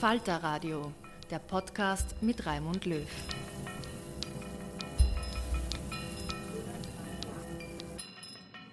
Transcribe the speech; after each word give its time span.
Falter 0.00 0.42
Radio, 0.42 0.92
der 1.30 1.38
Podcast 1.38 2.16
mit 2.20 2.44
Raimund 2.44 2.84
Löw. 2.84 3.08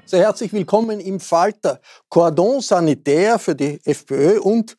Sehr 0.03 0.19
herzlich 0.19 0.51
willkommen 0.51 0.99
im 0.99 1.21
Falter. 1.21 1.79
Cordon 2.09 2.59
sanitaire 2.59 3.39
für 3.39 3.55
die 3.55 3.79
FPÖ 3.85 4.41
und 4.41 4.75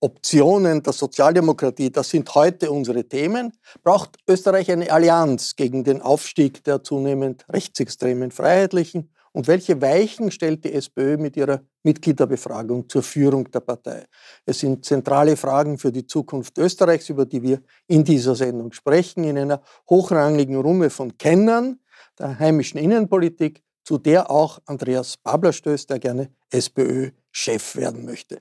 Optionen 0.00 0.82
der 0.82 0.94
Sozialdemokratie, 0.94 1.90
das 1.90 2.08
sind 2.08 2.34
heute 2.34 2.70
unsere 2.70 3.04
Themen. 3.06 3.52
Braucht 3.82 4.16
Österreich 4.26 4.70
eine 4.70 4.90
Allianz 4.90 5.54
gegen 5.54 5.84
den 5.84 6.00
Aufstieg 6.00 6.64
der 6.64 6.82
zunehmend 6.82 7.44
rechtsextremen 7.50 8.30
Freiheitlichen 8.30 9.13
und 9.34 9.48
welche 9.48 9.82
Weichen 9.82 10.30
stellt 10.30 10.64
die 10.64 10.72
SPÖ 10.72 11.16
mit 11.16 11.36
ihrer 11.36 11.60
Mitgliederbefragung 11.82 12.88
zur 12.88 13.02
Führung 13.02 13.50
der 13.50 13.60
Partei? 13.60 14.04
Es 14.46 14.60
sind 14.60 14.84
zentrale 14.84 15.36
Fragen 15.36 15.76
für 15.76 15.90
die 15.90 16.06
Zukunft 16.06 16.56
Österreichs, 16.56 17.08
über 17.08 17.26
die 17.26 17.42
wir 17.42 17.60
in 17.88 18.04
dieser 18.04 18.36
Sendung 18.36 18.72
sprechen, 18.72 19.24
in 19.24 19.36
einer 19.36 19.60
hochrangigen 19.90 20.56
Runde 20.56 20.88
von 20.88 21.18
Kennern 21.18 21.80
der 22.16 22.38
heimischen 22.38 22.78
Innenpolitik, 22.78 23.62
zu 23.82 23.98
der 23.98 24.30
auch 24.30 24.60
Andreas 24.66 25.16
Babler 25.16 25.52
stößt, 25.52 25.90
der 25.90 25.98
gerne 25.98 26.30
SPÖ-Chef 26.50 27.74
werden 27.74 28.04
möchte. 28.04 28.40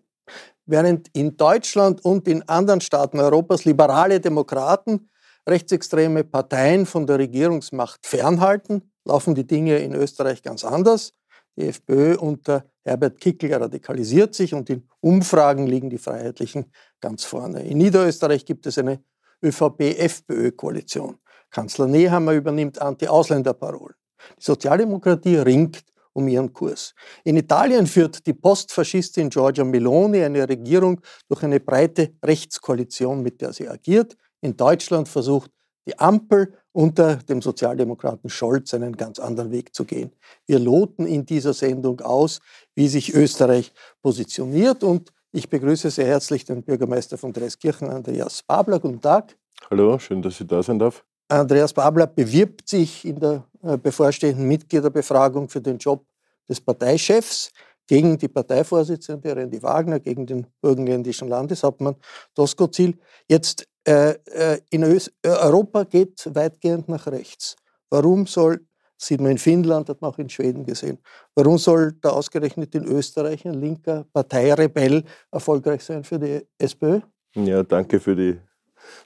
Während 0.67 1.09
in 1.13 1.35
Deutschland 1.35 2.05
und 2.05 2.27
in 2.27 2.47
anderen 2.47 2.81
Staaten 2.81 3.19
Europas 3.19 3.65
liberale 3.65 4.19
Demokraten 4.19 5.09
rechtsextreme 5.49 6.23
Parteien 6.23 6.85
von 6.85 7.07
der 7.07 7.17
Regierungsmacht 7.17 8.05
fernhalten, 8.05 8.92
laufen 9.05 9.35
die 9.35 9.47
Dinge 9.47 9.77
in 9.77 9.93
Österreich 9.93 10.41
ganz 10.41 10.63
anders. 10.63 11.13
Die 11.55 11.67
FPÖ 11.67 12.17
unter 12.17 12.65
Herbert 12.83 13.19
Kickl 13.19 13.53
radikalisiert 13.53 14.33
sich 14.33 14.53
und 14.53 14.69
in 14.69 14.87
Umfragen 15.01 15.67
liegen 15.67 15.89
die 15.89 15.97
Freiheitlichen 15.97 16.71
ganz 16.99 17.23
vorne. 17.23 17.63
In 17.63 17.77
Niederösterreich 17.77 18.45
gibt 18.45 18.65
es 18.65 18.77
eine 18.77 19.03
ÖVP-FPÖ-Koalition. 19.43 21.17
Kanzler 21.51 21.87
Nehammer 21.87 22.33
übernimmt 22.33 22.81
Anti-Ausländerparolen. 22.81 23.95
Die 24.39 24.43
Sozialdemokratie 24.43 25.37
ringt 25.37 25.83
um 26.13 26.27
ihren 26.27 26.53
Kurs. 26.53 26.93
In 27.23 27.37
Italien 27.37 27.87
führt 27.87 28.25
die 28.25 28.33
Postfaschistin 28.33 29.29
Giorgia 29.29 29.63
Meloni 29.63 30.23
eine 30.23 30.47
Regierung 30.47 31.01
durch 31.27 31.43
eine 31.43 31.59
breite 31.59 32.13
Rechtskoalition, 32.23 33.21
mit 33.21 33.41
der 33.41 33.53
sie 33.53 33.67
agiert. 33.67 34.15
In 34.41 34.55
Deutschland 34.55 35.07
versucht 35.09 35.51
die 35.87 35.97
Ampel 35.99 36.53
unter 36.73 37.17
dem 37.17 37.41
Sozialdemokraten 37.41 38.29
Scholz 38.29 38.73
einen 38.73 38.97
ganz 38.97 39.19
anderen 39.19 39.51
Weg 39.51 39.73
zu 39.73 39.85
gehen. 39.85 40.11
Wir 40.45 40.59
loten 40.59 41.05
in 41.05 41.25
dieser 41.25 41.53
Sendung 41.53 42.01
aus, 42.01 42.39
wie 42.75 42.87
sich 42.87 43.13
Österreich 43.13 43.71
positioniert 44.01 44.83
und 44.83 45.13
ich 45.31 45.49
begrüße 45.49 45.89
sehr 45.89 46.05
herzlich 46.05 46.45
den 46.45 46.61
Bürgermeister 46.61 47.17
von 47.17 47.33
Dreiskirchen, 47.33 47.89
Andreas 47.89 48.43
Babler. 48.43 48.79
Guten 48.79 49.01
Tag. 49.01 49.35
Hallo, 49.69 49.97
schön, 49.97 50.21
dass 50.21 50.39
ich 50.39 50.47
da 50.47 50.61
sein 50.61 50.77
darf. 50.77 51.03
Andreas 51.27 51.73
Babler 51.73 52.05
bewirbt 52.05 52.67
sich 52.67 53.05
in 53.05 53.19
der 53.19 53.43
äh, 53.63 53.77
bevorstehenden 53.77 54.47
Mitgliederbefragung 54.47 55.49
für 55.49 55.61
den 55.61 55.77
Job 55.77 56.05
des 56.47 56.61
Parteichefs 56.61 57.51
gegen 57.87 58.17
die 58.17 58.27
Parteivorsitzende 58.27 59.35
Randy 59.35 59.61
Wagner, 59.61 59.99
gegen 59.99 60.25
den 60.25 60.47
burgenländischen 60.61 61.27
Landeshauptmann 61.27 61.95
Doskozil. 62.35 62.97
Jetzt 63.27 63.67
in 63.85 64.83
Ös 64.83 65.11
äh, 65.23 65.29
Europa 65.29 65.83
geht 65.83 66.29
weitgehend 66.33 66.87
nach 66.87 67.07
rechts. 67.07 67.55
Warum 67.89 68.25
soll, 68.25 68.65
sieht 68.97 69.19
man 69.19 69.31
in 69.31 69.37
Finnland, 69.37 69.89
hat 69.89 70.01
man 70.01 70.11
auch 70.11 70.19
in 70.19 70.29
Schweden 70.29 70.65
gesehen, 70.65 70.99
warum 71.35 71.57
soll 71.57 71.93
da 72.01 72.11
ausgerechnet 72.11 72.73
in 72.75 72.85
Österreich 72.85 73.45
ein 73.45 73.55
linker 73.55 74.05
Parteirebell 74.13 75.03
erfolgreich 75.31 75.83
sein 75.83 76.03
für 76.03 76.17
die 76.17 76.47
SPÖ? 76.57 77.01
Ja, 77.35 77.63
danke 77.63 77.99
für 77.99 78.15
die 78.15 78.39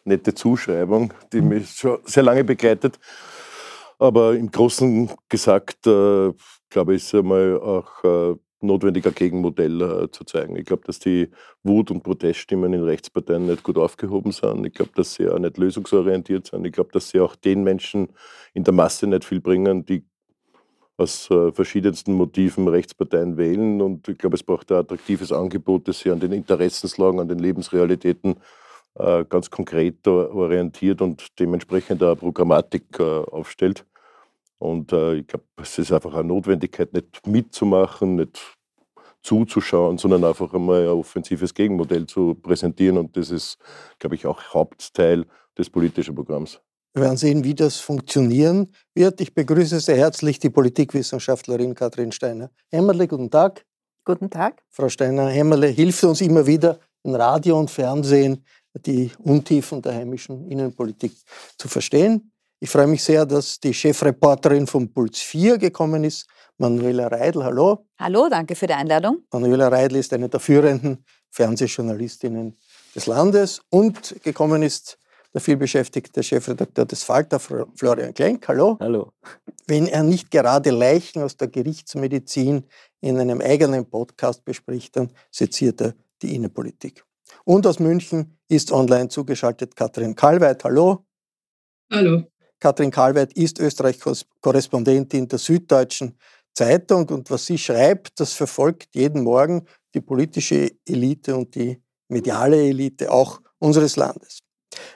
nette 0.04 0.34
Zuschreibung, 0.34 1.14
die 1.32 1.42
mich 1.42 1.70
schon 1.72 2.00
sehr 2.06 2.24
lange 2.24 2.44
begleitet. 2.44 3.00
Aber 4.00 4.36
im 4.36 4.52
Großen 4.52 5.10
gesagt, 5.28 5.88
äh, 5.88 6.32
glaube 6.70 6.96
ich, 6.96 7.04
ist 7.04 7.16
einmal 7.16 7.60
auch 7.60 8.04
äh, 8.04 8.36
notwendiger 8.62 9.12
Gegenmodell 9.12 9.82
äh, 9.82 10.12
zu 10.12 10.24
zeigen. 10.24 10.56
Ich 10.56 10.66
glaube, 10.66 10.84
dass 10.86 11.00
die 11.00 11.30
Wut- 11.64 11.92
und 11.92 12.04
Proteststimmen 12.04 12.74
in 12.74 12.84
Rechtsparteien 12.84 13.46
nicht 13.46 13.64
gut 13.64 13.78
aufgehoben 13.78 14.32
sind. 14.32 14.66
Ich 14.66 14.74
glaube, 14.74 14.92
dass 14.96 15.14
sie 15.14 15.28
auch 15.30 15.40
nicht 15.40 15.58
lösungsorientiert 15.58 16.48
sind. 16.48 16.66
Ich 16.66 16.74
glaube, 16.74 16.92
dass 16.92 17.10
sie 17.10 17.20
auch 17.20 17.36
den 17.36 17.64
Menschen 17.64 18.10
in 18.54 18.64
der 18.64 18.74
Masse 18.74 19.08
nicht 19.08 19.26
viel 19.26 19.42
bringen, 19.42 19.86
die 19.86 20.06
aus 20.98 21.30
äh, 21.30 21.52
verschiedensten 21.52 22.14
Motiven 22.14 22.68
Rechtsparteien 22.68 23.38
wählen. 23.38 23.82
Und 23.82 24.08
ich 24.08 24.18
glaube, 24.18 24.36
es 24.36 24.44
braucht 24.44 24.72
ein 24.72 24.80
attraktives 24.80 25.32
Angebot, 25.32 25.88
das 25.88 26.00
sich 26.00 26.12
an 26.12 26.20
den 26.20 26.32
Interessenslagen, 26.32 27.20
an 27.20 27.28
den 27.28 27.40
Lebensrealitäten 27.40 28.38
äh, 28.96 29.24
ganz 29.26 29.52
konkret 29.52 30.08
orientiert 30.08 31.02
und 31.02 31.40
dementsprechend 31.40 32.02
eine 32.02 32.16
Programmatik 32.16 33.00
äh, 33.00 33.04
aufstellt. 33.04 33.86
Und 34.60 34.92
äh, 34.92 35.16
ich 35.16 35.28
glaube, 35.28 35.46
es 35.62 35.78
ist 35.78 35.92
einfach 35.92 36.14
eine 36.14 36.24
Notwendigkeit, 36.24 36.94
nicht 36.94 37.26
mitzumachen, 37.28 38.16
nicht 38.16 38.58
zuzuschauen, 39.22 39.98
sondern 39.98 40.24
einfach 40.24 40.54
einmal 40.54 40.84
ein 40.84 40.90
offensives 40.90 41.54
Gegenmodell 41.54 42.06
zu 42.06 42.36
präsentieren. 42.36 42.98
Und 42.98 43.16
das 43.18 43.30
ist, 43.30 43.58
glaube 44.00 44.16
ich, 44.16 44.26
auch 44.26 44.42
Hauptteil 44.54 45.26
des 45.58 45.70
politischen 45.70 46.16
Programms. 46.16 46.60
Wir 46.94 47.04
werden 47.04 47.18
sehen, 47.18 47.44
wie 47.44 47.54
das 47.54 47.78
funktionieren 47.78 48.74
wird. 48.96 49.22
Ich 49.22 49.34
begrüße 49.34 49.80
sehr 49.80 49.98
herzlich 49.98 50.40
die 50.40 50.50
Politikwissenschaftlerin 50.50 51.76
Katrin 51.76 52.12
Steiner-Hämmerle. 52.12 53.08
Guten 53.08 53.30
Tag. 53.30 53.66
Guten 54.04 54.30
Tag. 54.30 54.64
Frau 54.70 54.90
Steiner-Hämmerle 54.90 55.68
hilft 55.68 56.04
uns 56.06 56.22
immer 56.22 56.48
wieder 56.48 56.80
in 57.04 57.14
Radio 57.14 57.60
und 57.60 57.70
Fernsehen 57.70 58.44
die 58.86 59.12
Untiefen 59.20 59.82
der 59.82 59.94
heimischen 59.94 60.50
Innenpolitik 60.50 61.12
zu 61.58 61.68
verstehen. 61.68 62.32
Ich 62.60 62.72
freue 62.72 62.88
mich 62.88 63.04
sehr, 63.04 63.24
dass 63.24 63.60
die 63.60 63.72
Chefreporterin 63.72 64.66
von 64.66 64.92
Puls 64.92 65.20
4 65.20 65.60
gekommen 65.60 66.04
ist, 66.04 66.26
Manuela 66.58 67.06
Reidl. 67.06 67.44
Hallo. 67.44 67.86
Hallo, 68.00 68.28
danke 68.30 68.56
für 68.56 68.66
die 68.66 68.74
Einladung. 68.74 69.20
Manuela 69.32 69.68
Reidl 69.68 69.98
ist 69.98 70.12
eine 70.12 70.28
der 70.28 70.40
führenden 70.40 71.06
Fernsehjournalistinnen 71.30 72.58
des 72.96 73.06
Landes 73.06 73.62
und 73.70 74.24
gekommen 74.24 74.64
ist 74.64 74.98
der 75.36 75.42
vielbeschäftigte 75.42 76.24
Chefredakteur 76.24 76.86
des 76.86 77.04
Falter, 77.04 77.40
Florian 77.40 78.16
Klenk. 78.16 78.48
Hallo. 78.48 78.78
Hallo. 78.80 79.12
Wenn 79.68 79.86
er 79.86 80.02
nicht 80.02 80.32
gerade 80.32 80.72
Leichen 80.72 81.22
aus 81.22 81.38
der 81.38 81.50
Gerichtsmedizin 81.50 82.64
in 83.02 83.20
einem 83.20 83.40
eigenen 83.40 83.88
Podcast 83.88 84.44
bespricht, 84.44 84.96
dann 84.96 85.12
seziert 85.30 85.80
er 85.80 85.94
die 86.24 86.34
Innenpolitik. 86.34 87.06
Und 87.44 87.68
aus 87.68 87.78
München 87.78 88.40
ist 88.48 88.72
online 88.72 89.10
zugeschaltet 89.10 89.76
Katrin 89.76 90.16
Kalweit. 90.16 90.64
Hallo. 90.64 91.06
Hallo. 91.92 92.24
Katrin 92.60 92.92
Kalweit 92.92 93.34
ist 93.34 93.60
Österreich-Korrespondentin 93.60 95.28
der 95.28 95.40
Süddeutschen 95.40 96.18
Zeitung 96.54 97.08
und 97.10 97.30
was 97.30 97.46
sie 97.46 97.58
schreibt, 97.58 98.20
das 98.20 98.34
verfolgt 98.34 98.96
jeden 98.96 99.24
Morgen 99.24 99.66
die 99.94 100.02
politische 100.02 100.72
Elite 100.88 101.36
und 101.36 101.54
die 101.54 101.80
mediale 102.10 102.58
Elite 102.58 103.12
auch 103.12 103.42
unseres 103.60 103.96
Landes. 103.96 104.40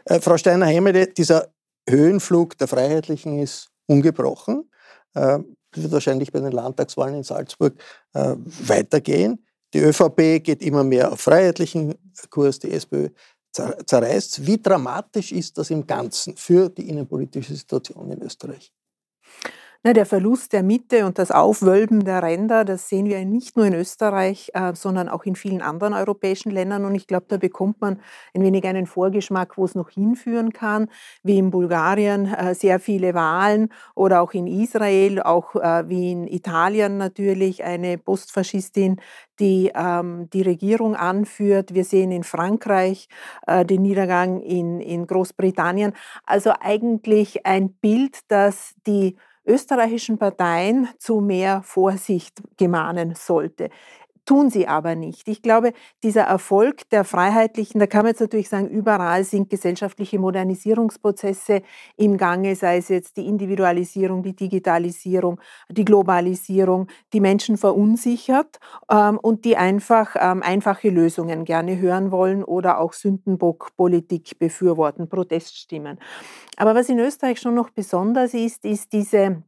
Äh, 0.06 0.20
Frau 0.20 0.38
Steiner-Hemmede, 0.38 1.08
dieser 1.08 1.54
Höhenflug 1.88 2.58
der 2.58 2.68
Freiheitlichen 2.68 3.40
ist 3.40 3.70
ungebrochen. 3.86 4.72
Äh, 5.14 5.40
wird 5.74 5.92
wahrscheinlich 5.92 6.32
bei 6.32 6.40
den 6.40 6.52
Landtagswahlen 6.52 7.16
in 7.16 7.24
Salzburg 7.24 7.76
äh, 8.14 8.36
weitergehen. 8.38 9.46
Die 9.74 9.80
ÖVP 9.80 10.44
geht 10.44 10.62
immer 10.62 10.84
mehr 10.84 11.14
auf 11.14 11.22
freiheitlichen 11.22 11.96
Kurs, 12.30 12.60
die 12.60 12.72
SPÖ 12.72 13.10
zerreißt. 13.52 14.46
Wie 14.46 14.62
dramatisch 14.62 15.32
ist 15.32 15.58
das 15.58 15.70
im 15.70 15.86
Ganzen 15.86 16.36
für 16.38 16.70
die 16.70 16.90
innenpolitische 16.90 17.56
Situation 17.56 18.12
in 18.12 18.22
Österreich? 18.22 18.72
Na, 19.84 19.94
der 19.94 20.06
Verlust 20.06 20.54
der 20.54 20.62
Mitte 20.62 21.08
und 21.08 21.18
das 21.18 21.32
Aufwölben 21.32 22.06
der 22.06 22.22
Ränder, 22.22 22.66
das 22.66 22.88
sehen 22.88 23.08
wir 23.08 23.26
nicht 23.26 23.58
nur 23.58 23.66
in 23.66 23.74
Österreich, 23.74 24.52
äh, 24.54 24.76
sondern 24.76 25.10
auch 25.10 25.24
in 25.24 25.36
vielen 25.36 25.64
anderen 25.64 25.96
europäischen 25.96 26.52
Ländern. 26.52 26.86
Und 26.86 26.94
ich 26.94 27.08
glaube, 27.08 27.26
da 27.28 27.38
bekommt 27.38 27.82
man 27.82 28.00
ein 28.36 28.44
wenig 28.44 28.64
einen 28.66 28.86
Vorgeschmack, 28.86 29.58
wo 29.58 29.66
es 29.66 29.74
noch 29.74 29.90
hinführen 29.90 30.54
kann, 30.54 30.88
wie 31.24 31.40
in 31.40 31.50
Bulgarien 31.50 32.32
äh, 32.32 32.54
sehr 32.54 32.80
viele 32.80 33.16
Wahlen 33.16 33.70
oder 33.96 34.22
auch 34.22 34.34
in 34.34 34.46
Israel, 34.46 35.20
auch 35.20 35.56
äh, 35.56 35.90
wie 35.90 36.12
in 36.12 36.28
Italien 36.28 37.00
natürlich 37.00 37.64
eine 37.64 37.98
Postfaschistin, 37.98 39.02
die 39.40 39.72
ähm, 39.74 40.30
die 40.32 40.44
Regierung 40.44 40.96
anführt. 40.96 41.74
Wir 41.74 41.86
sehen 41.86 42.12
in 42.12 42.24
Frankreich 42.24 43.08
äh, 43.48 43.66
den 43.66 43.82
Niedergang 43.82 44.42
in, 44.42 44.80
in 44.80 45.08
Großbritannien. 45.08 45.94
Also 46.24 46.54
eigentlich 46.60 47.48
ein 47.48 47.74
Bild, 47.74 48.20
das 48.28 48.76
die 48.86 49.18
österreichischen 49.46 50.18
Parteien 50.18 50.88
zu 50.98 51.20
mehr 51.20 51.62
Vorsicht 51.64 52.42
gemahnen 52.58 53.16
sollte 53.16 53.70
tun 54.26 54.50
sie 54.50 54.68
aber 54.68 54.96
nicht. 54.96 55.28
Ich 55.28 55.42
glaube, 55.42 55.74
dieser 56.04 56.24
Erfolg 56.24 56.90
der 56.90 57.04
Freiheitlichen, 57.04 57.80
da 57.80 57.88
kann 57.88 58.04
man 58.04 58.12
jetzt 58.12 58.22
natürlich 58.22 58.50
sagen, 58.50 58.70
überall 58.70 59.24
sind 59.24 59.50
gesellschaftliche 59.50 60.20
Modernisierungsprozesse 60.20 61.62
im 61.98 62.18
Gange, 62.18 62.56
sei 62.56 62.78
es 62.78 62.90
jetzt 62.90 63.18
die 63.18 63.28
Individualisierung, 63.28 64.24
die 64.24 64.36
Digitalisierung, 64.36 65.40
die 65.70 65.86
Globalisierung, 65.86 66.88
die 67.14 67.20
Menschen 67.20 67.58
verunsichert 67.58 68.60
ähm, 68.90 69.18
und 69.20 69.46
die 69.46 69.58
einfach 69.58 70.16
ähm, 70.20 70.44
einfache 70.44 70.90
Lösungen 70.90 71.46
gerne 71.46 71.80
hören 71.80 72.12
wollen 72.12 72.44
oder 72.44 72.80
auch 72.80 72.94
Sündenbockpolitik 72.94 74.38
befürworten, 74.40 75.10
Proteststimmen. 75.10 76.00
Aber 76.58 76.76
was 76.76 76.90
in 76.90 77.00
Österreich 77.00 77.40
schon 77.40 77.56
noch 77.56 77.70
besonders 77.70 78.34
ist, 78.34 78.66
ist 78.66 78.94
diese 78.94 79.44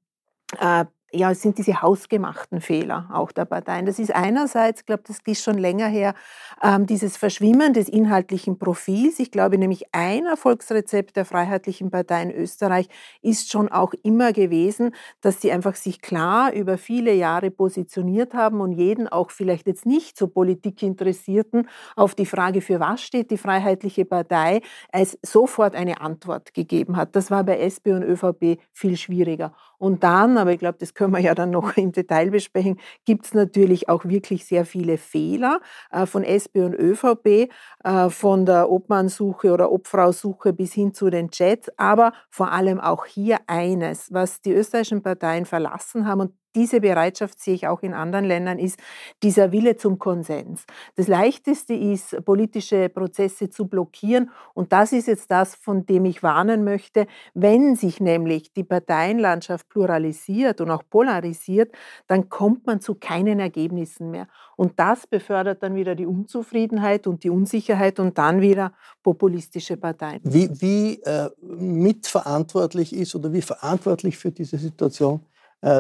äh, 0.60 0.86
ja, 1.13 1.31
es 1.31 1.42
sind 1.42 1.57
diese 1.57 1.81
hausgemachten 1.81 2.60
Fehler 2.60 3.10
auch 3.13 3.31
der 3.31 3.45
Parteien. 3.45 3.86
Das 3.86 4.00
ist 4.00 4.13
einerseits, 4.13 4.81
ich 4.81 4.86
glaube, 4.86 5.04
das 5.06 5.19
ist 5.25 5.44
schon 5.44 5.57
länger 5.57 5.88
her, 5.88 6.15
ähm, 6.62 6.86
dieses 6.88 7.18
Verschwimmen 7.18 7.74
des 7.74 7.88
inhaltlichen 7.88 8.57
Profils. 8.57 9.19
Ich 9.19 9.31
glaube 9.31 9.57
nämlich, 9.57 9.86
ein 9.92 10.25
Erfolgsrezept 10.25 11.15
der 11.15 11.25
Freiheitlichen 11.25 11.92
Partei 11.92 12.24
in 12.24 12.31
Österreich 12.31 12.89
ist 13.21 13.51
schon 13.51 13.69
auch 13.69 13.94
immer 14.04 14.33
gewesen, 14.33 14.95
dass 15.21 15.42
sie 15.42 15.51
einfach 15.51 15.75
sich 15.75 16.01
klar 16.01 16.51
über 16.54 16.77
viele 16.77 17.13
Jahre 17.13 17.51
positioniert 17.51 18.33
haben 18.33 18.60
und 18.60 18.71
jeden 18.71 19.07
auch 19.07 19.30
vielleicht 19.30 19.68
jetzt 19.68 19.86
nicht 19.86 20.18
so 20.18 20.27
Politikinteressierten 20.27 21.69
auf 21.95 22.15
die 22.15 22.25
Frage, 22.25 22.62
für 22.62 22.80
was 22.80 23.01
steht 23.01 23.30
die 23.30 23.38
Freiheitliche 23.38 24.06
Partei, 24.06 24.62
als 24.92 25.18
sofort 25.21 25.75
eine 25.75 26.01
Antwort 26.01 26.54
gegeben 26.54 26.98
hat. 26.98 27.15
Das 27.15 27.30
war 27.30 27.44
bei 27.44 27.60
SP 27.60 27.94
und 27.94 28.04
ÖVP 28.04 28.60
viel 28.71 28.98
schwieriger. 28.98 29.54
Und 29.83 30.01
dann, 30.06 30.38
aber 30.38 30.53
ich 30.53 30.59
glaube, 30.59 30.77
das 30.80 30.94
können 30.94 31.12
wir 31.12 31.19
ja 31.19 31.35
dann 31.35 31.50
noch 31.51 31.75
im 31.75 31.91
Detail 31.91 32.31
besprechen, 32.31 32.80
gibt 33.03 33.25
es 33.25 33.33
natürlich 33.33 33.89
auch 33.89 34.06
wirklich 34.06 34.45
sehr 34.45 34.65
viele 34.65 34.97
Fehler 34.97 35.59
äh, 35.91 36.06
von 36.06 36.24
SP 36.24 36.63
und 36.63 36.74
ÖVP, 36.74 37.50
äh, 37.83 38.09
von 38.09 38.45
der 38.45 38.69
Obmannsuche 38.71 39.51
oder 39.51 39.71
Obfrausuche 39.74 40.53
bis 40.53 40.71
hin 40.74 40.94
zu 40.94 41.09
den 41.09 41.30
Chats, 41.31 41.69
aber 41.77 42.13
vor 42.30 42.53
allem 42.53 42.80
auch 42.80 43.06
hier 43.06 43.39
eines, 43.47 44.07
was 44.13 44.39
die 44.39 44.53
österreichischen 44.53 45.03
Parteien 45.03 45.45
verlassen 45.45 46.07
haben 46.07 46.21
und 46.21 46.31
diese 46.55 46.81
Bereitschaft 46.81 47.39
sehe 47.39 47.53
ich 47.53 47.67
auch 47.67 47.81
in 47.81 47.94
anderen 47.94 48.25
Ländern, 48.25 48.59
ist 48.59 48.79
dieser 49.21 49.51
Wille 49.51 49.77
zum 49.77 50.00
Konsens. 50.00 50.65
Das 50.95 51.07
Leichteste 51.07 51.73
ist, 51.73 52.23
politische 52.25 52.89
Prozesse 52.89 53.50
zu 53.50 53.67
blockieren. 53.67 54.29
Und 54.53 54.71
das 54.71 54.91
ist 54.91 55.07
jetzt 55.07 55.31
das, 55.31 55.55
von 55.55 55.85
dem 55.85 56.05
ich 56.05 56.23
warnen 56.23 56.63
möchte. 56.63 57.07
Wenn 57.33 57.75
sich 57.75 58.00
nämlich 58.00 58.53
die 58.53 58.63
Parteienlandschaft 58.63 59.69
pluralisiert 59.69 60.61
und 60.61 60.71
auch 60.71 60.83
polarisiert, 60.89 61.73
dann 62.07 62.29
kommt 62.29 62.65
man 62.65 62.81
zu 62.81 62.95
keinen 62.95 63.39
Ergebnissen 63.39 64.11
mehr. 64.11 64.27
Und 64.55 64.79
das 64.79 65.07
befördert 65.07 65.63
dann 65.63 65.75
wieder 65.75 65.95
die 65.95 66.05
Unzufriedenheit 66.05 67.07
und 67.07 67.23
die 67.23 67.29
Unsicherheit 67.29 68.00
und 68.00 68.17
dann 68.17 68.41
wieder 68.41 68.73
populistische 69.01 69.77
Parteien. 69.77 70.21
Wie, 70.23 70.50
wie 70.61 71.01
äh, 71.03 71.29
mitverantwortlich 71.41 72.94
ist 72.94 73.15
oder 73.15 73.33
wie 73.33 73.41
verantwortlich 73.41 74.17
für 74.17 74.31
diese 74.31 74.57
Situation 74.57 75.21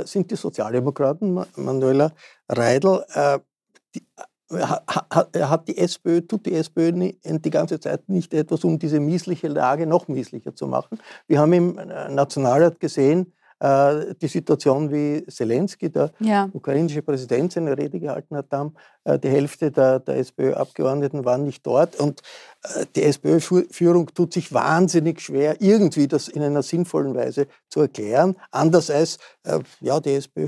sind 0.05 0.31
die 0.31 0.35
Sozialdemokraten, 0.35 1.45
Manuela 1.55 2.11
Reidel. 2.49 3.03
Äh, 3.13 3.39
die, 3.95 4.05
äh, 4.51 4.57
hat 4.57 5.67
die 5.67 5.77
SPÖ, 5.77 6.21
tut 6.21 6.45
die 6.45 6.53
SPÖ 6.53 6.91
die 6.91 7.49
ganze 7.49 7.79
Zeit 7.79 8.07
nicht 8.07 8.33
etwas, 8.33 8.63
um 8.63 8.77
diese 8.77 8.99
miesliche 8.99 9.47
Lage 9.47 9.87
noch 9.87 10.07
mieslicher 10.07 10.55
zu 10.55 10.67
machen? 10.67 10.99
Wir 11.27 11.39
haben 11.39 11.53
im 11.53 11.75
Nationalrat 11.75 12.79
gesehen, 12.79 13.33
äh, 13.63 14.13
die 14.21 14.27
Situation, 14.27 14.91
wie 14.91 15.25
Zelensky, 15.27 15.89
der 15.89 16.11
ja. 16.19 16.49
ukrainische 16.51 17.01
Präsident, 17.01 17.53
seine 17.53 17.77
Rede 17.77 17.97
gehalten 17.97 18.35
hat, 18.35 18.47
haben, 18.51 18.73
äh, 19.05 19.17
die 19.17 19.29
Hälfte 19.29 19.71
der, 19.71 19.99
der 19.99 20.17
SPÖ-Abgeordneten 20.17 21.23
waren 21.23 21.45
nicht 21.45 21.65
dort. 21.65 21.95
Und 21.95 22.21
äh, 22.63 22.85
die 22.93 23.03
SPÖ-Führung 23.03 24.13
tut 24.13 24.33
sich 24.33 24.53
wahnsinnig 24.53 25.21
schwer, 25.21 25.61
irgendwie 25.61 26.09
das 26.09 26.27
in 26.27 26.41
einer 26.41 26.61
sinnvollen 26.61 27.15
Weise 27.15 27.47
zu 27.69 27.79
erklären. 27.79 28.35
Anders 28.51 28.89
als, 28.89 29.17
ja, 29.79 29.99
die 29.99 30.13
SPÖ 30.13 30.47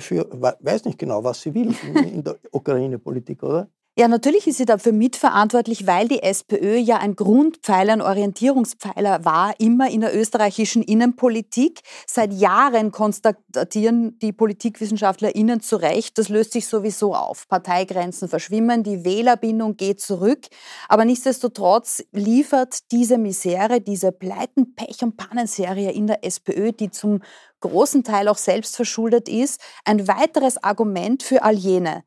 weiß 0.60 0.84
nicht 0.86 1.00
genau, 1.00 1.24
was 1.24 1.42
sie 1.42 1.54
will 1.54 1.74
in, 1.84 1.96
in 1.96 2.24
der 2.24 2.36
Ukraine-Politik, 2.52 3.44
oder? 3.44 3.70
Ja, 3.98 4.10
natürlich 4.10 4.46
ist 4.46 4.58
sie 4.58 4.66
dafür 4.66 4.92
mitverantwortlich, 4.92 5.88
weil 5.88 6.10
die 6.10 6.22
SPÖ 6.22 6.76
ja 6.76 6.98
ein 6.98 7.16
Grundpfeiler, 7.16 7.94
ein 7.94 8.02
Orientierungspfeiler 8.02 9.24
war, 9.24 9.58
immer 9.58 9.90
in 9.90 10.02
der 10.02 10.14
österreichischen 10.14 10.84
Innenpolitik. 10.84 11.80
Seit 12.06 12.34
Jahren 12.34 12.92
konstatieren 12.92 14.20
die 14.20 14.34
PolitikwissenschaftlerInnen 14.34 15.62
zu 15.62 15.78
Recht, 15.78 16.18
das 16.18 16.28
löst 16.28 16.52
sich 16.52 16.68
sowieso 16.68 17.16
auf. 17.16 17.48
Parteigrenzen 17.48 18.28
verschwimmen, 18.28 18.84
die 18.84 19.06
Wählerbindung 19.06 19.78
geht 19.78 20.02
zurück. 20.02 20.48
Aber 20.90 21.06
nichtsdestotrotz 21.06 22.04
liefert 22.12 22.92
diese 22.92 23.18
Misere, 23.18 23.80
diese 23.80 24.12
Pleiten, 24.12 24.76
Pech- 24.76 25.06
und 25.06 25.16
Pannenserie 25.16 25.92
in 25.94 26.08
der 26.08 26.26
SPÖ, 26.26 26.74
die 26.74 26.92
zum 26.92 27.22
großen 27.62 28.04
Teil 28.04 28.28
auch 28.28 28.38
selbst 28.38 28.76
verschuldet 28.76 29.28
ist, 29.30 29.62
ein 29.86 30.08
weiteres 30.08 30.62
Argument 30.64 31.24
für 31.24 31.44
all 31.44 31.56
jene, 31.56 32.04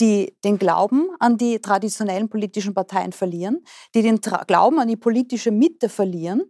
die 0.00 0.36
den 0.44 0.58
Glauben 0.58 1.08
an 1.18 1.36
die 1.36 1.60
traditionellen 1.60 2.28
politischen 2.28 2.74
Parteien 2.74 3.12
verlieren, 3.12 3.64
die 3.94 4.02
den 4.02 4.20
Tra 4.20 4.44
Glauben 4.44 4.78
an 4.78 4.88
die 4.88 4.96
politische 4.96 5.50
Mitte 5.50 5.88
verlieren 5.88 6.42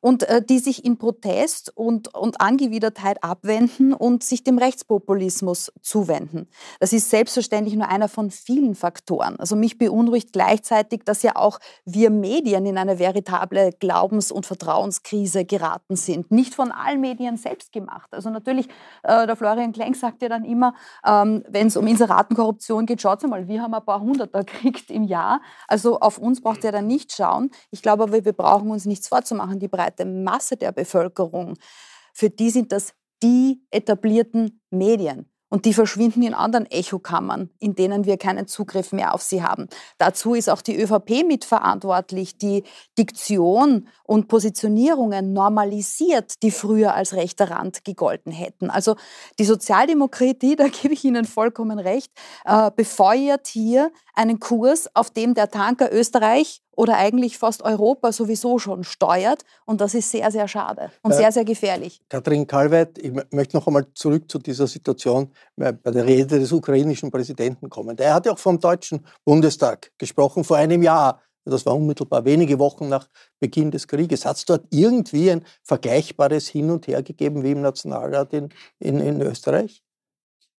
und 0.00 0.22
äh, 0.24 0.42
die 0.42 0.58
sich 0.58 0.84
in 0.84 0.98
Protest 0.98 1.72
und, 1.76 2.14
und 2.14 2.40
Angewidertheit 2.40 3.22
abwenden 3.22 3.92
und 3.92 4.22
sich 4.22 4.44
dem 4.44 4.58
Rechtspopulismus 4.58 5.72
zuwenden. 5.82 6.48
Das 6.80 6.92
ist 6.92 7.10
selbstverständlich 7.10 7.74
nur 7.76 7.88
einer 7.88 8.08
von 8.08 8.30
vielen 8.30 8.74
Faktoren. 8.74 9.38
Also 9.38 9.56
mich 9.56 9.78
beunruhigt 9.78 10.32
gleichzeitig, 10.32 11.02
dass 11.04 11.22
ja 11.22 11.36
auch 11.36 11.58
wir 11.84 12.10
Medien 12.10 12.66
in 12.66 12.78
eine 12.78 12.98
veritable 12.98 13.72
Glaubens- 13.78 14.32
und 14.32 14.46
Vertrauenskrise 14.46 15.44
geraten 15.44 15.96
sind. 15.96 16.30
Nicht 16.30 16.54
von 16.54 16.72
allen 16.72 17.00
Medien 17.00 17.36
selbst 17.36 17.72
gemacht. 17.72 18.08
Also 18.12 18.30
natürlich, 18.30 18.68
äh, 19.02 19.26
der 19.26 19.36
Florian 19.36 19.72
Klenk 19.72 19.96
sagt 19.96 20.22
ja 20.22 20.28
dann 20.28 20.44
immer, 20.44 20.74
ähm, 21.06 21.44
wenn 21.48 21.66
es 21.66 21.76
um 21.76 21.86
Inseratenkorruption 21.86 22.86
geht, 22.86 23.00
schaut 23.00 23.20
mal, 23.28 23.48
wir 23.48 23.62
haben 23.62 23.74
ein 23.74 23.84
paar 23.84 24.00
Hunderter 24.00 24.44
gekriegt 24.44 24.90
im 24.90 25.04
Jahr. 25.04 25.40
Also 25.68 26.00
auf 26.00 26.18
uns 26.18 26.40
braucht 26.40 26.64
ihr 26.64 26.72
dann 26.72 26.86
nicht 26.86 27.12
schauen. 27.12 27.50
Ich 27.70 27.82
glaube 27.82 28.04
aber, 28.04 28.24
wir 28.24 28.32
brauchen 28.32 28.70
uns 28.70 28.86
nichts 28.86 29.08
vorzumachen. 29.08 29.58
Die 29.58 29.68
breite 29.90 30.04
Masse 30.04 30.56
der 30.56 30.72
Bevölkerung, 30.72 31.56
für 32.12 32.30
die 32.30 32.50
sind 32.50 32.72
das 32.72 32.94
die 33.22 33.62
etablierten 33.70 34.62
Medien 34.70 35.26
und 35.50 35.64
die 35.64 35.74
verschwinden 35.74 36.22
in 36.22 36.32
anderen 36.32 36.64
Echokammern, 36.64 37.50
in 37.58 37.74
denen 37.74 38.06
wir 38.06 38.16
keinen 38.16 38.46
Zugriff 38.46 38.92
mehr 38.92 39.12
auf 39.12 39.20
sie 39.20 39.42
haben. 39.42 39.68
Dazu 39.98 40.34
ist 40.34 40.48
auch 40.48 40.62
die 40.62 40.80
ÖVP 40.80 41.26
mitverantwortlich, 41.26 42.38
die 42.38 42.62
Diktion 42.96 43.88
und 44.04 44.28
Positionierungen 44.28 45.32
normalisiert, 45.32 46.42
die 46.42 46.52
früher 46.52 46.94
als 46.94 47.14
rechter 47.14 47.50
Rand 47.50 47.84
gegolten 47.84 48.32
hätten. 48.32 48.70
Also 48.70 48.96
die 49.38 49.44
Sozialdemokratie, 49.44 50.56
da 50.56 50.68
gebe 50.68 50.94
ich 50.94 51.04
Ihnen 51.04 51.24
vollkommen 51.24 51.78
recht, 51.80 52.12
äh, 52.44 52.70
befeuert 52.74 53.48
hier 53.48 53.90
einen 54.14 54.38
Kurs, 54.38 54.88
auf 54.94 55.10
dem 55.10 55.34
der 55.34 55.50
Tanker 55.50 55.92
Österreich 55.92 56.62
oder 56.76 56.96
eigentlich 56.96 57.38
fast 57.38 57.62
Europa 57.62 58.12
sowieso 58.12 58.58
schon 58.58 58.84
steuert. 58.84 59.44
Und 59.66 59.80
das 59.80 59.94
ist 59.94 60.10
sehr, 60.10 60.30
sehr 60.30 60.48
schade 60.48 60.90
und 61.02 61.12
äh, 61.12 61.16
sehr, 61.16 61.32
sehr 61.32 61.44
gefährlich. 61.44 62.00
Katrin 62.08 62.46
Kalweit, 62.46 62.98
ich 62.98 63.12
möchte 63.30 63.56
noch 63.56 63.66
einmal 63.66 63.86
zurück 63.94 64.30
zu 64.30 64.38
dieser 64.38 64.66
Situation 64.66 65.30
bei 65.56 65.72
der 65.72 66.06
Rede 66.06 66.38
des 66.38 66.52
ukrainischen 66.52 67.10
Präsidenten 67.10 67.68
kommen. 67.68 67.96
Der 67.96 68.14
hat 68.14 68.26
ja 68.26 68.32
auch 68.32 68.38
vom 68.38 68.58
Deutschen 68.58 69.04
Bundestag 69.24 69.90
gesprochen 69.98 70.44
vor 70.44 70.56
einem 70.56 70.82
Jahr. 70.82 71.20
Das 71.44 71.66
war 71.66 71.74
unmittelbar 71.74 72.24
wenige 72.24 72.58
Wochen 72.58 72.88
nach 72.88 73.08
Beginn 73.40 73.70
des 73.70 73.88
Krieges. 73.88 74.24
Hat 74.24 74.36
es 74.36 74.44
dort 74.44 74.66
irgendwie 74.70 75.30
ein 75.30 75.44
vergleichbares 75.62 76.48
Hin 76.48 76.70
und 76.70 76.86
Her 76.86 77.02
gegeben 77.02 77.42
wie 77.42 77.52
im 77.52 77.62
Nationalrat 77.62 78.32
in, 78.34 78.50
in, 78.78 79.00
in 79.00 79.20
Österreich? 79.22 79.82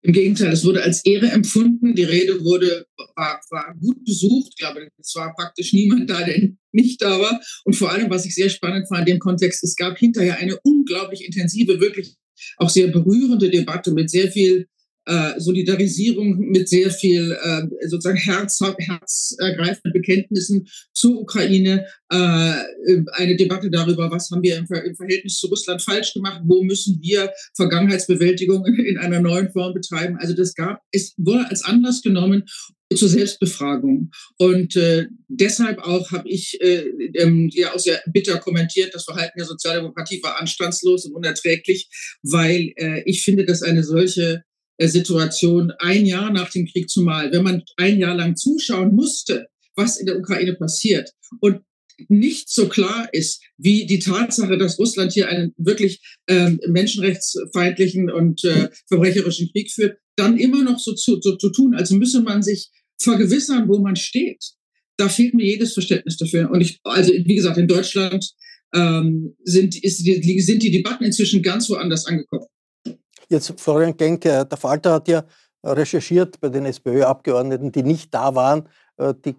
Im 0.04 0.14
Gegenteil, 0.14 0.52
es 0.52 0.66
wurde 0.66 0.82
als 0.82 1.06
Ehre 1.06 1.28
empfunden. 1.28 1.94
Die 1.94 2.04
Rede 2.04 2.44
wurde, 2.44 2.88
war, 3.16 3.40
war 3.52 3.76
gut 3.80 4.04
besucht. 4.04 4.50
Ich 4.52 4.58
glaube, 4.58 4.88
es 4.98 5.14
war 5.16 5.34
praktisch 5.36 5.74
niemand 5.74 6.10
da, 6.10 6.24
der 6.24 6.50
nicht 6.72 7.02
da 7.02 7.20
war. 7.20 7.40
Und 7.66 7.76
vor 7.76 7.92
allem, 7.92 8.10
was 8.10 8.26
ich 8.26 8.34
sehr 8.34 8.50
spannend 8.50 8.88
fand 8.88 9.08
in 9.08 9.16
dem 9.16 9.20
Kontext, 9.20 9.64
es 9.64 9.76
gab 9.76 10.00
hinterher 10.00 10.38
eine 10.38 10.58
unglaublich 10.64 11.24
intensive, 11.26 11.80
wirklich 11.80 12.16
auch 12.58 12.70
sehr 12.70 12.88
berührende 12.88 13.50
Debatte 13.50 13.92
mit 13.92 14.10
sehr 14.10 14.32
viel 14.32 14.68
äh, 15.06 15.40
Solidarisierung 15.40 16.38
mit 16.38 16.70
sehr 16.70 16.92
viel 16.92 17.38
äh, 17.42 17.88
sozusagen 17.88 18.18
Herz, 18.18 18.60
herzergreifenden 18.78 19.94
Bekenntnissen 19.94 20.68
zur 20.94 21.22
Ukraine, 21.22 21.86
äh, 22.10 22.54
eine 23.14 23.36
Debatte 23.36 23.70
darüber, 23.70 24.12
was 24.12 24.30
haben 24.32 24.44
wir 24.44 24.58
im, 24.58 24.68
Ver 24.68 24.84
im, 24.84 24.96
Verhältnis 24.96 25.38
zu 25.38 25.48
Russland 25.48 25.82
falsch 25.82 26.14
gemacht, 26.14 26.42
wo 26.46 26.64
müssen 26.64 27.00
wir 27.02 27.32
Vergangenheitsbewältigung 27.56 28.66
in 28.86 28.98
einer 28.98 29.20
neuen 29.20 29.52
Form 29.52 29.74
betreiben. 29.74 30.18
Also 30.20 30.34
das 30.34 30.54
gab, 30.54 30.82
es 30.92 31.14
wurde 31.18 31.50
als 31.50 31.64
Anlass 31.64 32.02
genommen 32.02 32.44
zur 32.96 33.10
Selbstbefragung. 33.10 34.12
Und 34.38 34.76
äh, 34.76 35.08
deshalb 35.28 35.80
auch 35.80 36.12
habe 36.12 36.30
ich 36.30 36.60
äh, 36.62 36.84
ähm, 37.16 37.50
ja 37.54 37.74
auch 37.74 37.80
sehr 37.80 38.02
bitter 38.08 38.38
kommentiert, 38.38 38.94
das 38.94 39.06
Verhalten 39.06 39.38
der 39.38 39.46
Sozialdemokratie 39.46 40.22
war 40.24 40.40
anstandslos 40.40 41.06
und 41.06 41.16
unerträglich, 41.16 41.90
weil 42.22 42.74
äh, 42.76 43.02
ich 43.06 43.24
finde, 43.24 43.46
dass 43.46 43.62
eine 43.62 43.84
solche 43.84 44.44
Situation 44.90 45.72
ein 45.80 46.06
Jahr 46.06 46.32
nach 46.32 46.50
dem 46.52 46.66
Krieg 46.66 46.90
zumal, 46.90 47.32
wenn 47.32 47.44
man 47.44 47.64
ein 47.78 47.98
Jahr 47.98 48.16
lang 48.16 48.36
zuschauen 48.36 48.96
musste, 48.96 49.48
was 49.76 49.98
in 49.98 50.06
der 50.06 50.18
Ukraine 50.18 50.54
passiert 50.54 51.12
und 51.40 51.62
nicht 52.10 52.50
so 52.50 52.68
klar 52.68 53.10
ist, 53.12 53.44
wie 53.58 53.86
die 53.86 54.00
Tatsache, 54.00 54.58
dass 54.58 54.80
Russland 54.80 55.14
hier 55.14 55.30
einen 55.30 55.54
wirklich 55.58 56.02
ähm, 56.28 56.60
menschenrechtsfeindlichen 56.68 58.10
und 58.10 58.44
äh, 58.44 58.70
verbrecherischen 58.88 59.50
Krieg 59.52 59.72
führt, 59.72 59.98
dann 60.16 60.38
immer 60.38 60.64
noch 60.64 60.80
so 60.80 60.94
zu, 60.94 61.20
so 61.22 61.36
zu 61.36 61.50
tun, 61.50 61.76
als 61.76 61.92
müsse 61.92 62.22
man 62.22 62.42
sich 62.42 62.70
vergewissern, 63.00 63.68
wo 63.68 63.80
man 63.80 63.96
steht. 63.96 64.44
Da 64.98 65.10
fehlt 65.10 65.34
mir 65.34 65.46
jedes 65.46 65.74
Verständnis 65.74 66.18
dafür. 66.18 66.50
Und 66.52 66.62
ich, 66.62 66.80
also 66.84 67.12
wie 67.12 67.36
gesagt, 67.36 67.58
in 67.58 67.68
Deutschland 67.68 68.32
ähm, 68.74 69.36
sind, 69.44 69.82
ist, 69.84 69.98
sind 69.98 70.64
die 70.64 70.72
Debatten 70.72 71.04
inzwischen 71.04 71.42
ganz 71.42 71.70
woanders 71.70 72.06
angekommen. 72.06 72.46
Jetzt, 73.32 73.62
Florian 73.62 73.96
Genk, 73.96 74.22
der 74.22 74.46
Falter 74.58 74.92
hat 74.92 75.08
ja 75.08 75.24
recherchiert 75.64 76.42
bei 76.42 76.50
den 76.50 76.66
SPÖ-Abgeordneten, 76.66 77.72
die 77.72 77.84
nicht 77.84 78.14
da 78.14 78.36
waren, 78.36 78.68
äh, 78.98 79.14
die 79.24 79.38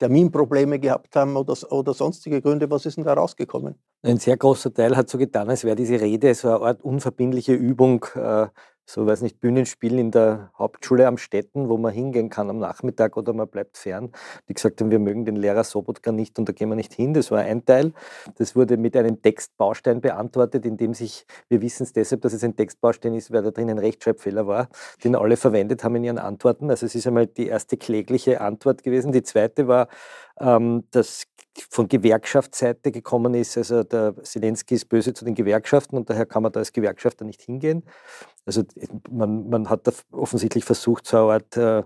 Terminprobleme 0.00 0.80
gehabt 0.80 1.14
haben 1.14 1.36
oder, 1.36 1.54
oder 1.70 1.94
sonstige 1.94 2.40
Gründe. 2.42 2.68
Was 2.68 2.84
ist 2.86 2.96
denn 2.96 3.04
da 3.04 3.14
rausgekommen? 3.14 3.76
Ein 4.02 4.18
sehr 4.18 4.36
großer 4.36 4.74
Teil 4.74 4.96
hat 4.96 5.08
so 5.08 5.18
getan, 5.18 5.48
als 5.48 5.62
wäre 5.62 5.76
diese 5.76 6.00
Rede 6.00 6.34
so 6.34 6.48
eine 6.48 6.60
Art 6.66 6.82
unverbindliche 6.82 7.52
Übung 7.54 8.04
äh, 8.14 8.46
so, 8.90 9.06
weiß 9.06 9.20
nicht, 9.20 9.38
Bühnenspiel 9.38 9.98
in 9.98 10.10
der 10.10 10.50
Hauptschule 10.58 11.06
am 11.06 11.18
Städten, 11.18 11.68
wo 11.68 11.76
man 11.76 11.92
hingehen 11.92 12.30
kann 12.30 12.48
am 12.48 12.58
Nachmittag 12.58 13.18
oder 13.18 13.34
man 13.34 13.46
bleibt 13.46 13.76
fern. 13.76 14.12
Die 14.48 14.54
gesagt 14.54 14.80
haben, 14.80 14.90
wir 14.90 14.98
mögen 14.98 15.26
den 15.26 15.36
Lehrer 15.36 15.62
Sobotka 15.62 16.10
nicht 16.10 16.38
und 16.38 16.48
da 16.48 16.54
gehen 16.54 16.70
wir 16.70 16.74
nicht 16.74 16.94
hin. 16.94 17.12
Das 17.12 17.30
war 17.30 17.40
ein 17.40 17.66
Teil. 17.66 17.92
Das 18.38 18.56
wurde 18.56 18.78
mit 18.78 18.96
einem 18.96 19.20
Textbaustein 19.20 20.00
beantwortet, 20.00 20.64
in 20.64 20.78
dem 20.78 20.94
sich, 20.94 21.26
wir 21.50 21.60
wissen 21.60 21.82
es 21.82 21.92
deshalb, 21.92 22.22
dass 22.22 22.32
es 22.32 22.42
ein 22.42 22.56
Textbaustein 22.56 23.12
ist, 23.12 23.30
weil 23.30 23.42
da 23.42 23.50
drin 23.50 23.68
ein 23.68 23.78
Rechtschreibfehler 23.78 24.46
war, 24.46 24.70
den 25.04 25.16
alle 25.16 25.36
verwendet 25.36 25.84
haben 25.84 25.96
in 25.96 26.04
ihren 26.04 26.18
Antworten. 26.18 26.70
Also 26.70 26.86
es 26.86 26.94
ist 26.94 27.06
einmal 27.06 27.26
die 27.26 27.48
erste 27.48 27.76
klägliche 27.76 28.40
Antwort 28.40 28.82
gewesen. 28.84 29.12
Die 29.12 29.22
zweite 29.22 29.68
war, 29.68 29.88
ähm, 30.40 30.84
dass 30.90 31.24
von 31.70 31.88
Gewerkschaftsseite 31.88 32.92
gekommen 32.92 33.34
ist. 33.34 33.56
Also 33.56 33.82
der 33.82 34.14
Zelensky 34.22 34.74
ist 34.74 34.88
böse 34.88 35.12
zu 35.12 35.24
den 35.24 35.34
Gewerkschaften 35.34 35.96
und 35.96 36.08
daher 36.08 36.26
kann 36.26 36.42
man 36.42 36.52
da 36.52 36.60
als 36.60 36.72
Gewerkschafter 36.72 37.24
nicht 37.24 37.42
hingehen. 37.42 37.84
Also 38.46 38.62
man, 39.10 39.48
man 39.48 39.68
hat 39.68 39.86
da 39.86 39.92
offensichtlich 40.12 40.64
versucht, 40.64 41.06
so 41.06 41.16
eine 41.16 41.32
Art 41.32 41.56
äh, 41.56 41.82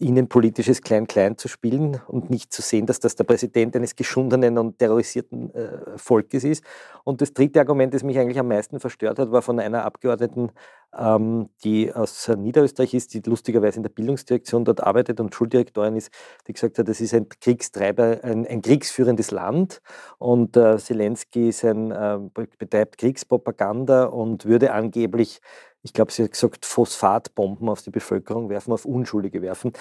innenpolitisches 0.00 0.82
Klein-Klein 0.82 1.38
zu 1.38 1.46
spielen 1.46 2.00
und 2.08 2.30
nicht 2.30 2.52
zu 2.52 2.62
sehen, 2.62 2.86
dass 2.86 2.98
das 2.98 3.14
der 3.14 3.22
Präsident 3.22 3.76
eines 3.76 3.94
geschundenen 3.94 4.58
und 4.58 4.78
terrorisierten 4.78 5.54
äh, 5.54 5.96
Volkes 5.96 6.42
ist. 6.42 6.64
Und 7.04 7.20
das 7.20 7.32
dritte 7.32 7.60
Argument, 7.60 7.94
das 7.94 8.02
mich 8.02 8.18
eigentlich 8.18 8.40
am 8.40 8.48
meisten 8.48 8.80
verstört 8.80 9.20
hat, 9.20 9.30
war 9.30 9.40
von 9.40 9.60
einer 9.60 9.84
Abgeordneten, 9.84 10.50
ähm, 10.98 11.48
die 11.62 11.92
aus 11.92 12.28
Niederösterreich 12.28 12.92
ist, 12.92 13.14
die 13.14 13.20
lustigerweise 13.24 13.76
in 13.76 13.84
der 13.84 13.90
Bildungsdirektion 13.90 14.64
dort 14.64 14.82
arbeitet 14.82 15.20
und 15.20 15.32
Schuldirektorin 15.32 15.94
ist, 15.94 16.10
die 16.48 16.54
gesagt 16.54 16.78
hat, 16.78 16.88
das 16.88 17.00
ist 17.00 17.14
ein 17.14 17.28
Kriegstreiber, 17.28 18.18
ein, 18.24 18.44
ein 18.46 18.62
kriegsführendes 18.62 19.30
Land 19.30 19.80
und 20.18 20.56
äh, 20.56 20.76
Zelensky 20.78 21.50
ist 21.50 21.64
ein, 21.64 21.92
äh, 21.92 22.18
betreibt 22.58 22.98
Kriegspropaganda 22.98 24.06
und 24.06 24.44
würde 24.44 24.72
angeblich 24.72 25.40
ich 25.82 25.92
glaube, 25.92 26.12
sie 26.12 26.24
hat 26.24 26.32
gesagt, 26.32 26.64
Phosphatbomben 26.64 27.68
auf 27.68 27.82
die 27.82 27.90
Bevölkerung 27.90 28.48
werfen, 28.48 28.72
auf 28.72 28.84
Unschuldige 28.84 29.42
werfen. 29.42 29.72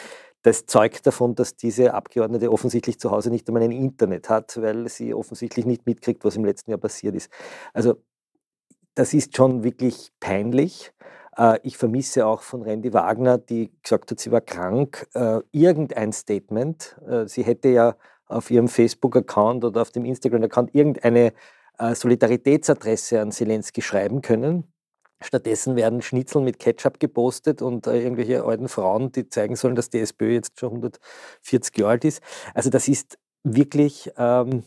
Das 0.41 0.65
zeugt 0.65 1.05
davon, 1.05 1.36
dass 1.36 1.55
diese 1.55 1.93
Abgeordnete 1.93 2.51
offensichtlich 2.51 3.00
zu 3.00 3.12
Hause 3.12 3.29
nicht 3.29 3.48
einmal 3.48 3.63
ein 3.63 3.72
Internet 3.72 4.29
hat, 4.29 4.60
weil 4.60 4.89
sie 4.89 5.13
offensichtlich 5.13 5.65
nicht 5.65 5.86
mitkriegt, 5.86 6.25
was 6.25 6.36
im 6.36 6.46
letzten 6.46 6.72
Jahr 6.72 6.79
passiert 6.79 7.15
ist. 7.15 7.31
Also 7.74 7.96
das 8.96 9.13
ist 9.13 9.36
schon 9.36 9.63
wirklich 9.63 10.12
peinlich. 10.20 10.91
Äh, 11.38 11.60
ich 11.63 11.77
vermisse 11.77 12.25
auch 12.25 12.41
von 12.41 12.62
Randy 12.63 12.93
Wagner, 12.93 13.38
die 13.38 13.72
gesagt 13.84 14.12
hat, 14.12 14.20
sie 14.20 14.31
war 14.31 14.41
krank, 14.41 15.08
äh, 15.13 15.39
irgendein 15.51 16.12
Statement. 16.13 16.98
Äh, 17.08 17.27
sie 17.27 17.43
hätte 17.43 17.70
ja 17.70 17.96
auf 18.27 18.50
ihrem 18.50 18.67
Facebook-Account 18.67 19.63
oder 19.65 19.81
auf 19.81 19.91
dem 19.91 20.05
Instagram-Account 20.05 20.74
irgendeine 20.74 21.34
Solidaritätsadresse 21.93 23.20
an 23.20 23.31
Zelensky 23.31 23.81
schreiben 23.81 24.22
können. 24.22 24.71
Stattdessen 25.22 25.75
werden 25.75 26.01
Schnitzel 26.01 26.42
mit 26.42 26.60
Ketchup 26.60 27.00
gepostet 27.00 27.62
und 27.62 27.88
äh, 27.88 28.01
irgendwelche 28.01 28.44
alten 28.44 28.68
Frauen, 28.68 29.12
die 29.12 29.30
zeigen 29.30 29.56
sollen, 29.56 29.75
dass 29.75 29.90
die 29.90 30.00
SPÖ 30.00 30.34
jetzt 30.34 30.60
schon 30.60 30.70
140 30.70 31.78
Jahre 31.78 31.92
alt 31.92 32.06
ist. 32.06 32.22
Also 32.54 32.70
das 32.70 32.88
ist 32.88 33.18
wirklich 33.44 34.12
ähm, 34.18 34.63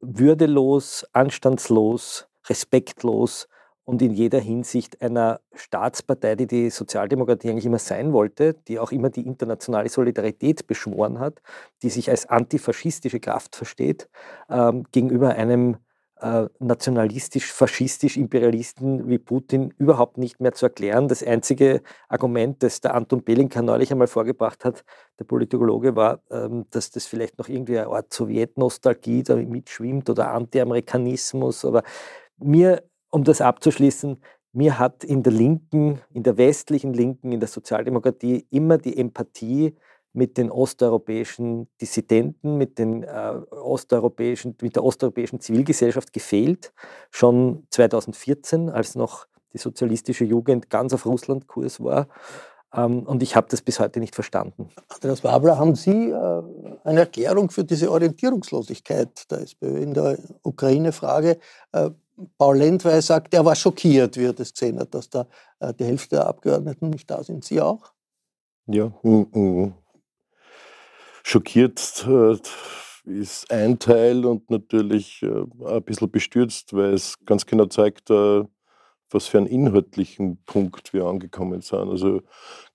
würdelos, 0.00 1.06
anstandslos, 1.12 2.28
respektlos 2.48 3.48
und 3.84 4.00
in 4.02 4.12
jeder 4.12 4.40
Hinsicht 4.40 5.00
einer 5.02 5.40
Staatspartei, 5.54 6.36
die 6.36 6.46
die 6.46 6.70
Sozialdemokratie 6.70 7.50
eigentlich 7.50 7.66
immer 7.66 7.78
sein 7.78 8.12
wollte, 8.12 8.54
die 8.68 8.78
auch 8.78 8.92
immer 8.92 9.10
die 9.10 9.26
internationale 9.26 9.88
Solidarität 9.88 10.66
beschworen 10.66 11.18
hat, 11.18 11.42
die 11.82 11.90
sich 11.90 12.10
als 12.10 12.26
antifaschistische 12.26 13.20
Kraft 13.20 13.56
versteht, 13.56 14.08
ähm, 14.48 14.84
gegenüber 14.92 15.30
einem 15.30 15.78
äh, 16.22 16.48
nationalistisch, 16.60 17.52
faschistisch, 17.52 18.16
Imperialisten 18.16 19.08
wie 19.08 19.18
Putin 19.18 19.74
überhaupt 19.76 20.18
nicht 20.18 20.40
mehr 20.40 20.52
zu 20.52 20.66
erklären. 20.66 21.08
Das 21.08 21.22
einzige 21.22 21.82
Argument, 22.08 22.62
das 22.62 22.80
der 22.80 22.94
Anton 22.94 23.24
Belinka 23.24 23.60
neulich 23.60 23.90
einmal 23.90 24.06
vorgebracht 24.06 24.64
hat, 24.64 24.84
der 25.18 25.24
Politologe, 25.24 25.96
war, 25.96 26.22
ähm, 26.30 26.66
dass 26.70 26.90
das 26.92 27.06
vielleicht 27.06 27.38
noch 27.38 27.48
irgendwie 27.48 27.76
eine 27.76 27.88
Art 27.88 28.12
Sowjetnostalgie 28.12 29.24
da 29.24 29.34
mitschwimmt 29.34 30.08
oder 30.10 30.30
Anti-Amerikanismus. 30.30 31.64
Aber 31.64 31.82
mir, 32.38 32.84
um 33.10 33.24
das 33.24 33.40
abzuschließen, 33.40 34.18
mir 34.52 34.78
hat 34.78 35.02
in 35.02 35.24
der 35.24 35.32
Linken, 35.32 36.00
in 36.12 36.22
der 36.22 36.36
westlichen 36.36 36.92
Linken, 36.92 37.32
in 37.32 37.40
der 37.40 37.48
Sozialdemokratie 37.48 38.46
immer 38.50 38.78
die 38.78 38.96
Empathie 38.96 39.74
mit 40.12 40.36
den 40.36 40.50
osteuropäischen 40.50 41.68
Dissidenten, 41.80 42.58
mit, 42.58 42.78
den, 42.78 43.02
äh, 43.02 43.34
osteuropäischen, 43.50 44.56
mit 44.60 44.76
der 44.76 44.84
osteuropäischen 44.84 45.40
Zivilgesellschaft 45.40 46.12
gefehlt. 46.12 46.72
Schon 47.10 47.66
2014, 47.70 48.68
als 48.68 48.94
noch 48.94 49.26
die 49.52 49.58
sozialistische 49.58 50.24
Jugend 50.24 50.70
ganz 50.70 50.92
auf 50.92 51.06
Russlandkurs 51.06 51.82
war. 51.82 52.08
Ähm, 52.74 53.02
und 53.04 53.22
ich 53.22 53.36
habe 53.36 53.48
das 53.50 53.62
bis 53.62 53.80
heute 53.80 54.00
nicht 54.00 54.14
verstanden. 54.14 54.68
Andreas 54.88 55.22
Wabler, 55.24 55.58
haben 55.58 55.74
Sie 55.74 56.10
äh, 56.10 56.42
eine 56.84 57.00
Erklärung 57.00 57.50
für 57.50 57.64
diese 57.64 57.90
Orientierungslosigkeit 57.90 59.30
der 59.30 59.42
SPÖ 59.42 59.78
in 59.78 59.94
der 59.94 60.18
Ukraine-Frage? 60.42 61.38
Äh, 61.72 61.90
Paul 62.38 62.58
Lendwey 62.58 63.00
sagt, 63.02 63.34
er 63.34 63.44
war 63.44 63.56
schockiert, 63.56 64.16
wie 64.16 64.26
er 64.26 64.32
das 64.32 64.52
gesehen 64.52 64.78
hat, 64.78 64.94
dass 64.94 65.10
da 65.10 65.26
äh, 65.60 65.72
die 65.74 65.84
Hälfte 65.84 66.16
der 66.16 66.26
Abgeordneten 66.26 66.90
nicht 66.90 67.10
da 67.10 67.22
sind. 67.22 67.44
Sie 67.44 67.60
auch? 67.60 67.92
Ja, 68.66 68.92
schockiert 71.22 72.06
äh, 72.08 72.36
ist 73.04 73.50
ein 73.50 73.78
Teil 73.78 74.24
und 74.24 74.50
natürlich 74.50 75.22
äh, 75.22 75.44
ein 75.66 75.82
bisschen 75.82 76.10
bestürzt, 76.10 76.72
weil 76.72 76.94
es 76.94 77.16
ganz 77.24 77.46
genau 77.46 77.66
zeigt, 77.66 78.10
äh, 78.10 78.44
was 79.10 79.26
für 79.26 79.38
einen 79.38 79.46
inhaltlichen 79.46 80.42
Punkt 80.44 80.92
wir 80.92 81.04
angekommen 81.04 81.60
sind. 81.60 81.88
Also 81.88 82.22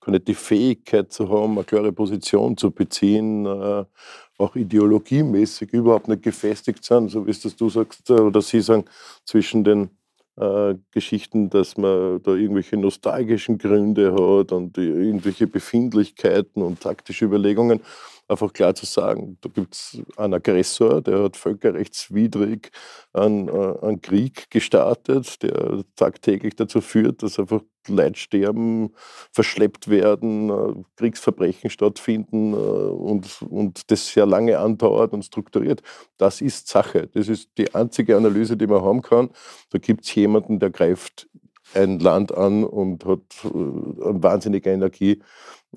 nicht 0.06 0.27
die 0.27 0.36
Fähigkeit 0.36 1.12
zu 1.12 1.30
haben, 1.30 1.54
eine 1.54 1.63
klare 1.63 1.92
Position 1.92 2.56
zu 2.56 2.72
beziehen, 2.72 3.46
auch 3.46 4.56
ideologiemäßig 4.56 5.74
überhaupt 5.74 6.08
nicht 6.08 6.24
gefestigt 6.24 6.86
sind, 6.86 7.10
so 7.10 7.25
wie 7.25 7.32
es 7.32 7.42
das 7.42 7.58
du 7.58 7.70
sagst 7.70 8.10
oder 8.10 8.42
Sie 8.42 8.62
sagen, 8.62 8.86
zwischen 9.25 9.66
den 9.66 9.89
äh, 10.38 10.75
Geschichten, 10.92 11.50
dass 11.50 11.77
man 11.77 12.22
da 12.22 12.36
irgendwelche 12.36 12.77
nostalgischen 12.77 13.58
Gründe 13.58 14.13
hat 14.13 14.51
und 14.51 14.77
irgendwelche 14.77 15.48
Befindlichkeiten 15.48 16.62
und 16.62 16.80
taktische 16.80 17.25
Überlegungen 17.25 17.82
einfach 18.27 18.53
klar 18.53 18.75
zu 18.75 18.86
sagen, 18.86 19.38
da 19.41 19.50
gibt 19.50 19.75
es 19.75 20.01
einen 20.17 20.34
Aggressor, 20.36 21.01
der 21.01 21.24
hat 21.24 21.38
völkerrechtswidrig 21.38 22.72
einen, 23.13 23.48
äh, 23.48 23.75
einen 23.81 24.01
Krieg 24.01 24.50
gestartet, 24.50 25.41
der 25.43 25.84
tagtäglich 25.96 26.55
dazu 26.55 26.81
führt, 26.81 27.24
dass 27.24 27.39
einfach 27.39 27.62
Leute 27.88 28.19
sterben, 28.19 28.93
verschleppt 29.31 29.88
werden, 29.88 30.50
äh, 30.50 30.84
Kriegsverbrechen 30.98 31.69
stattfinden 31.69 32.53
äh, 32.53 32.55
und, 32.55 33.41
und 33.43 33.89
das 33.91 34.07
sehr 34.07 34.25
lange 34.25 34.60
andauert 34.60 35.13
und 35.13 35.24
strukturiert. 35.24 35.81
Das 36.17 36.41
ist 36.41 36.67
Sache. 36.67 37.07
Das 37.07 37.29
ist 37.29 37.50
die 37.57 37.74
einzige 37.74 38.17
Analyse, 38.17 38.57
die 38.57 38.67
man 38.67 38.81
haben 38.81 39.01
kann. 39.01 39.29
Da 39.72 39.77
gibt 39.77 40.05
es 40.05 40.13
jemanden, 40.15 40.60
der 40.60 40.69
greift 40.69 41.29
ein 41.74 42.00
Land 42.00 42.34
an 42.34 42.63
und 42.63 43.05
hat 43.05 43.22
wahnsinnige 43.43 44.69
Energie 44.69 45.22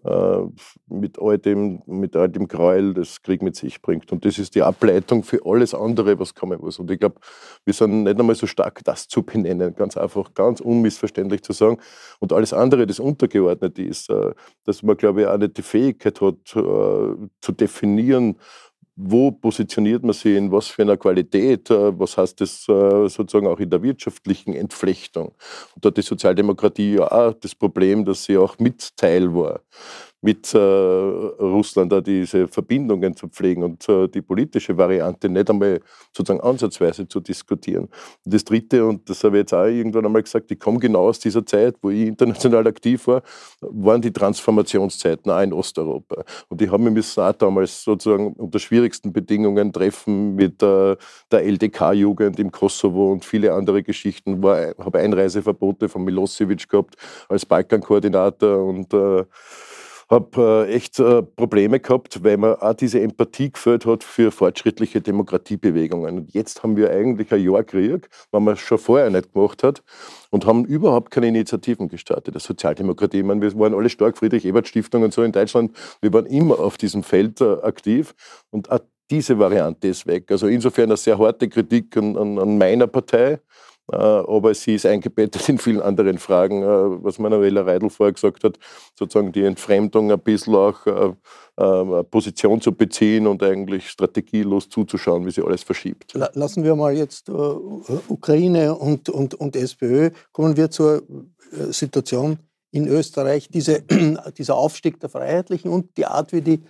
äh, 0.04 0.38
mit 0.88 1.18
all 1.18 1.38
dem, 1.38 1.82
mit 1.87 2.16
all 2.16 2.28
dem 2.28 2.49
Gräuel, 2.49 2.94
das 2.94 3.23
Krieg 3.23 3.42
mit 3.42 3.56
sich 3.56 3.82
bringt. 3.82 4.11
Und 4.12 4.25
das 4.25 4.38
ist 4.38 4.54
die 4.54 4.62
Ableitung 4.62 5.25
für 5.25 5.40
alles 5.44 5.75
andere, 5.75 6.18
was 6.18 6.35
kommen 6.35 6.61
muss. 6.61 6.78
Und 6.78 6.90
ich 6.90 6.99
glaube, 6.99 7.16
wir 7.64 7.75
sind 7.75 8.04
nicht 8.04 8.18
einmal 8.18 8.35
so 8.35 8.47
stark, 8.47 8.82
das 8.85 9.09
zu 9.09 9.23
benennen, 9.23 9.75
ganz 9.75 9.97
einfach, 9.97 10.32
ganz 10.35 10.61
unmissverständlich 10.61 11.42
zu 11.42 11.52
sagen. 11.52 11.78
Und 12.18 12.32
alles 12.32 12.52
andere, 12.52 12.87
das 12.87 13.00
untergeordnet 13.00 13.78
ist, 13.78 14.09
äh, 14.11 14.32
dass 14.64 14.82
man, 14.82 14.97
glaube 14.97 15.23
ich, 15.23 15.26
auch 15.26 15.38
nicht 15.38 15.59
die 15.59 15.62
Fähigkeit 15.62 16.20
hat, 16.20 16.37
äh, 16.54 17.28
zu 17.40 17.52
definieren, 17.52 18.37
wo 19.02 19.30
positioniert 19.30 20.02
man 20.02 20.12
sich 20.12 20.37
in 20.37 20.52
was 20.52 20.69
für 20.69 20.83
einer 20.83 20.97
Qualität, 20.97 21.71
äh, 21.71 21.99
was 21.99 22.16
heißt 22.16 22.40
das 22.40 22.69
äh, 22.69 23.09
sozusagen 23.09 23.47
auch 23.47 23.59
in 23.59 23.71
der 23.71 23.83
wirtschaftlichen 23.83 24.54
Entflechtung. 24.54 25.28
Und 25.75 25.85
da 25.85 25.88
hat 25.88 25.97
die 25.97 26.02
Sozialdemokratie 26.02 26.97
ja 26.97 27.11
auch 27.11 27.35
das 27.35 27.54
Problem, 27.54 28.04
dass 28.04 28.25
sie 28.25 28.37
auch 28.37 28.59
Mitteil 28.59 29.35
war 29.35 29.61
mit 30.23 30.53
äh, 30.55 30.59
Russland 30.59 31.93
da 31.93 32.00
diese 32.00 32.47
Verbindungen 32.47 33.17
zu 33.17 33.29
pflegen 33.29 33.62
und 33.62 33.89
äh, 33.89 34.09
die 34.09 34.21
politische 34.21 34.77
Variante 34.77 35.29
nicht 35.29 35.49
einmal 35.49 35.81
sozusagen 36.15 36.43
ansatzweise 36.43 37.09
zu 37.09 37.21
diskutieren. 37.21 37.85
Und 38.25 38.35
das 38.35 38.45
Dritte, 38.45 38.85
und 38.85 39.09
das 39.09 39.25
habe 39.25 39.39
ich 39.39 39.43
jetzt 39.43 39.55
auch 39.55 39.65
irgendwann 39.65 40.05
einmal 40.05 40.23
gesagt, 40.23 40.50
ich 40.50 40.61
komme 40.61 40.79
genau 40.79 41.09
aus 41.09 41.19
dieser 41.19 41.45
Zeit, 41.47 41.77
wo 41.81 41.91
ich 41.91 42.09
international 42.09 42.67
aktiv 42.67 43.07
war, 43.07 43.23
waren 43.61 44.03
die 44.03 44.12
Transformationszeiten 44.12 45.31
auch 45.31 45.41
in 45.41 45.52
Osteuropa. 45.52 46.25
Und 46.49 46.61
ich 46.61 46.71
habe 46.71 46.91
mich 46.91 47.19
auch 47.19 47.33
damals 47.33 47.83
sozusagen 47.83 48.35
unter 48.35 48.59
schwierigsten 48.59 49.13
Bedingungen 49.13 49.73
treffen 49.73 50.35
mit 50.35 50.63
äh, 50.63 50.97
der 51.33 51.45
LDK-Jugend 51.45 52.39
im 52.39 52.50
Kosovo 52.50 53.13
und 53.13 53.25
viele 53.25 53.54
andere 53.54 53.83
Geschichten. 53.83 54.43
Ich 54.43 54.85
habe 54.85 54.99
Einreiseverbote 54.99 55.89
von 55.89 56.04
Milosevic 56.04 56.69
gehabt 56.69 56.97
als 57.28 57.47
Balkankoordinator 57.47 58.65
und 58.65 58.93
äh, 58.93 59.25
habe 60.10 60.66
äh, 60.68 60.75
echt 60.75 60.99
äh, 60.99 61.23
Probleme 61.23 61.78
gehabt, 61.78 62.23
weil 62.25 62.36
man 62.36 62.54
auch 62.56 62.75
diese 62.75 63.00
Empathie 63.00 63.52
gefällt 63.52 63.86
hat 63.86 64.02
für 64.02 64.32
fortschrittliche 64.32 65.00
Demokratiebewegungen. 65.00 66.18
Und 66.18 66.34
jetzt 66.34 66.62
haben 66.62 66.76
wir 66.76 66.90
eigentlich 66.90 67.32
ein 67.32 67.42
Jahr 67.42 67.62
Krieg, 67.62 68.08
wenn 68.32 68.42
man 68.42 68.54
es 68.54 68.60
schon 68.60 68.78
vorher 68.78 69.08
nicht 69.08 69.32
gemacht 69.32 69.62
hat 69.62 69.82
und 70.30 70.46
haben 70.46 70.64
überhaupt 70.64 71.12
keine 71.12 71.28
Initiativen 71.28 71.88
gestartet. 71.88 72.34
Der 72.34 72.40
Sozialdemokratie, 72.40 73.18
ich 73.18 73.25
meine, 73.25 73.40
wir 73.40 73.56
waren 73.58 73.75
alle 73.75 73.88
stark, 73.88 74.18
Friedrich-Ebert-Stiftung 74.18 75.04
und 75.04 75.14
so 75.14 75.23
in 75.23 75.32
Deutschland, 75.32 75.76
wir 76.00 76.12
waren 76.12 76.26
immer 76.26 76.58
auf 76.58 76.76
diesem 76.76 77.04
Feld 77.04 77.40
äh, 77.40 77.58
aktiv 77.62 78.14
und 78.50 78.70
auch 78.70 78.80
diese 79.10 79.38
Variante 79.38 79.88
ist 79.88 80.06
weg. 80.06 80.30
Also 80.30 80.46
insofern 80.46 80.84
eine 80.84 80.96
sehr 80.96 81.18
harte 81.18 81.49
Kritik 81.49 81.96
an, 81.96 82.16
an, 82.16 82.38
an 82.38 82.58
meiner 82.58 82.86
Partei, 82.86 83.40
aber 83.97 84.55
sie 84.55 84.75
ist 84.75 84.87
eingebettet 84.87 85.49
in 85.49 85.59
vielen 85.59 85.81
anderen 85.81 86.19
Fragen, 86.19 86.63
äh, 86.63 86.67
was 87.05 87.19
Manuela 87.19 87.63
Reidel 87.63 87.91
vorher 87.91 88.13
gesagt 88.13 88.45
hat, 88.45 88.59
sozusagen 88.99 89.33
die 89.33 89.45
Entfremdung 89.45 90.11
ein 90.11 90.21
bisschen 90.21 90.55
auch 90.55 90.87
äh, 90.87 91.13
Position 92.05 92.61
zu 92.61 92.73
beziehen 92.73 93.26
und 93.26 93.43
eigentlich 93.43 93.91
strategielos 93.91 94.71
zuzuschauen, 94.71 95.26
wie 95.26 95.31
sie 95.31 95.43
alles 95.43 95.63
verschiebt. 95.63 96.15
Lassen 96.33 96.65
wir 96.65 96.75
mal 96.75 96.97
jetzt 96.97 97.29
Ukraine 98.09 98.75
und, 98.75 99.11
und, 99.11 99.35
und 99.35 99.57
SPÖ, 99.57 100.09
kommen 100.33 100.57
wir 100.57 100.71
zur 100.71 101.03
Situation 101.69 102.39
in 102.71 102.87
Österreich, 102.87 103.49
diese, 103.49 103.83
dieser 104.39 104.57
Aufstieg 104.57 105.00
der 105.00 105.11
Freiheitlichen 105.11 105.71
und 105.71 105.97
die 105.97 106.07
Art, 106.07 106.33
wie 106.33 106.41
die 106.41 106.61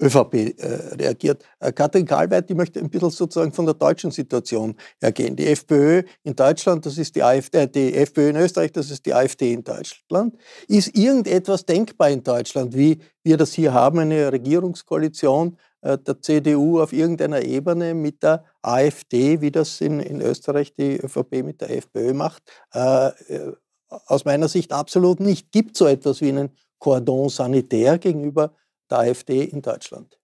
ÖVP 0.00 0.34
äh, 0.34 0.94
reagiert. 0.96 1.44
Äh, 1.60 1.72
Katrin 1.72 2.06
Karlweit, 2.06 2.48
die 2.48 2.54
möchte 2.54 2.80
ein 2.80 2.90
bisschen 2.90 3.10
sozusagen 3.10 3.52
von 3.52 3.64
der 3.64 3.74
deutschen 3.74 4.10
Situation 4.10 4.74
ergehen. 5.00 5.36
Die 5.36 5.46
FPÖ 5.46 6.02
in 6.24 6.34
Deutschland, 6.34 6.84
das 6.84 6.98
ist 6.98 7.14
die 7.14 7.22
AfD, 7.22 7.58
äh, 7.58 7.68
die 7.68 7.94
FPÖ 7.94 8.30
in 8.30 8.36
Österreich, 8.36 8.72
das 8.72 8.90
ist 8.90 9.06
die 9.06 9.14
AfD 9.14 9.52
in 9.52 9.62
Deutschland. 9.62 10.36
Ist 10.66 10.96
irgendetwas 10.96 11.64
denkbar 11.64 12.10
in 12.10 12.22
Deutschland, 12.22 12.76
wie 12.76 12.98
wir 13.22 13.36
das 13.36 13.52
hier 13.52 13.72
haben, 13.72 14.00
eine 14.00 14.32
Regierungskoalition 14.32 15.56
äh, 15.82 15.96
der 15.98 16.20
CDU 16.20 16.80
auf 16.80 16.92
irgendeiner 16.92 17.42
Ebene 17.42 17.94
mit 17.94 18.22
der 18.22 18.44
AfD, 18.62 19.40
wie 19.40 19.52
das 19.52 19.80
in, 19.80 20.00
in 20.00 20.20
Österreich 20.20 20.74
die 20.74 20.96
ÖVP 20.96 21.44
mit 21.44 21.60
der 21.60 21.70
FPÖ 21.70 22.14
macht? 22.14 22.42
Äh, 22.74 23.08
äh, 23.08 23.52
aus 24.06 24.24
meiner 24.24 24.48
Sicht 24.48 24.72
absolut 24.72 25.20
nicht. 25.20 25.52
Gibt 25.52 25.76
so 25.76 25.86
etwas 25.86 26.20
wie 26.20 26.30
einen 26.30 26.50
Cordon 26.78 27.28
sanitär 27.28 27.98
gegenüber 27.98 28.54
der 28.90 28.98
AfD 28.98 29.44
in 29.44 29.62
Deutschland. 29.62 30.18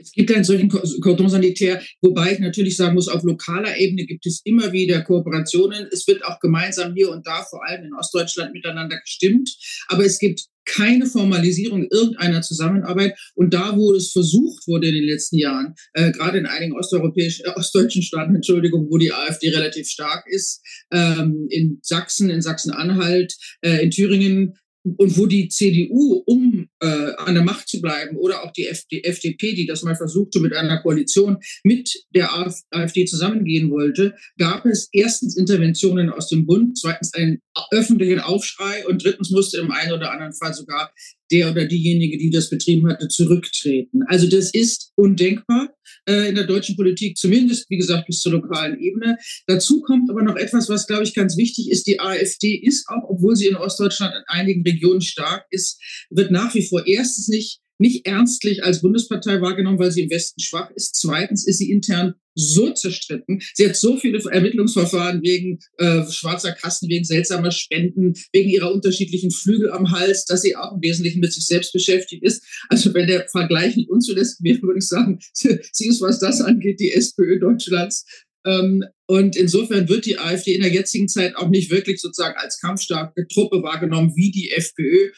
Es 0.00 0.12
gibt 0.12 0.32
einen 0.32 0.44
solchen 0.44 0.68
Cordon 0.68 1.28
sanitär, 1.28 1.82
wobei 2.00 2.32
ich 2.32 2.38
natürlich 2.38 2.76
sagen 2.76 2.94
muss, 2.94 3.08
auf 3.08 3.22
lokaler 3.22 3.76
Ebene 3.76 4.06
gibt 4.06 4.26
es 4.26 4.40
immer 4.44 4.72
wieder 4.72 5.02
Kooperationen. 5.02 5.88
Es 5.92 6.06
wird 6.06 6.24
auch 6.24 6.40
gemeinsam 6.40 6.94
hier 6.94 7.10
und 7.10 7.26
da, 7.26 7.42
vor 7.42 7.66
allem 7.66 7.84
in 7.84 7.94
Ostdeutschland, 7.94 8.52
miteinander 8.52 8.98
gestimmt. 8.98 9.50
Aber 9.88 10.04
es 10.04 10.18
gibt 10.18 10.46
keine 10.64 11.06
Formalisierung 11.06 11.86
irgendeiner 11.90 12.42
Zusammenarbeit. 12.42 13.18
Und 13.34 13.52
da, 13.52 13.76
wo 13.76 13.92
es 13.92 14.12
versucht 14.12 14.66
wurde 14.66 14.88
in 14.88 14.94
den 14.94 15.04
letzten 15.04 15.36
Jahren, 15.36 15.74
äh, 15.94 16.12
gerade 16.12 16.38
in 16.38 16.46
einigen 16.46 16.76
osteuropäischen, 16.76 17.46
äh, 17.46 17.50
ostdeutschen 17.50 18.02
Staaten, 18.02 18.34
Entschuldigung, 18.36 18.86
wo 18.90 18.98
die 18.98 19.12
AfD 19.12 19.50
relativ 19.50 19.88
stark 19.88 20.24
ist, 20.26 20.62
ähm, 20.92 21.46
in 21.50 21.78
Sachsen, 21.82 22.30
in 22.30 22.40
Sachsen-Anhalt, 22.40 23.34
äh, 23.62 23.82
in 23.82 23.90
Thüringen, 23.90 24.54
und 24.82 25.18
wo 25.18 25.26
die 25.26 25.48
CDU, 25.48 26.22
um 26.26 26.68
äh, 26.80 27.12
an 27.16 27.34
der 27.34 27.44
Macht 27.44 27.68
zu 27.68 27.80
bleiben, 27.80 28.16
oder 28.16 28.42
auch 28.42 28.52
die 28.52 28.66
FD, 28.66 29.02
FDP, 29.04 29.54
die 29.54 29.66
das 29.66 29.82
mal 29.82 29.96
versuchte 29.96 30.40
mit 30.40 30.54
einer 30.54 30.80
Koalition 30.80 31.38
mit 31.64 31.92
der 32.14 32.32
AfD 32.70 33.04
zusammengehen 33.04 33.70
wollte, 33.70 34.14
gab 34.38 34.64
es 34.66 34.88
erstens 34.92 35.36
Interventionen 35.36 36.10
aus 36.10 36.28
dem 36.28 36.46
Bund, 36.46 36.78
zweitens 36.78 37.12
einen 37.14 37.40
öffentlichen 37.72 38.20
Aufschrei 38.20 38.86
und 38.86 39.04
drittens 39.04 39.30
musste 39.30 39.58
im 39.58 39.70
einen 39.70 39.92
oder 39.92 40.12
anderen 40.12 40.32
Fall 40.32 40.54
sogar 40.54 40.92
der 41.30 41.50
oder 41.50 41.66
diejenige, 41.66 42.18
die 42.18 42.30
das 42.30 42.50
betrieben 42.50 42.88
hatte, 42.88 43.08
zurücktreten. 43.08 44.02
Also 44.06 44.28
das 44.28 44.52
ist 44.52 44.92
undenkbar 44.96 45.74
äh, 46.08 46.28
in 46.28 46.34
der 46.34 46.46
deutschen 46.46 46.76
Politik, 46.76 47.16
zumindest, 47.16 47.68
wie 47.70 47.76
gesagt, 47.76 48.06
bis 48.06 48.20
zur 48.20 48.32
lokalen 48.32 48.78
Ebene. 48.80 49.16
Dazu 49.46 49.80
kommt 49.82 50.10
aber 50.10 50.22
noch 50.22 50.36
etwas, 50.36 50.68
was, 50.68 50.86
glaube 50.86 51.04
ich, 51.04 51.14
ganz 51.14 51.36
wichtig 51.36 51.70
ist. 51.70 51.86
Die 51.86 52.00
AfD 52.00 52.56
ist 52.56 52.88
auch, 52.88 53.08
obwohl 53.08 53.36
sie 53.36 53.46
in 53.46 53.56
Ostdeutschland 53.56 54.14
in 54.14 54.22
einigen 54.26 54.62
Regionen 54.62 55.00
stark 55.00 55.46
ist, 55.50 55.80
wird 56.10 56.30
nach 56.30 56.54
wie 56.54 56.66
vor 56.66 56.86
erstens 56.86 57.28
nicht 57.28 57.60
nicht 57.80 58.06
ernstlich 58.06 58.62
als 58.62 58.82
Bundespartei 58.82 59.40
wahrgenommen, 59.40 59.78
weil 59.78 59.90
sie 59.90 60.02
im 60.02 60.10
Westen 60.10 60.40
schwach 60.40 60.70
ist. 60.74 60.96
Zweitens 60.96 61.46
ist 61.46 61.58
sie 61.58 61.70
intern 61.70 62.14
so 62.34 62.72
zerstritten. 62.72 63.40
Sie 63.54 63.66
hat 63.68 63.76
so 63.76 63.96
viele 63.96 64.22
Ermittlungsverfahren 64.30 65.22
wegen 65.22 65.58
äh, 65.78 66.02
schwarzer 66.10 66.52
Kassen, 66.52 66.88
wegen 66.88 67.04
seltsamer 67.04 67.50
Spenden, 67.50 68.14
wegen 68.32 68.50
ihrer 68.50 68.72
unterschiedlichen 68.72 69.30
Flügel 69.30 69.70
am 69.70 69.90
Hals, 69.90 70.24
dass 70.24 70.42
sie 70.42 70.56
auch 70.56 70.74
im 70.74 70.82
Wesentlichen 70.82 71.20
mit 71.20 71.32
sich 71.32 71.46
selbst 71.46 71.72
beschäftigt 71.72 72.22
ist. 72.22 72.42
Also 72.68 72.94
wenn 72.94 73.08
der 73.08 73.26
Vergleich 73.28 73.76
nicht 73.76 73.90
unzulässig 73.90 74.38
wäre, 74.42 74.62
würde 74.62 74.78
ich 74.78 74.88
sagen, 74.88 75.18
sie 75.32 75.88
ist, 75.88 76.00
was 76.00 76.18
das 76.18 76.40
angeht, 76.40 76.80
die 76.80 76.92
SPÖ 76.92 77.38
Deutschlands. 77.38 78.06
Ähm, 78.46 78.84
und 79.06 79.36
insofern 79.36 79.88
wird 79.88 80.06
die 80.06 80.18
AfD 80.18 80.54
in 80.54 80.62
der 80.62 80.72
jetzigen 80.72 81.08
Zeit 81.08 81.36
auch 81.36 81.48
nicht 81.48 81.70
wirklich 81.70 82.00
sozusagen 82.00 82.36
als 82.38 82.60
kampfstarke 82.60 83.26
Truppe 83.26 83.62
wahrgenommen 83.62 84.12
wie 84.14 84.30
die 84.30 84.50
FPÖ 84.52 85.10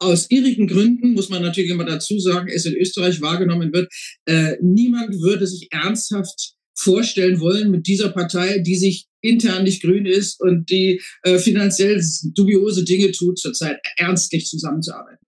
aus 0.00 0.30
irrigen 0.30 0.66
Gründen, 0.66 1.12
muss 1.12 1.28
man 1.28 1.42
natürlich 1.42 1.70
immer 1.70 1.84
dazu 1.84 2.18
sagen, 2.18 2.48
es 2.48 2.66
in 2.66 2.74
Österreich 2.74 3.20
wahrgenommen 3.20 3.72
wird. 3.72 3.92
Äh, 4.24 4.56
niemand 4.60 5.14
würde 5.20 5.46
sich 5.46 5.68
ernsthaft 5.70 6.54
vorstellen 6.74 7.40
wollen 7.40 7.70
mit 7.70 7.86
dieser 7.86 8.08
Partei, 8.08 8.58
die 8.58 8.76
sich 8.76 9.06
intern 9.20 9.64
nicht 9.64 9.82
grün 9.82 10.06
ist 10.06 10.40
und 10.40 10.70
die 10.70 11.00
äh, 11.22 11.38
finanziell 11.38 12.02
dubiose 12.34 12.84
Dinge 12.84 13.12
tut, 13.12 13.38
zurzeit 13.38 13.78
ernstlich 13.96 14.46
zusammenzuarbeiten. 14.46 15.26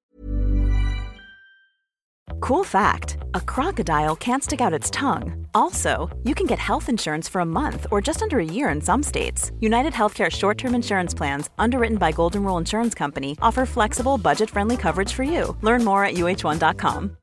Cool 2.43 2.65
fact 2.65 3.19
a 3.35 3.41
crocodile 3.41 4.17
can't 4.17 4.43
stick 4.43 4.61
out 4.61 4.73
its 4.73 4.91
tongue. 4.91 5.47
Also, 5.55 6.11
you 6.25 6.35
can 6.35 6.45
get 6.49 6.59
health 6.59 6.89
insurance 6.89 7.29
for 7.29 7.41
a 7.41 7.45
month 7.47 7.87
or 7.93 8.01
just 8.01 8.21
under 8.21 8.41
a 8.41 8.45
year 8.45 8.69
in 8.75 8.81
some 8.81 9.03
states. 9.05 9.53
United 9.61 9.93
Healthcare 9.93 10.29
short 10.29 10.59
term 10.59 10.75
insurance 10.75 11.15
plans, 11.15 11.51
underwritten 11.57 11.99
by 11.99 12.11
Golden 12.11 12.43
Rule 12.43 12.59
Insurance 12.59 12.97
Company, 12.97 13.37
offer 13.41 13.65
flexible, 13.65 14.19
budget 14.19 14.51
friendly 14.51 14.77
coverage 14.77 15.13
for 15.13 15.23
you. 15.23 15.57
Learn 15.63 15.85
more 15.85 16.05
at 16.05 16.15
uh1.com. 16.15 17.17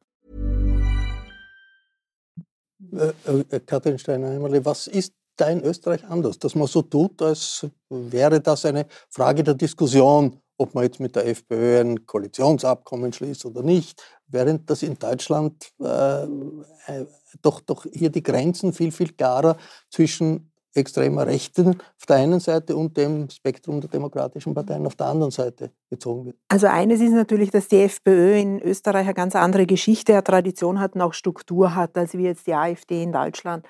Äh, 2.93 3.55
äh, 3.55 3.59
Katrin 3.59 3.97
Steiner-Heimerle, 3.97 4.63
was 4.63 4.87
ist 4.87 5.13
da 5.35 5.49
in 5.49 5.61
Österreich 5.65 6.05
anders, 6.09 6.39
dass 6.39 6.55
man 6.55 6.67
so 6.67 6.81
tut, 6.81 7.21
als 7.21 7.67
wäre 7.89 8.39
das 8.39 8.65
eine 8.65 8.85
Frage 9.09 9.43
der 9.43 9.55
Diskussion, 9.55 10.39
ob 10.59 10.75
man 10.75 10.83
jetzt 10.83 10.99
mit 10.99 11.15
der 11.15 11.25
FPÖ 11.25 11.79
ein 11.79 12.05
Koalitionsabkommen 12.05 13.13
schließt 13.13 13.45
oder 13.45 13.63
nicht, 13.63 14.03
während 14.27 14.69
das 14.69 14.83
in 14.83 14.99
Deutschland 14.99 15.71
äh, 15.81 16.23
äh, 16.23 17.05
doch, 17.41 17.61
doch 17.61 17.85
hier 17.91 18.09
die 18.09 18.23
Grenzen 18.23 18.73
viel, 18.73 18.91
viel 18.91 19.13
klarer 19.13 19.57
zwischen 19.89 20.51
extremer 20.73 21.25
Rechten 21.25 21.69
auf 21.69 22.05
der 22.07 22.17
einen 22.17 22.39
Seite 22.39 22.75
und 22.75 22.95
dem 22.95 23.29
Spektrum 23.29 23.81
der 23.81 23.89
demokratischen 23.89 24.53
Parteien 24.53 24.85
auf 24.85 24.95
der 24.95 25.07
anderen 25.07 25.31
Seite 25.31 25.71
gezogen 25.89 26.27
wird. 26.27 26.37
Also 26.47 26.67
eines 26.67 27.01
ist 27.01 27.11
natürlich, 27.11 27.49
dass 27.49 27.67
die 27.67 27.81
FPÖ 27.81 28.37
in 28.37 28.61
Österreich 28.61 29.05
eine 29.05 29.13
ganz 29.13 29.35
andere 29.35 29.65
Geschichte, 29.65 30.13
eine 30.13 30.23
Tradition 30.23 30.79
hat 30.79 30.93
und 30.95 31.01
auch 31.01 31.13
Struktur 31.13 31.73
hat, 31.73 31.97
als 31.97 32.13
wie 32.13 32.23
jetzt 32.23 32.45
die 32.45 32.53
AfD 32.53 33.01
in 33.01 33.11
Deutschland. 33.11 33.65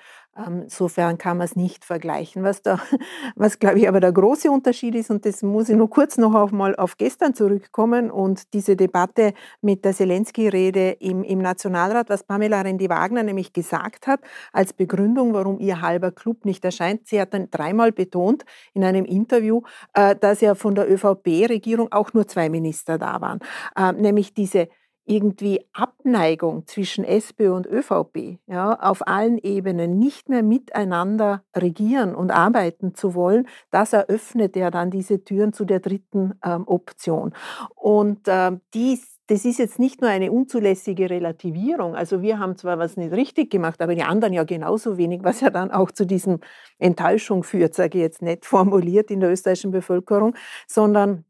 Ähm, 0.46 0.62
insofern 0.64 1.18
kann 1.18 1.38
man 1.38 1.44
es 1.44 1.56
nicht 1.56 1.84
vergleichen. 1.84 2.42
Was, 2.42 2.62
da, 2.62 2.80
was 3.36 3.58
glaube 3.58 3.78
ich 3.78 3.88
aber 3.88 4.00
der 4.00 4.12
große 4.12 4.50
Unterschied 4.50 4.94
ist, 4.94 5.10
und 5.10 5.26
das 5.26 5.42
muss 5.42 5.68
ich 5.68 5.76
nur 5.76 5.90
kurz 5.90 6.18
noch 6.18 6.34
auf, 6.34 6.52
mal 6.52 6.74
auf 6.76 6.96
gestern 6.96 7.34
zurückkommen 7.34 8.10
und 8.10 8.52
diese 8.54 8.76
Debatte 8.76 9.34
mit 9.60 9.84
der 9.84 9.92
Zelensky-Rede 9.94 10.90
im, 11.00 11.22
im 11.22 11.40
Nationalrat, 11.40 12.08
was 12.08 12.24
Pamela 12.24 12.62
Rendi-Wagner 12.62 13.22
nämlich 13.22 13.52
gesagt 13.52 14.06
hat, 14.06 14.20
als 14.52 14.72
Begründung, 14.72 15.34
warum 15.34 15.58
ihr 15.58 15.80
halber 15.80 16.12
Club 16.12 16.44
nicht 16.44 16.64
erscheint. 16.64 17.06
Sie 17.06 17.20
hat 17.20 17.34
dann 17.34 17.50
dreimal 17.50 17.92
betont 17.92 18.44
in 18.74 18.84
einem 18.84 19.04
Interview, 19.04 19.62
äh, 19.94 20.16
dass 20.16 20.40
ja 20.40 20.54
von 20.54 20.74
der 20.74 20.90
ÖVP-Regierung 20.90 21.92
auch 21.92 22.12
nur 22.12 22.26
zwei 22.26 22.48
Minister 22.48 22.98
da 22.98 23.20
waren, 23.20 23.40
äh, 23.76 23.92
nämlich 23.92 24.34
diese 24.34 24.68
irgendwie 25.10 25.66
Abneigung 25.72 26.66
zwischen 26.68 27.04
SPÖ 27.04 27.52
und 27.52 27.66
ÖVP 27.66 28.38
ja, 28.46 28.78
auf 28.80 29.06
allen 29.08 29.38
Ebenen 29.38 29.98
nicht 29.98 30.28
mehr 30.28 30.44
miteinander 30.44 31.42
regieren 31.54 32.14
und 32.14 32.30
arbeiten 32.30 32.94
zu 32.94 33.14
wollen, 33.14 33.48
das 33.72 33.92
eröffnet 33.92 34.54
ja 34.54 34.70
dann 34.70 34.90
diese 34.90 35.24
Türen 35.24 35.52
zu 35.52 35.64
der 35.64 35.80
dritten 35.80 36.34
ähm, 36.44 36.62
Option. 36.66 37.34
Und 37.74 38.20
ähm, 38.28 38.60
dies, 38.72 39.18
das 39.26 39.44
ist 39.44 39.58
jetzt 39.58 39.80
nicht 39.80 40.00
nur 40.00 40.10
eine 40.10 40.30
unzulässige 40.30 41.10
Relativierung. 41.10 41.96
Also 41.96 42.22
wir 42.22 42.38
haben 42.38 42.56
zwar 42.56 42.78
was 42.78 42.96
nicht 42.96 43.12
richtig 43.12 43.50
gemacht, 43.50 43.82
aber 43.82 43.96
die 43.96 44.02
anderen 44.02 44.32
ja 44.32 44.44
genauso 44.44 44.96
wenig, 44.96 45.24
was 45.24 45.40
ja 45.40 45.50
dann 45.50 45.72
auch 45.72 45.90
zu 45.90 46.06
diesem 46.06 46.38
Enttäuschung 46.78 47.42
führt, 47.42 47.74
sage 47.74 47.98
ich 47.98 48.02
jetzt 48.02 48.22
nicht 48.22 48.46
formuliert 48.46 49.10
in 49.10 49.18
der 49.18 49.30
österreichischen 49.30 49.72
Bevölkerung, 49.72 50.36
sondern 50.68 51.24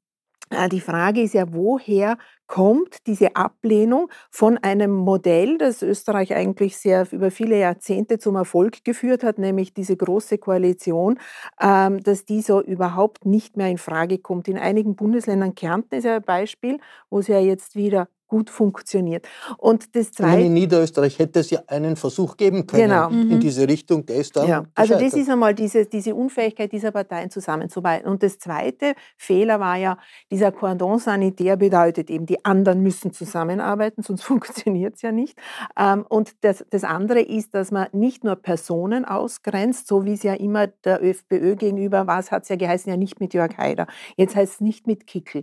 die 0.69 0.81
Frage 0.81 1.23
ist 1.23 1.35
ja, 1.35 1.53
woher 1.53 2.19
kommt 2.47 3.07
diese 3.07 3.37
Ablehnung 3.37 4.09
von 4.31 4.59
einem 4.59 4.91
Modell, 4.93 5.57
das 5.59 5.83
Österreich 5.83 6.35
eigentlich 6.35 6.77
sehr 6.77 7.07
über 7.13 7.31
viele 7.31 7.59
Jahrzehnte 7.59 8.19
zum 8.19 8.35
Erfolg 8.35 8.85
geführt 8.85 9.23
hat, 9.23 9.39
nämlich 9.39 9.73
diese 9.75 9.97
große 9.97 10.39
Koalition, 10.39 11.19
ähm, 11.61 12.03
dass 12.03 12.25
die 12.25 12.43
so 12.43 12.61
überhaupt 12.61 13.25
nicht 13.25 13.57
mehr 13.57 13.69
in 13.69 13.79
Frage 13.79 14.19
kommt. 14.19 14.49
In 14.49 14.59
einigen 14.59 14.97
Bundesländern, 14.97 15.55
Kärnten 15.55 15.95
ist 15.97 16.05
ja 16.05 16.17
ein 16.17 16.23
Beispiel, 16.23 16.79
wo 17.11 17.21
es 17.21 17.29
ja 17.29 17.39
jetzt 17.39 17.77
wieder 17.77 18.09
gut 18.31 18.49
funktioniert. 18.49 19.29
Und 19.59 19.95
das 19.97 20.13
Zweite, 20.13 20.43
in 20.43 20.55
Niederösterreich 20.55 21.19
hätte 21.19 21.41
es 21.41 21.51
ja 21.51 21.61
einen 21.67 21.97
Versuch 21.97 22.37
geben 22.37 22.67
können 22.67 22.85
genau. 22.85 23.09
in 23.09 23.29
mhm. 23.29 23.41
diese 23.41 23.69
Richtung, 23.69 24.07
der 24.07 24.17
ist 24.17 24.37
dann 24.37 24.49
ja. 24.49 24.65
Also 24.75 24.95
das 24.95 25.13
ist 25.15 25.29
einmal 25.29 25.53
diese, 25.55 25.85
diese 25.85 26.15
Unfähigkeit 26.15 26.71
dieser 26.71 26.93
Parteien 26.93 27.31
zusammenzuarbeiten. 27.31 28.09
Und 28.09 28.23
das 28.23 28.39
zweite 28.39 28.95
Fehler 29.17 29.59
war 29.59 29.77
ja, 29.77 29.99
dieser 30.31 30.53
Cordon 30.53 30.99
sanitär 30.99 31.57
bedeutet 31.57 32.09
eben, 32.09 32.25
die 32.25 32.45
anderen 32.45 32.83
müssen 32.83 33.13
zusammenarbeiten, 33.13 34.03
sonst 34.03 34.23
funktioniert 34.31 34.95
es 34.95 35.03
ja 35.03 35.11
nicht. 35.11 35.37
Ähm, 35.77 36.07
und 36.09 36.33
das, 36.43 36.65
das 36.71 36.85
andere 36.85 37.21
ist, 37.21 37.55
dass 37.55 37.73
man 37.73 37.89
nicht 37.93 38.23
nur 38.23 38.37
Personen 38.37 39.05
ausgrenzt, 39.05 39.89
so 39.89 40.05
wie 40.05 40.13
es 40.13 40.23
ja 40.23 40.35
immer 40.35 40.69
der 40.69 41.03
ÖFPÖ 41.03 41.57
gegenüber 41.57 42.07
war, 42.07 42.21
es 42.21 42.31
hat 42.31 42.45
es 42.45 42.49
ja 42.49 42.57
geheißen, 42.57 42.89
ja 42.91 42.97
nicht 42.97 43.19
mit 43.19 43.35
Jörg 43.35 43.59
Haider, 43.59 43.89
jetzt 44.17 44.37
heißt 44.37 44.55
es 44.55 44.61
nicht 44.61 44.87
mit 44.87 45.09
Kickel, 45.09 45.43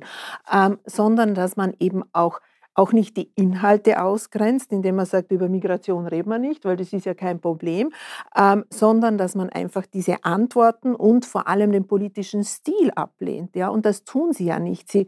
ähm, 0.50 0.80
sondern 0.86 1.36
dass 1.36 1.58
man 1.58 1.76
eben 1.80 2.04
auch 2.14 2.40
auch 2.78 2.94
nicht 2.94 3.18
die 3.18 3.32
Inhalte 3.36 4.02
ausgrenzt, 4.04 4.72
indem 4.72 4.98
man 4.98 5.08
sagt, 5.08 5.32
über 5.32 5.50
Migration 5.50 6.06
reden 6.06 6.30
wir 6.30 6.38
nicht, 6.38 6.64
weil 6.64 6.78
das 6.78 6.94
ist 6.94 7.06
ja 7.06 7.16
kein 7.16 7.42
Problem, 7.42 7.92
ähm, 8.38 8.66
sondern 8.70 9.18
dass 9.18 9.34
man 9.36 9.50
einfach 9.50 9.86
diese 9.88 10.24
Antworten 10.24 10.94
und 10.96 11.26
vor 11.26 11.48
allem 11.48 11.72
den 11.72 11.88
politischen 11.88 12.44
Stil 12.44 12.92
ablehnt. 12.96 13.56
Ja? 13.56 13.70
Und 13.70 13.86
das 13.86 14.04
tun 14.04 14.32
sie 14.32 14.46
ja 14.46 14.60
nicht. 14.60 14.92
Sie 14.92 15.08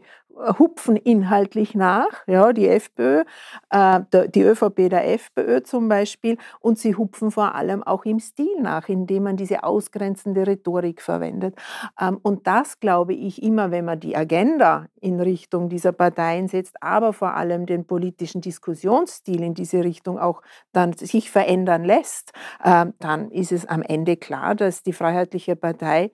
hupfen 0.58 0.96
inhaltlich 0.96 1.74
nach, 1.74 2.26
ja, 2.26 2.52
die 2.52 2.68
FPÖ, 2.68 3.24
äh, 3.70 4.00
die 4.34 4.42
ÖVP 4.42 4.88
der 4.88 5.12
FPÖ 5.12 5.62
zum 5.62 5.88
Beispiel, 5.88 6.38
und 6.60 6.78
sie 6.78 6.94
hupfen 6.96 7.30
vor 7.30 7.54
allem 7.54 7.82
auch 7.82 8.04
im 8.04 8.18
Stil 8.20 8.60
nach, 8.60 8.88
indem 8.88 9.24
man 9.24 9.36
diese 9.36 9.64
ausgrenzende 9.64 10.46
Rhetorik 10.46 11.02
verwendet. 11.02 11.54
Ähm, 12.00 12.18
und 12.22 12.46
das 12.46 12.80
glaube 12.80 13.14
ich 13.14 13.42
immer, 13.42 13.70
wenn 13.70 13.84
man 13.84 14.00
die 14.00 14.16
Agenda 14.16 14.86
in 15.00 15.20
Richtung 15.20 15.68
dieser 15.68 15.92
Parteien 15.92 16.48
setzt, 16.48 16.82
aber 16.82 17.12
vor 17.12 17.34
allem 17.34 17.66
den 17.66 17.86
politischen 17.86 18.40
Diskussionsstil 18.40 19.42
in 19.42 19.54
diese 19.54 19.84
Richtung 19.84 20.18
auch 20.18 20.42
dann 20.72 20.92
sich 20.92 21.30
verändern 21.30 21.84
lässt, 21.84 22.32
äh, 22.62 22.86
dann 22.98 23.30
ist 23.30 23.52
es 23.52 23.66
am 23.66 23.82
Ende 23.82 24.16
klar, 24.16 24.54
dass 24.54 24.82
die 24.82 24.92
Freiheitliche 24.92 25.56
Partei 25.56 26.12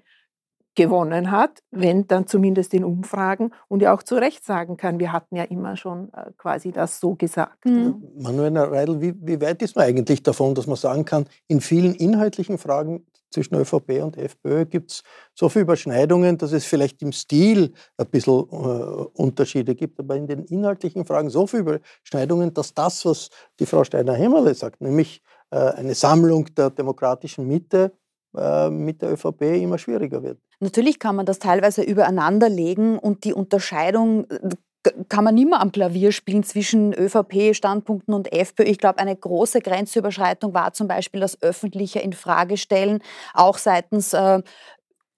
gewonnen 0.77 1.31
hat, 1.31 1.62
wenn 1.73 2.07
dann 2.07 2.27
zumindest 2.27 2.73
in 2.75 2.85
Umfragen 2.85 3.51
und 3.67 3.83
ja 3.83 3.93
auch 3.93 4.03
zu 4.03 4.15
Recht 4.15 4.45
sagen 4.45 4.77
kann, 4.77 5.01
wir 5.01 5.11
hatten 5.11 5.35
ja 5.35 5.45
immer 5.45 5.77
schon 5.77 6.12
äh, 6.12 6.31
quasi 6.37 6.71
das 6.71 7.01
so 7.01 7.15
gesagt. 7.15 7.65
Mhm. 7.65 8.05
Manuela 8.17 8.65
Reidel, 8.65 9.01
wie, 9.01 9.15
wie, 9.21 9.41
weit 9.41 9.62
ist 9.62 9.75
man 9.75 9.87
eigentlich 9.87 10.23
davon, 10.23 10.55
dass 10.55 10.67
man 10.67 10.77
sagen 10.77 11.05
kann, 11.05 11.27
in 11.49 11.61
vielen 11.61 11.95
inhaltlichen 11.95 12.59
Fragen 12.59 13.05
zwischen 13.31 13.57
ÖVP 13.57 14.03
und 14.03 14.17
FPÖ 14.17 14.67
gibt 14.67 14.93
es 14.93 15.03
so 15.35 15.49
viele 15.49 15.65
Überschneidungen, 15.65 16.39
dass 16.39 16.53
es 16.53 16.65
vielleicht 16.65 17.03
im 17.03 17.12
Stil 17.12 17.73
ein 17.97 18.07
bisschen 18.07 18.35
äh, 18.35 19.12
Unterschiede 19.15 19.75
gibt, 19.75 19.99
aber 19.99 20.17
in 20.17 20.27
den 20.27 20.45
inhaltlichen 20.45 21.05
Fragen 21.05 21.29
so 21.31 21.47
viele 21.47 21.62
Überschneidungen, 21.62 22.55
dass 22.55 22.73
das, 22.73 23.05
was 23.05 23.31
die 23.59 23.67
Frau 23.67 23.83
Steiner-Hämmerle 23.83 24.55
sagt, 24.55 24.81
nämlich 24.81 25.23
äh, 25.51 25.57
eine 25.57 25.95
Sammlung 25.95 26.47
der 26.55 26.71
demokratischen 26.71 27.47
Mitte, 27.49 27.93
äh, 28.37 28.71
mit 28.71 29.01
der 29.01 29.12
ÖVP 29.12 29.43
immer 29.43 29.79
schwieriger 29.79 30.23
wird. 30.23 30.39
Natürlich 30.61 30.99
kann 30.99 31.16
man 31.16 31.27
das 31.27 31.38
teilweise 31.38 31.83
übereinander 31.83 32.49
legen 32.49 32.99
und 32.99 33.25
die 33.25 33.35
Unterscheidung 33.35 34.29
äh, 34.31 34.51
kann 35.09 35.25
man 35.25 35.35
nicht 35.35 35.49
mehr 35.49 35.61
am 35.61 35.73
Klavier 35.73 36.12
spielen 36.12 36.45
zwischen 36.45 36.92
ÖVP-Standpunkten 36.92 38.14
und 38.14 38.33
FPÖ. 38.33 38.62
Ich 38.64 38.79
glaube, 38.79 38.99
eine 39.01 39.16
große 39.16 39.61
Grenzüberschreitung 39.61 40.55
war 40.55 40.73
zum 40.73 40.88
Beispiel 40.88 41.21
das 41.21 41.42
öffentliche 41.42 41.99
Infragestellen, 41.99 43.03
auch 43.35 43.59
seitens 43.59 44.12
äh, 44.12 44.42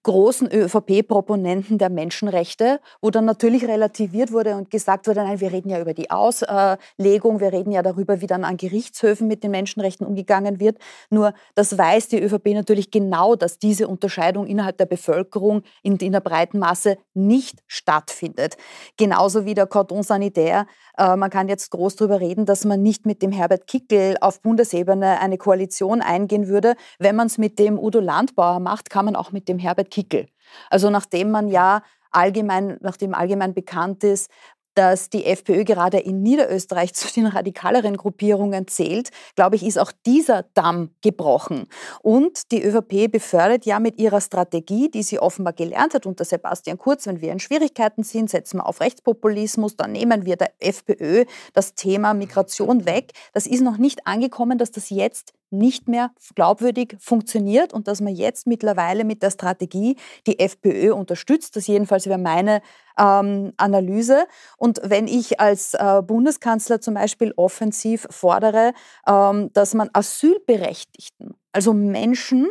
großen 0.03 0.49
ÖVP-Proponenten 0.51 1.77
der 1.77 1.89
Menschenrechte, 1.89 2.79
wo 3.01 3.09
dann 3.09 3.25
natürlich 3.25 3.67
relativiert 3.67 4.31
wurde 4.31 4.55
und 4.55 4.69
gesagt 4.71 5.07
wurde, 5.07 5.23
nein, 5.23 5.39
wir 5.41 5.51
reden 5.51 5.69
ja 5.69 5.81
über 5.81 5.93
die 5.93 6.09
Auslegung, 6.09 7.39
wir 7.39 7.51
reden 7.51 7.71
ja 7.71 7.81
darüber, 7.81 8.21
wie 8.21 8.27
dann 8.27 8.45
an 8.45 8.57
Gerichtshöfen 8.57 9.27
mit 9.27 9.43
den 9.43 9.51
Menschenrechten 9.51 10.07
umgegangen 10.07 10.59
wird. 10.59 10.77
Nur 11.09 11.33
das 11.55 11.77
weiß 11.77 12.07
die 12.07 12.21
ÖVP 12.21 12.53
natürlich 12.53 12.91
genau, 12.91 13.35
dass 13.35 13.59
diese 13.59 13.87
Unterscheidung 13.87 14.47
innerhalb 14.47 14.77
der 14.77 14.85
Bevölkerung 14.85 15.63
in, 15.83 15.97
in 15.97 16.13
der 16.13 16.21
breiten 16.21 16.59
Masse 16.59 16.97
nicht 17.13 17.59
stattfindet. 17.67 18.55
Genauso 18.97 19.45
wie 19.45 19.53
der 19.53 19.67
Cordon 19.67 20.03
Sanitaire. 20.03 20.65
Äh, 20.97 21.15
man 21.15 21.29
kann 21.29 21.47
jetzt 21.49 21.71
groß 21.71 21.97
darüber 21.97 22.19
reden, 22.19 22.45
dass 22.45 22.65
man 22.65 22.81
nicht 22.81 23.05
mit 23.05 23.21
dem 23.21 23.31
Herbert 23.31 23.67
Kickel 23.67 24.15
auf 24.21 24.41
Bundesebene 24.41 25.19
eine 25.19 25.37
Koalition 25.37 26.01
eingehen 26.01 26.47
würde. 26.47 26.75
Wenn 26.99 27.15
man 27.15 27.27
es 27.27 27.37
mit 27.37 27.59
dem 27.59 27.77
Udo 27.77 27.99
Landbauer 27.99 28.59
macht, 28.59 28.89
kann 28.89 29.05
man 29.05 29.15
auch 29.15 29.31
mit 29.31 29.47
dem 29.47 29.59
Herbert 29.59 29.88
Kickel. 29.89 30.27
Also 30.69 30.89
nachdem 30.89 31.31
man 31.31 31.47
ja 31.49 31.83
allgemein, 32.11 32.77
nachdem 32.81 33.13
allgemein 33.13 33.53
bekannt 33.53 34.03
ist, 34.03 34.31
dass 34.79 35.09
die 35.09 35.25
FPÖ 35.25 35.65
gerade 35.65 35.99
in 35.99 36.23
Niederösterreich 36.23 36.93
zu 36.95 37.13
den 37.13 37.25
radikaleren 37.25 37.97
Gruppierungen 37.97 38.65
zählt, 38.69 39.09
glaube 39.35 39.57
ich, 39.57 39.65
ist 39.65 39.77
auch 39.77 39.91
dieser 40.05 40.43
Damm 40.53 40.91
gebrochen. 41.01 41.67
Und 42.01 42.49
die 42.53 42.63
ÖVP 42.63 43.11
befördert 43.11 43.65
ja 43.65 43.79
mit 43.79 43.99
ihrer 43.99 44.21
Strategie, 44.21 44.89
die 44.89 45.03
sie 45.03 45.19
offenbar 45.19 45.51
gelernt 45.51 45.95
hat 45.95 46.05
unter 46.05 46.23
Sebastian 46.23 46.77
Kurz, 46.77 47.07
wenn 47.07 47.19
wir 47.19 47.33
in 47.33 47.39
Schwierigkeiten 47.39 48.03
sind, 48.03 48.29
setzen 48.29 48.59
wir 48.59 48.65
auf 48.65 48.79
Rechtspopulismus, 48.79 49.75
dann 49.75 49.91
nehmen 49.91 50.25
wir 50.25 50.37
der 50.37 50.51
FPÖ 50.59 51.25
das 51.51 51.75
Thema 51.75 52.13
Migration 52.13 52.85
weg. 52.85 53.11
Das 53.33 53.47
ist 53.47 53.61
noch 53.61 53.77
nicht 53.77 54.07
angekommen, 54.07 54.57
dass 54.57 54.71
das 54.71 54.89
jetzt 54.89 55.33
nicht 55.51 55.87
mehr 55.87 56.11
glaubwürdig 56.35 56.95
funktioniert 56.99 57.73
und 57.73 57.87
dass 57.87 58.01
man 58.01 58.13
jetzt 58.13 58.47
mittlerweile 58.47 59.03
mit 59.03 59.23
der 59.23 59.31
Strategie 59.31 59.95
die 60.27 60.39
FPÖ 60.39 60.93
unterstützt. 60.93 61.55
Das 61.55 61.67
jedenfalls 61.67 62.05
wäre 62.05 62.19
meine 62.19 62.61
ähm, 62.97 63.53
Analyse. 63.57 64.25
Und 64.57 64.79
wenn 64.83 65.07
ich 65.07 65.39
als 65.39 65.73
äh, 65.73 66.01
Bundeskanzler 66.01 66.81
zum 66.81 66.93
Beispiel 66.93 67.33
offensiv 67.35 68.07
fordere, 68.09 68.73
ähm, 69.07 69.51
dass 69.53 69.73
man 69.73 69.89
Asylberechtigten, 69.93 71.35
also 71.51 71.73
Menschen, 71.73 72.49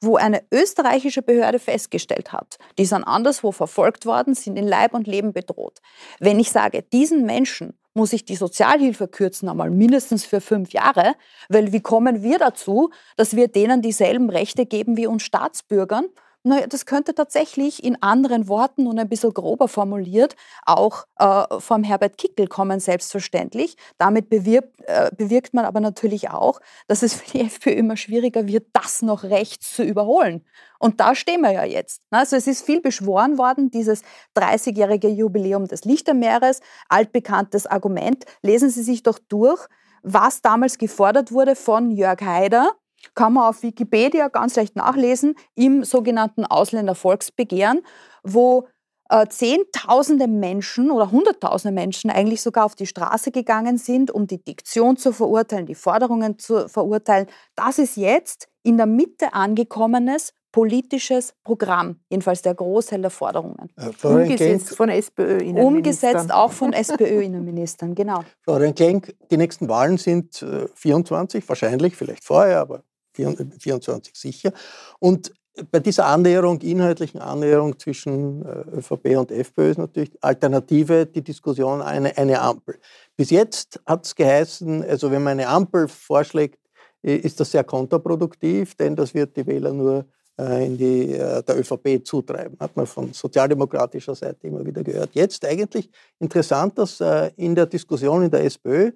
wo 0.00 0.16
eine 0.16 0.42
österreichische 0.50 1.22
Behörde 1.22 1.58
festgestellt 1.58 2.32
hat, 2.32 2.56
die 2.78 2.86
sind 2.86 3.04
anderswo 3.04 3.52
verfolgt 3.52 4.06
worden, 4.06 4.34
sind 4.34 4.56
in 4.56 4.66
Leib 4.66 4.94
und 4.94 5.06
Leben 5.06 5.32
bedroht. 5.32 5.80
Wenn 6.18 6.40
ich 6.40 6.50
sage, 6.50 6.82
diesen 6.82 7.26
Menschen 7.26 7.74
muss 7.92 8.12
ich 8.12 8.24
die 8.24 8.36
Sozialhilfe 8.36 9.08
kürzen, 9.08 9.48
einmal 9.48 9.70
mindestens 9.70 10.24
für 10.24 10.40
fünf 10.40 10.72
Jahre, 10.72 11.14
weil 11.48 11.72
wie 11.72 11.80
kommen 11.80 12.22
wir 12.22 12.38
dazu, 12.38 12.90
dass 13.16 13.34
wir 13.36 13.48
denen 13.48 13.82
dieselben 13.82 14.30
Rechte 14.30 14.64
geben 14.64 14.96
wie 14.96 15.06
uns 15.06 15.22
Staatsbürgern? 15.22 16.06
Naja, 16.42 16.66
das 16.66 16.86
könnte 16.86 17.14
tatsächlich 17.14 17.84
in 17.84 18.02
anderen 18.02 18.48
Worten 18.48 18.86
und 18.86 18.98
ein 18.98 19.10
bisschen 19.10 19.34
grober 19.34 19.68
formuliert 19.68 20.36
auch 20.64 21.04
äh, 21.18 21.44
vom 21.58 21.84
Herbert 21.84 22.16
Kickel 22.16 22.48
kommen, 22.48 22.80
selbstverständlich. 22.80 23.76
Damit 23.98 24.30
bewirbt, 24.30 24.80
äh, 24.86 25.10
bewirkt 25.14 25.52
man 25.52 25.66
aber 25.66 25.80
natürlich 25.80 26.30
auch, 26.30 26.60
dass 26.88 27.02
es 27.02 27.12
für 27.12 27.30
die 27.30 27.40
FPÖ 27.46 27.72
immer 27.72 27.98
schwieriger 27.98 28.46
wird, 28.46 28.68
das 28.72 29.02
noch 29.02 29.24
rechts 29.24 29.74
zu 29.74 29.82
überholen. 29.82 30.42
Und 30.78 31.00
da 31.00 31.14
stehen 31.14 31.42
wir 31.42 31.52
ja 31.52 31.64
jetzt. 31.64 32.00
Ne? 32.10 32.20
Also 32.20 32.36
es 32.36 32.46
ist 32.46 32.64
viel 32.64 32.80
beschworen 32.80 33.36
worden, 33.36 33.70
dieses 33.70 34.02
30-jährige 34.34 35.08
Jubiläum 35.08 35.68
des 35.68 35.84
Lichtermeeres, 35.84 36.60
altbekanntes 36.88 37.66
Argument. 37.66 38.24
Lesen 38.40 38.70
Sie 38.70 38.82
sich 38.82 39.02
doch 39.02 39.18
durch, 39.28 39.66
was 40.02 40.40
damals 40.40 40.78
gefordert 40.78 41.32
wurde 41.32 41.54
von 41.54 41.90
Jörg 41.90 42.22
Haider, 42.22 42.72
kann 43.14 43.32
man 43.32 43.48
auf 43.48 43.62
Wikipedia 43.62 44.28
ganz 44.28 44.56
leicht 44.56 44.76
nachlesen, 44.76 45.34
im 45.54 45.84
sogenannten 45.84 46.44
Ausländervolksbegehren, 46.44 47.80
wo 48.22 48.68
äh, 49.10 49.26
Zehntausende 49.28 50.28
Menschen 50.28 50.90
oder 50.90 51.10
Hunderttausende 51.10 51.74
Menschen 51.74 52.10
eigentlich 52.10 52.42
sogar 52.42 52.64
auf 52.64 52.76
die 52.76 52.86
Straße 52.86 53.32
gegangen 53.32 53.76
sind, 53.76 54.10
um 54.10 54.26
die 54.26 54.42
Diktion 54.42 54.96
zu 54.96 55.12
verurteilen, 55.12 55.66
die 55.66 55.74
Forderungen 55.74 56.38
zu 56.38 56.68
verurteilen. 56.68 57.26
Das 57.56 57.78
ist 57.78 57.96
jetzt 57.96 58.48
in 58.62 58.76
der 58.76 58.86
Mitte 58.86 59.34
angekommenes 59.34 60.32
politisches 60.52 61.34
Programm, 61.44 62.00
jedenfalls 62.08 62.42
der 62.42 62.54
Großteil 62.54 63.00
der 63.00 63.10
Forderungen. 63.10 63.70
Äh, 63.76 64.06
Umgesetzt 64.06 64.76
von 64.76 64.88
SPÖ-Innenministern. 64.88 65.64
Umgesetzt 65.64 66.32
auch 66.32 66.52
von 66.52 66.72
SPÖ-Innenministern, 66.72 67.94
genau. 67.94 68.24
Florian 68.42 68.74
Klenk, 68.74 69.14
die 69.30 69.36
nächsten 69.36 69.68
Wahlen 69.68 69.96
sind 69.96 70.42
äh, 70.42 70.66
24, 70.74 71.48
wahrscheinlich, 71.48 71.96
vielleicht 71.96 72.24
vorher, 72.24 72.60
aber 72.60 72.82
24 73.12 74.14
sicher. 74.14 74.52
Und 74.98 75.32
bei 75.70 75.80
dieser 75.80 76.06
Annäherung, 76.06 76.60
inhaltlichen 76.60 77.20
Annäherung 77.20 77.78
zwischen 77.78 78.44
äh, 78.44 78.78
ÖVP 78.78 79.16
und 79.18 79.30
FPÖ 79.30 79.70
ist 79.70 79.78
natürlich 79.78 80.12
Alternative 80.22 81.06
die 81.06 81.22
Diskussion 81.22 81.82
eine, 81.82 82.16
eine 82.16 82.40
Ampel. 82.40 82.78
Bis 83.16 83.30
jetzt 83.30 83.80
hat 83.84 84.06
es 84.06 84.14
geheißen, 84.14 84.84
also 84.84 85.10
wenn 85.10 85.22
man 85.22 85.32
eine 85.32 85.48
Ampel 85.48 85.88
vorschlägt, 85.88 86.58
ist 87.02 87.40
das 87.40 87.50
sehr 87.50 87.64
kontraproduktiv, 87.64 88.74
denn 88.74 88.94
das 88.94 89.14
wird 89.14 89.34
die 89.36 89.46
Wähler 89.46 89.72
nur 89.72 90.04
äh, 90.38 90.66
in 90.66 90.76
die, 90.76 91.12
äh, 91.12 91.42
der 91.42 91.58
ÖVP 91.58 92.04
zutreiben. 92.04 92.56
Hat 92.60 92.76
man 92.76 92.86
von 92.86 93.12
sozialdemokratischer 93.12 94.14
Seite 94.14 94.46
immer 94.46 94.64
wieder 94.64 94.82
gehört. 94.82 95.10
Jetzt 95.14 95.44
eigentlich 95.44 95.90
interessant, 96.18 96.78
dass 96.78 97.00
in 97.36 97.54
der 97.54 97.66
Diskussion 97.66 98.22
in 98.22 98.30
der 98.30 98.44
SPÖ 98.44 98.86
äh, 98.86 98.92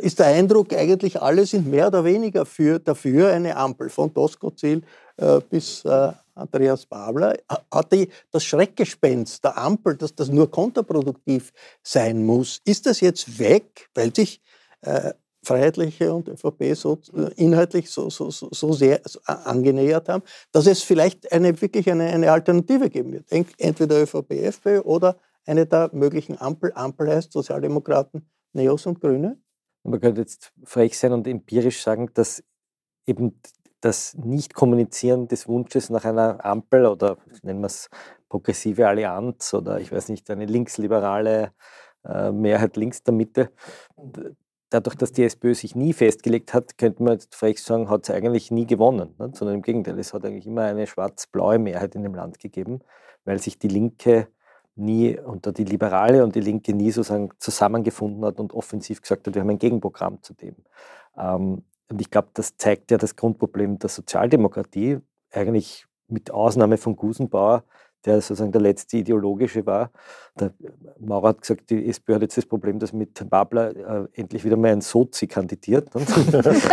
ist 0.00 0.18
der 0.18 0.26
Eindruck, 0.26 0.72
eigentlich 0.72 1.20
alle 1.20 1.46
sind 1.46 1.68
mehr 1.68 1.86
oder 1.86 2.04
weniger 2.04 2.44
für, 2.44 2.78
dafür 2.78 3.32
eine 3.32 3.56
Ampel, 3.56 3.88
von 3.88 4.12
Doskozil 4.12 4.82
äh, 5.16 5.40
bis 5.48 5.84
äh, 5.84 6.12
Andreas 6.34 6.86
Babler. 6.86 7.36
Hat 7.48 7.92
die, 7.92 8.08
das 8.30 8.44
Schreckgespenst 8.44 9.44
der 9.44 9.56
Ampel, 9.56 9.96
dass 9.96 10.14
das 10.14 10.28
nur 10.28 10.50
kontraproduktiv 10.50 11.52
sein 11.82 12.24
muss, 12.24 12.60
ist 12.64 12.86
das 12.86 13.00
jetzt 13.00 13.38
weg, 13.38 13.88
weil 13.94 14.14
sich 14.14 14.40
äh, 14.82 15.12
Freiheitliche 15.42 16.12
und 16.12 16.28
ÖVP 16.28 16.74
so 16.74 16.98
äh, 17.16 17.32
inhaltlich 17.36 17.88
so, 17.88 18.10
so, 18.10 18.30
so, 18.30 18.48
so 18.50 18.72
sehr 18.72 19.00
angenähert 19.24 20.08
haben, 20.08 20.24
dass 20.50 20.66
es 20.66 20.82
vielleicht 20.82 21.30
eine, 21.30 21.60
wirklich 21.60 21.88
eine, 21.90 22.06
eine 22.06 22.32
Alternative 22.32 22.90
geben 22.90 23.12
wird. 23.12 23.30
Entweder 23.30 24.02
ÖVP, 24.02 24.32
FPÖ 24.32 24.80
oder 24.80 25.16
eine 25.46 25.64
der 25.64 25.90
möglichen 25.92 26.40
Ampel. 26.40 26.72
Ampel 26.74 27.08
heißt 27.08 27.32
Sozialdemokraten, 27.32 28.28
Neos 28.52 28.86
und 28.86 29.00
Grüne. 29.00 29.38
Man 29.86 30.00
könnte 30.00 30.20
jetzt 30.20 30.52
frech 30.64 30.98
sein 30.98 31.12
und 31.12 31.26
empirisch 31.26 31.82
sagen, 31.82 32.10
dass 32.14 32.42
eben 33.06 33.40
das 33.80 34.14
Nicht-Kommunizieren 34.14 35.28
des 35.28 35.46
Wunsches 35.46 35.90
nach 35.90 36.04
einer 36.04 36.44
Ampel 36.44 36.86
oder 36.86 37.18
nennen 37.42 37.60
wir 37.60 37.66
es 37.66 37.88
progressive 38.28 38.88
Allianz 38.88 39.54
oder 39.54 39.80
ich 39.80 39.92
weiß 39.92 40.08
nicht, 40.08 40.28
eine 40.30 40.46
linksliberale 40.46 41.52
äh, 42.04 42.32
Mehrheit 42.32 42.76
links 42.76 43.02
der 43.04 43.14
Mitte, 43.14 43.52
dadurch, 44.70 44.96
dass 44.96 45.12
die 45.12 45.24
SPÖ 45.24 45.54
sich 45.54 45.76
nie 45.76 45.92
festgelegt 45.92 46.52
hat, 46.52 46.78
könnte 46.78 47.02
man 47.02 47.14
jetzt 47.14 47.34
frech 47.34 47.62
sagen, 47.62 47.88
hat 47.88 48.06
sie 48.06 48.14
eigentlich 48.14 48.50
nie 48.50 48.66
gewonnen, 48.66 49.14
ne? 49.18 49.30
sondern 49.34 49.56
im 49.56 49.62
Gegenteil, 49.62 49.98
es 49.98 50.12
hat 50.12 50.24
eigentlich 50.24 50.46
immer 50.46 50.62
eine 50.62 50.86
schwarz-blaue 50.86 51.58
Mehrheit 51.58 51.94
in 51.94 52.02
dem 52.02 52.14
Land 52.14 52.38
gegeben, 52.40 52.80
weil 53.24 53.38
sich 53.38 53.58
die 53.58 53.68
Linke 53.68 54.28
nie 54.76 55.18
unter 55.18 55.52
die 55.52 55.64
Liberale 55.64 56.22
und 56.22 56.34
die 56.34 56.40
Linke 56.40 56.74
nie 56.74 56.90
sozusagen 56.90 57.30
zusammengefunden 57.38 58.24
hat 58.24 58.38
und 58.38 58.52
offensiv 58.52 59.02
gesagt 59.02 59.26
hat, 59.26 59.34
wir 59.34 59.42
haben 59.42 59.50
ein 59.50 59.58
Gegenprogramm 59.58 60.22
zu 60.22 60.34
dem. 60.34 60.56
Ähm, 61.16 61.62
und 61.88 62.00
ich 62.00 62.10
glaube, 62.10 62.28
das 62.34 62.56
zeigt 62.56 62.90
ja 62.90 62.98
das 62.98 63.16
Grundproblem 63.16 63.78
der 63.78 63.88
Sozialdemokratie, 63.88 64.98
eigentlich 65.32 65.86
mit 66.08 66.30
Ausnahme 66.30 66.76
von 66.76 66.96
Gusenbauer, 66.96 67.64
der 68.06 68.20
sozusagen 68.20 68.52
der 68.52 68.60
letzte 68.60 68.98
ideologische 68.98 69.66
war. 69.66 69.90
Der 70.38 70.52
Maurer 71.00 71.28
hat 71.28 71.40
gesagt, 71.40 71.70
die 71.70 71.88
SPÖ 71.88 72.14
hat 72.14 72.22
jetzt 72.22 72.36
das 72.36 72.46
Problem, 72.46 72.78
dass 72.78 72.92
mit 72.92 73.28
Babler 73.28 74.04
äh, 74.04 74.20
endlich 74.20 74.44
wieder 74.44 74.56
mal 74.56 74.70
ein 74.70 74.80
Sozi 74.80 75.26
kandidiert. 75.26 75.88
das 75.94 76.64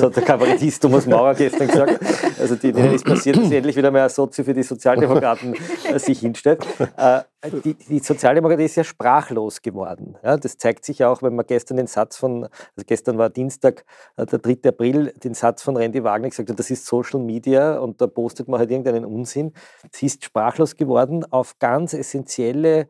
hat 0.00 0.16
der 0.16 0.22
Kabarettist 0.22 0.80
Thomas 0.80 1.06
Maurer 1.06 1.34
gestern 1.34 1.66
gesagt. 1.66 1.98
Also 2.38 2.54
die, 2.54 2.72
denen 2.72 2.94
ist 2.94 3.04
passiert, 3.04 3.36
dass 3.36 3.50
endlich 3.50 3.76
wieder 3.76 3.90
mal 3.90 4.04
ein 4.04 4.08
Sozi 4.08 4.44
für 4.44 4.54
die 4.54 4.62
Sozialdemokraten 4.62 5.54
äh, 5.92 5.98
sich 5.98 6.20
hinstellt. 6.20 6.64
Äh, 6.96 7.22
die, 7.44 7.74
die, 7.74 7.98
Sozialdemokratie 8.00 8.64
ist 8.64 8.76
ja 8.76 8.84
sprachlos 8.84 9.62
geworden. 9.62 10.16
Ja, 10.24 10.36
das 10.36 10.58
zeigt 10.58 10.84
sich 10.84 11.04
auch, 11.04 11.22
wenn 11.22 11.36
man 11.36 11.46
gestern 11.46 11.76
den 11.76 11.86
Satz 11.86 12.16
von, 12.16 12.44
also 12.44 12.84
gestern 12.86 13.16
war 13.16 13.30
Dienstag, 13.30 13.84
äh, 14.16 14.26
der 14.26 14.40
3. 14.40 14.68
April, 14.68 15.12
den 15.22 15.34
Satz 15.34 15.62
von 15.62 15.76
Randy 15.76 16.02
Wagner 16.02 16.28
gesagt 16.30 16.50
hat, 16.50 16.58
das 16.58 16.70
ist 16.70 16.86
Social 16.86 17.20
Media 17.20 17.78
und 17.78 18.00
da 18.00 18.08
postet 18.08 18.48
man 18.48 18.58
halt 18.58 18.70
irgendeinen 18.70 19.04
Unsinn. 19.04 19.52
Sie 19.92 20.06
ist 20.06 20.24
sprachlos 20.24 20.74
geworden 20.74 21.24
auf 21.30 21.58
ganz 21.58 21.94
essentielle 21.94 22.88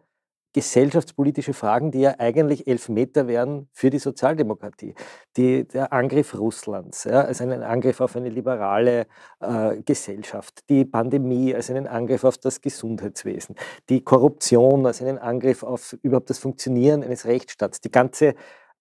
gesellschaftspolitische 0.58 1.54
Fragen, 1.54 1.92
die 1.92 2.00
ja 2.00 2.16
eigentlich 2.18 2.66
Elfmeter 2.66 3.28
wären 3.28 3.68
für 3.72 3.90
die 3.90 4.00
Sozialdemokratie. 4.00 4.96
Die, 5.36 5.68
der 5.68 5.92
Angriff 5.92 6.36
Russlands 6.36 7.04
ja, 7.04 7.20
als 7.20 7.40
einen 7.40 7.62
Angriff 7.62 8.00
auf 8.00 8.16
eine 8.16 8.28
liberale 8.28 9.06
äh, 9.38 9.80
Gesellschaft, 9.84 10.68
die 10.68 10.84
Pandemie 10.84 11.54
als 11.54 11.70
einen 11.70 11.86
Angriff 11.86 12.24
auf 12.24 12.38
das 12.38 12.60
Gesundheitswesen, 12.60 13.54
die 13.88 14.02
Korruption 14.02 14.84
als 14.84 15.00
einen 15.00 15.18
Angriff 15.18 15.62
auf 15.62 15.96
überhaupt 16.02 16.28
das 16.28 16.40
Funktionieren 16.40 17.04
eines 17.04 17.24
Rechtsstaats, 17.24 17.80
die 17.80 17.92
ganze 17.92 18.34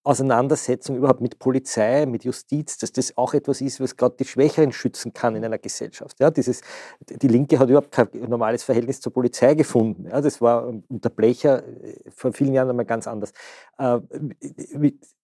Auseinandersetzung 0.07 0.95
überhaupt 0.95 1.19
mit 1.19 1.37
Polizei, 1.37 2.05
mit 2.05 2.23
Justiz, 2.23 2.77
dass 2.77 2.93
das 2.93 3.17
auch 3.17 3.33
etwas 3.33 3.59
ist, 3.59 3.81
was 3.81 3.97
gerade 3.97 4.15
die 4.17 4.25
Schwächeren 4.25 4.71
schützen 4.71 5.11
kann 5.11 5.35
in 5.35 5.43
einer 5.43 5.57
Gesellschaft. 5.57 6.17
Ja, 6.19 6.31
dieses, 6.31 6.61
die 7.09 7.27
Linke 7.27 7.59
hat 7.59 7.69
überhaupt 7.69 7.91
kein 7.91 8.07
normales 8.27 8.63
Verhältnis 8.63 9.01
zur 9.01 9.11
Polizei 9.11 9.53
gefunden. 9.53 10.07
Ja, 10.09 10.21
das 10.21 10.39
war 10.39 10.71
unter 10.87 11.09
Blecher 11.09 11.61
äh, 11.83 11.95
vor 12.15 12.31
vielen 12.31 12.53
Jahren 12.53 12.69
einmal 12.69 12.85
ganz 12.85 13.05
anders. 13.05 13.31
Äh, 13.77 13.99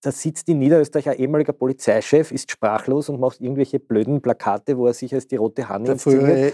da 0.02 0.12
sitzt 0.12 0.50
in 0.50 0.60
Niederösterreich 0.60 1.10
ein 1.10 1.18
ehemaliger 1.18 1.54
Polizeichef, 1.54 2.34
ist 2.34 2.52
sprachlos 2.52 3.08
und 3.08 3.22
macht 3.22 3.40
irgendwelche 3.40 3.80
blöden 3.80 4.22
Plakate, 4.22 4.78
wo 4.78 4.88
er 4.88 4.94
sich 4.94 5.14
als 5.14 5.28
die 5.28 5.38
rote 5.38 5.70
Hand 5.70 5.88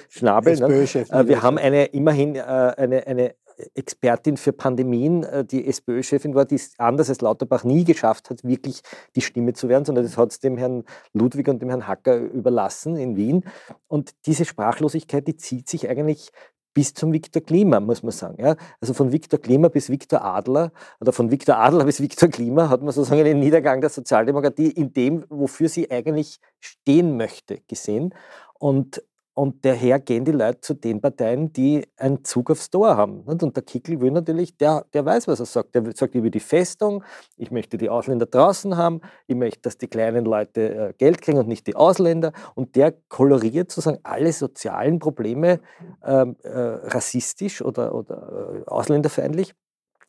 schnabelt. 0.10 0.60
Ne? 0.60 0.68
Äh, 0.84 1.28
wir 1.28 1.42
haben 1.42 1.58
eine 1.58 1.86
immerhin 1.86 2.40
eine, 2.40 3.08
eine 3.08 3.34
Expertin 3.76 4.38
für 4.38 4.54
Pandemien, 4.54 5.24
äh, 5.24 5.46
die 5.46 5.68
SPÖ-Chefin 5.68 6.36
war, 6.36 6.46
die 6.46 6.56
es 6.56 6.74
anders 6.78 7.10
als 7.10 7.22
Lauterbach 7.22 7.64
nie 7.64 7.84
geschafft 7.84 8.30
hat, 8.30 8.44
wirklich 8.44 8.82
die 9.16 9.22
Stimme 9.22 9.54
zu 9.54 9.70
werden, 9.70 9.86
sondern 9.86 10.04
das 10.04 10.18
hat 10.18 10.32
es 10.32 10.40
dem 10.40 10.58
Herrn 10.58 10.84
Ludwig 11.14 11.48
und 11.48 11.62
dem 11.62 11.70
Herrn 11.70 11.88
Hacker 11.88 12.18
überlassen 12.18 12.96
in 12.96 13.16
Wien. 13.16 13.44
Und 13.88 14.12
diese 14.26 14.46
Sprachlosigkeit, 14.46 15.28
die 15.28 15.36
zieht 15.36 15.70
sich 15.70 15.90
eigentlich 15.90 16.32
bis 16.74 16.94
zum 16.94 17.12
Viktor 17.12 17.42
Klima, 17.42 17.80
muss 17.80 18.04
man 18.04 18.12
sagen. 18.12 18.42
Ja? 18.42 18.56
Also 18.80 18.94
von 18.94 19.12
Viktor 19.12 19.40
Klima 19.40 19.68
bis 19.68 19.90
Viktor 19.90 20.24
Adler 20.24 20.72
oder 21.02 21.12
von 21.12 21.32
Viktor 21.32 21.58
Adler 21.58 21.86
bis 21.86 22.00
Viktor 22.00 22.30
Klima 22.30 22.70
hat 22.70 22.82
man 22.82 22.92
sozusagen 22.92 23.24
den 23.24 23.40
Niedergang 23.40 23.82
der 23.82 23.90
Sozialdemokratie 23.90 24.70
in 24.72 24.94
dem, 24.94 25.26
wofür 25.30 25.68
sie 25.68 25.90
eigentlich 25.90 26.40
stehen 26.60 27.18
möchte, 27.18 27.60
gesehen. 27.68 28.14
Und 28.60 29.04
und 29.40 29.64
daher 29.64 30.02
gehen 30.02 30.26
die 30.26 30.34
Leute 30.34 30.60
zu 30.60 30.74
den 30.74 31.00
Parteien, 31.00 31.54
die 31.54 31.88
einen 31.96 32.26
Zug 32.26 32.52
aufs 32.52 32.70
Tor 32.70 32.98
haben. 32.98 33.22
Und 33.22 33.42
der 33.56 33.64
Kickel 33.64 34.02
will 34.02 34.12
natürlich, 34.12 34.58
der, 34.58 34.86
der 34.92 35.06
weiß, 35.06 35.30
was 35.30 35.40
er 35.40 35.46
sagt. 35.46 35.76
Der 35.76 35.96
sagt 35.96 36.14
über 36.14 36.30
die 36.30 36.42
Festung, 36.42 37.06
ich 37.38 37.50
möchte 37.50 37.78
die 37.78 37.88
Ausländer 37.88 38.26
draußen 38.26 38.76
haben, 38.76 39.00
ich 39.28 39.38
möchte, 39.38 39.62
dass 39.62 39.78
die 39.78 39.88
kleinen 39.88 40.26
Leute 40.26 40.90
äh, 40.90 40.94
Geld 40.98 41.22
kriegen 41.22 41.38
und 41.38 41.48
nicht 41.48 41.68
die 41.68 41.78
Ausländer. 41.78 42.34
Und 42.54 42.76
der 42.76 42.94
koloriert 43.08 43.72
sozusagen 43.72 44.00
alle 44.04 44.34
sozialen 44.34 45.00
Probleme 45.00 45.62
ähm, 46.04 46.36
äh, 46.44 46.50
rassistisch 46.50 47.62
oder, 47.62 47.96
oder 47.96 48.58
äh, 48.58 48.70
ausländerfeindlich 48.70 49.56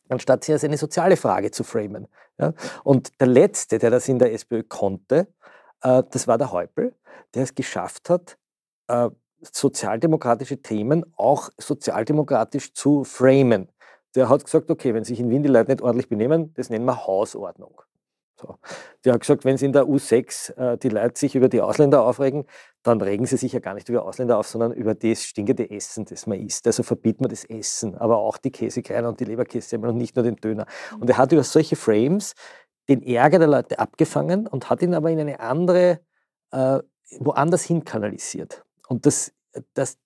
anstatt 0.09 0.43
sie 0.43 0.51
als 0.51 0.65
eine 0.65 0.75
soziale 0.75 1.15
Frage 1.15 1.51
zu 1.51 1.63
framen. 1.63 2.09
Ja? 2.37 2.51
Und 2.83 3.17
der 3.21 3.27
Letzte, 3.27 3.77
der 3.77 3.91
das 3.91 4.09
in 4.09 4.19
der 4.19 4.33
SPÖ 4.33 4.63
konnte, 4.63 5.29
äh, 5.83 6.03
das 6.11 6.27
war 6.27 6.37
der 6.37 6.51
Häupl, 6.51 6.93
der 7.33 7.43
es 7.43 7.55
geschafft 7.55 8.09
hat, 8.09 8.37
äh, 8.89 9.09
sozialdemokratische 9.41 10.61
Themen 10.61 11.05
auch 11.17 11.49
sozialdemokratisch 11.57 12.73
zu 12.73 13.03
framen. 13.03 13.69
Der 14.15 14.29
hat 14.29 14.43
gesagt, 14.43 14.69
okay, 14.69 14.93
wenn 14.93 15.03
sich 15.03 15.19
in 15.19 15.29
Wien 15.29 15.43
die 15.43 15.49
Leute 15.49 15.71
nicht 15.71 15.81
ordentlich 15.81 16.09
benehmen, 16.09 16.53
das 16.55 16.69
nennen 16.69 16.85
wir 16.85 17.07
Hausordnung. 17.07 17.81
So. 18.41 18.55
Der 19.05 19.13
hat 19.13 19.21
gesagt, 19.21 19.45
wenn 19.45 19.55
es 19.55 19.61
in 19.61 19.71
der 19.71 19.83
U6 19.83 20.55
äh, 20.57 20.77
die 20.77 20.89
Leute 20.89 21.19
sich 21.19 21.35
über 21.35 21.47
die 21.47 21.61
Ausländer 21.61 22.03
aufregen, 22.03 22.45
dann 22.83 22.99
regen 22.99 23.25
sie 23.25 23.37
sich 23.37 23.53
ja 23.53 23.59
gar 23.59 23.73
nicht 23.73 23.87
über 23.89 24.03
Ausländer 24.03 24.37
auf, 24.37 24.47
sondern 24.47 24.71
über 24.71 24.95
das 24.95 25.23
stinkende 25.23 25.69
Essen, 25.69 26.05
das 26.05 26.25
man 26.27 26.39
isst. 26.39 26.65
Also 26.65 26.83
verbietet 26.83 27.21
man 27.21 27.29
das 27.29 27.45
Essen, 27.45 27.95
aber 27.95 28.17
auch 28.17 28.37
die 28.37 28.51
Käsekreiner 28.51 29.09
und 29.09 29.19
die 29.19 29.25
Leberkäse 29.25 29.77
und 29.77 29.97
nicht 29.97 30.15
nur 30.15 30.23
den 30.23 30.37
Döner. 30.37 30.65
Und 30.99 31.09
er 31.09 31.17
hat 31.17 31.31
über 31.31 31.43
solche 31.43 31.75
Frames 31.75 32.33
den 32.89 33.03
Ärger 33.03 33.39
der 33.39 33.47
Leute 33.47 33.79
abgefangen 33.79 34.47
und 34.47 34.69
hat 34.69 34.81
ihn 34.81 34.95
aber 34.95 35.11
in 35.11 35.19
eine 35.19 35.39
andere, 35.39 35.99
äh, 36.51 36.79
woanders 37.19 37.63
hin 37.63 37.83
kanalisiert. 37.83 38.63
Und 38.91 39.05
das, 39.05 39.31
das, 39.73 39.97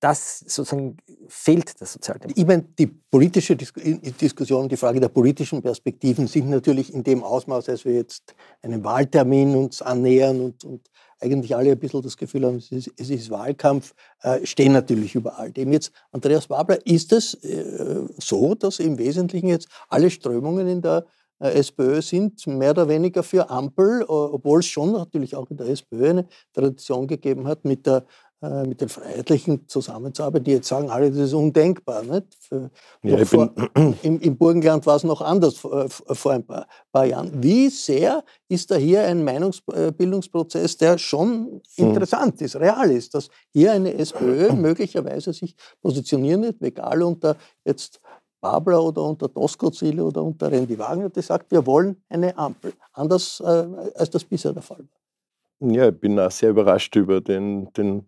das 0.00 0.38
sozusagen 0.38 0.96
fehlt 1.28 1.78
der 1.78 1.86
Sozialdemokratie. 1.86 2.40
Ich 2.40 2.46
meine, 2.46 2.62
die 2.78 2.86
politische 2.86 3.54
Diskussion, 3.56 4.70
die 4.70 4.78
Frage 4.78 5.00
der 5.00 5.10
politischen 5.10 5.60
Perspektiven 5.60 6.26
sind 6.26 6.48
natürlich 6.48 6.94
in 6.94 7.04
dem 7.04 7.22
Ausmaß, 7.22 7.68
als 7.68 7.84
wir 7.84 7.92
jetzt 7.92 8.34
einen 8.62 8.82
Wahltermin 8.84 9.54
uns 9.54 9.82
annähern 9.82 10.40
und, 10.40 10.64
und 10.64 10.88
eigentlich 11.20 11.54
alle 11.54 11.72
ein 11.72 11.78
bisschen 11.78 12.00
das 12.00 12.16
Gefühl 12.16 12.46
haben, 12.46 12.56
es 12.56 12.72
ist, 12.72 12.90
es 12.96 13.10
ist 13.10 13.28
Wahlkampf, 13.28 13.92
äh, 14.22 14.46
stehen 14.46 14.72
natürlich 14.72 15.14
über 15.14 15.38
all 15.38 15.52
dem. 15.52 15.70
Jetzt, 15.70 15.92
Andreas 16.10 16.46
Babler, 16.46 16.84
ist 16.86 17.12
es 17.12 17.34
äh, 17.44 18.06
so, 18.16 18.54
dass 18.54 18.78
im 18.78 18.96
Wesentlichen 18.96 19.48
jetzt 19.48 19.68
alle 19.90 20.08
Strömungen 20.08 20.66
in 20.68 20.80
der 20.80 21.04
SPÖ 21.50 22.00
sind 22.02 22.46
mehr 22.46 22.70
oder 22.70 22.88
weniger 22.88 23.22
für 23.22 23.50
Ampel, 23.50 24.04
obwohl 24.04 24.60
es 24.60 24.66
schon 24.66 24.92
natürlich 24.92 25.34
auch 25.36 25.50
in 25.50 25.56
der 25.56 25.68
SPÖ 25.68 26.10
eine 26.10 26.26
Tradition 26.52 27.06
gegeben 27.06 27.46
hat, 27.46 27.64
mit 27.64 27.86
der 27.86 28.04
äh, 28.42 28.66
mit 28.66 28.80
den 28.80 28.88
Freiheitlichen 28.88 29.68
zusammenzuarbeiten, 29.68 30.42
die 30.42 30.50
jetzt 30.50 30.66
sagen, 30.66 30.90
alle, 30.90 31.10
das 31.10 31.18
ist 31.20 31.32
undenkbar. 31.32 32.02
Nicht? 32.02 32.26
Für, 32.40 32.72
ja, 33.04 33.24
vor, 33.24 33.52
im, 34.02 34.18
im, 34.18 34.36
Burgenland 34.36 34.84
war 34.84 34.96
es 34.96 35.04
noch 35.04 35.20
anders 35.20 35.58
vor, 35.58 35.88
vor 35.88 36.32
ein 36.32 36.44
paar, 36.44 36.66
paar, 36.90 37.04
Jahren. 37.04 37.40
Wie 37.40 37.68
sehr 37.68 38.24
ist 38.48 38.72
da 38.72 38.74
hier 38.74 39.04
ein 39.04 39.22
Meinungsbildungsprozess, 39.22 40.76
der 40.76 40.98
schon 40.98 41.62
hm. 41.76 41.86
interessant 41.86 42.42
ist, 42.42 42.56
real 42.56 42.90
ist, 42.90 43.14
dass 43.14 43.28
hier 43.52 43.70
eine 43.70 43.94
SPÖ 43.94 44.52
möglicherweise 44.54 45.32
sich 45.32 45.54
positionieren 45.80 46.42
wird, 46.42 46.60
egal 46.62 47.00
unter 47.04 47.36
jetzt 47.64 48.00
Babler 48.42 48.82
oder 48.82 49.02
unter 49.04 49.28
Doskozil 49.28 49.98
oder 50.00 50.22
unter 50.22 50.52
Randy 50.52 50.78
Wagner, 50.78 51.08
die 51.08 51.22
sagt, 51.22 51.50
wir 51.50 51.64
wollen 51.64 51.96
eine 52.10 52.36
Ampel, 52.36 52.74
anders 52.92 53.40
äh, 53.40 53.66
als 53.94 54.10
das 54.10 54.24
bisher 54.24 54.52
der 54.52 54.62
Fall 54.62 54.80
war. 54.80 55.70
Ja, 55.72 55.88
ich 55.88 55.98
bin 55.98 56.18
auch 56.18 56.30
sehr 56.30 56.50
überrascht 56.50 56.94
über 56.96 57.22
den, 57.22 57.72
den 57.72 58.04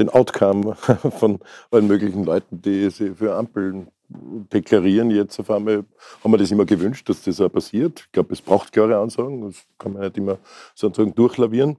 den 0.00 0.08
Outcome 0.08 0.74
von 1.18 1.38
allen 1.70 1.86
möglichen 1.86 2.24
Leuten, 2.24 2.60
die 2.60 2.90
sich 2.90 3.16
für 3.16 3.34
Ampeln 3.34 3.88
deklarieren. 4.08 5.10
Jetzt 5.10 5.38
auf 5.38 5.50
einmal 5.50 5.84
haben 6.24 6.32
wir 6.32 6.38
das 6.38 6.50
immer 6.50 6.64
gewünscht, 6.64 7.08
dass 7.08 7.22
das 7.22 7.40
auch 7.40 7.52
passiert. 7.52 8.00
Ich 8.00 8.12
glaube, 8.12 8.32
es 8.32 8.40
braucht 8.40 8.72
klare 8.72 8.98
Ansagen, 8.98 9.42
das 9.42 9.62
kann 9.78 9.92
man 9.92 10.02
nicht 10.02 10.16
immer 10.16 10.38
sozusagen 10.74 11.14
durchlavieren. 11.14 11.76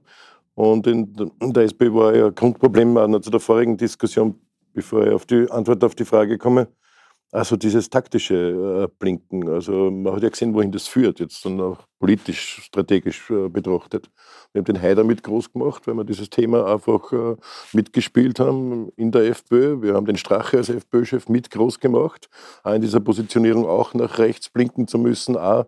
Und 0.54 0.86
in 0.86 1.12
der 1.40 1.64
SP 1.68 1.92
war 1.92 2.14
ja 2.14 2.26
ein 2.26 2.34
Grundproblem 2.34 2.96
auch 2.96 3.08
noch 3.08 3.20
zu 3.20 3.30
der 3.30 3.40
vorigen 3.40 3.76
Diskussion, 3.76 4.38
bevor 4.72 5.06
ich 5.06 5.12
auf 5.12 5.26
die 5.26 5.50
Antwort 5.50 5.82
auf 5.84 5.94
die 5.94 6.04
Frage 6.04 6.38
komme, 6.38 6.68
also 7.32 7.56
dieses 7.56 7.88
taktische 7.88 8.34
äh, 8.84 8.88
Blinken. 8.98 9.48
Also 9.48 9.90
man 9.90 10.14
hat 10.14 10.22
ja 10.22 10.28
gesehen, 10.28 10.52
wohin 10.52 10.70
das 10.70 10.86
führt, 10.86 11.18
jetzt 11.18 11.44
dann 11.46 11.60
auch 11.62 11.78
politisch, 11.98 12.60
strategisch 12.62 13.30
äh, 13.30 13.48
betrachtet. 13.48 14.10
Wir 14.52 14.60
haben 14.60 14.66
den 14.66 14.80
Haider 14.80 15.02
mit 15.02 15.22
groß 15.22 15.50
gemacht, 15.50 15.86
weil 15.86 15.94
wir 15.94 16.04
dieses 16.04 16.28
Thema 16.28 16.70
einfach 16.70 17.10
äh, 17.12 17.36
mitgespielt 17.72 18.38
haben 18.38 18.90
in 18.96 19.10
der 19.12 19.22
FPÖ. 19.22 19.80
Wir 19.80 19.94
haben 19.94 20.04
den 20.04 20.18
Strache 20.18 20.58
als 20.58 20.68
FPÖ-Chef 20.68 21.30
mit 21.30 21.50
groß 21.50 21.80
gemacht. 21.80 22.28
Auch 22.64 22.74
in 22.74 22.82
dieser 22.82 23.00
Positionierung 23.00 23.64
auch 23.66 23.94
nach 23.94 24.18
rechts 24.18 24.50
blinken 24.50 24.86
zu 24.86 24.98
müssen, 24.98 25.38
auch, 25.38 25.64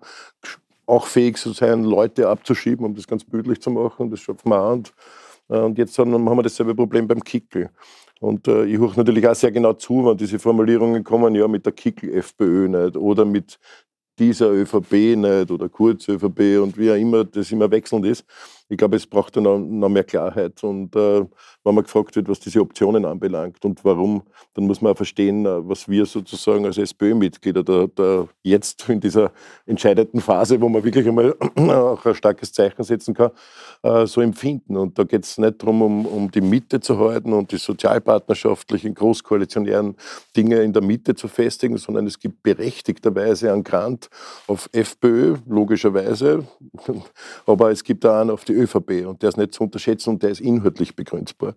auch 0.85 1.07
fähig 1.07 1.39
zu 1.39 1.55
sein, 1.55 1.83
Leute 1.83 2.29
abzuschieben, 2.29 2.85
um 2.85 2.95
das 2.95 3.07
ganz 3.07 3.25
bildlich 3.25 3.63
zu 3.63 3.71
machen. 3.71 4.11
Das 4.11 4.21
wir 4.29 4.35
auch. 4.53 4.73
Und, 4.73 4.93
und 5.49 5.79
jetzt 5.79 5.99
haben 5.99 6.11
wir 6.13 6.43
dasselbe 6.43 6.75
Problem 6.75 7.07
beim 7.07 7.23
Kickel. 7.23 7.71
Und 8.21 8.49
äh, 8.49 8.65
ich 8.65 8.79
höre 8.79 8.97
natürlich 8.97 9.27
auch 9.29 9.35
sehr 9.35 9.53
genau 9.53 9.75
zu, 9.75 10.07
wenn 10.07 10.17
diese 10.17 10.39
Formulierungen 10.39 11.05
kommen, 11.05 11.35
ja, 11.35 11.47
mit 11.47 11.67
der 11.67 11.73
Kickel-FPÖ 11.73 12.69
nicht 12.69 12.97
oder 12.97 13.25
mit 13.25 13.59
dieser 14.19 14.51
ÖVP 14.51 15.17
nicht 15.17 15.51
oder 15.51 15.69
Kurz-ÖVP 15.69 16.63
und 16.63 16.79
wie 16.79 16.91
auch 16.91 16.97
immer 16.97 17.25
das 17.25 17.51
immer 17.51 17.71
wechselnd 17.71 18.07
ist. 18.07 18.25
Ich 18.75 18.79
glaube, 18.79 18.97
es 18.97 19.07
braucht 19.07 19.37
noch, 19.37 19.57
noch 19.57 19.89
mehr 19.89 20.03
Klarheit. 20.03 20.65
Und 20.65 20.97
äh, 20.97 21.21
wenn 21.63 21.75
man 21.77 21.85
gefragt 21.85 22.17
wird, 22.17 22.29
was 22.29 22.41
diese 22.41 22.61
Optionen 22.61 23.05
anbelangt 23.05 23.65
und 23.65 23.85
warum, 23.85 24.25
dann 24.55 24.67
muss 24.67 24.83
man 24.83 24.93
auch 24.93 24.97
verstehen, 24.97 25.47
äh, 25.47 25.69
was 25.69 25.89
wir 25.89 26.07
sozusagen 26.07 26.67
als 26.67 26.77
SPÖ-Mitglieder 26.77 27.63
da, 27.63 27.87
da, 27.95 28.27
jetzt 28.43 28.89
in 28.89 28.99
dieser 28.99 29.31
entscheidenden 29.65 30.21
Phase, 30.21 30.61
wo 30.61 30.69
man 30.69 30.83
wirklich 30.83 31.07
einmal 31.07 31.37
auch 31.57 32.05
ein 32.05 32.17
starkes 32.17 32.53
Zeichen 32.53 32.83
setzen 32.83 33.15
kann, 33.15 33.31
äh, 33.85 34.07
so 34.07 34.21
empfinden. 34.21 34.77
Und 34.77 34.99
da 34.99 35.05
geht 35.05 35.25
es 35.25 35.39
nicht 35.39 35.63
darum, 35.63 35.83
um, 35.83 36.07
um 36.07 36.31
die 36.33 36.41
Mitte 36.41 36.81
zu 36.81 36.99
halten 36.99 37.33
und 37.33 37.53
die 37.53 37.59
sozialpartnerschaftlichen, 37.59 38.93
großkoalitionären 38.93 39.95
Dinge 40.37 40.63
in 40.63 40.73
der 40.73 40.83
Mitte 40.83 41.15
zu 41.15 41.29
festigen, 41.29 41.77
sondern 41.77 42.09
es 42.09 42.19
gibt 42.19 42.43
berechtigterweise 42.43 43.53
einen 43.53 43.63
Grant 43.63 44.11
auf 44.49 44.69
FPÖ, 44.73 45.37
logischerweise, 45.47 46.49
aber 47.47 47.71
es 47.71 47.85
gibt 47.85 48.05
auch 48.05 48.21
einen 48.21 48.31
auf 48.31 48.45
die 48.45 48.64
ÖVP 48.65 49.07
und 49.07 49.23
der 49.23 49.29
ist 49.31 49.37
nicht 49.37 49.55
zu 49.55 49.63
unterschätzen 49.63 50.11
und 50.11 50.23
der 50.23 50.31
ist 50.31 50.41
inhaltlich 50.41 50.97
begründbar. 50.97 51.55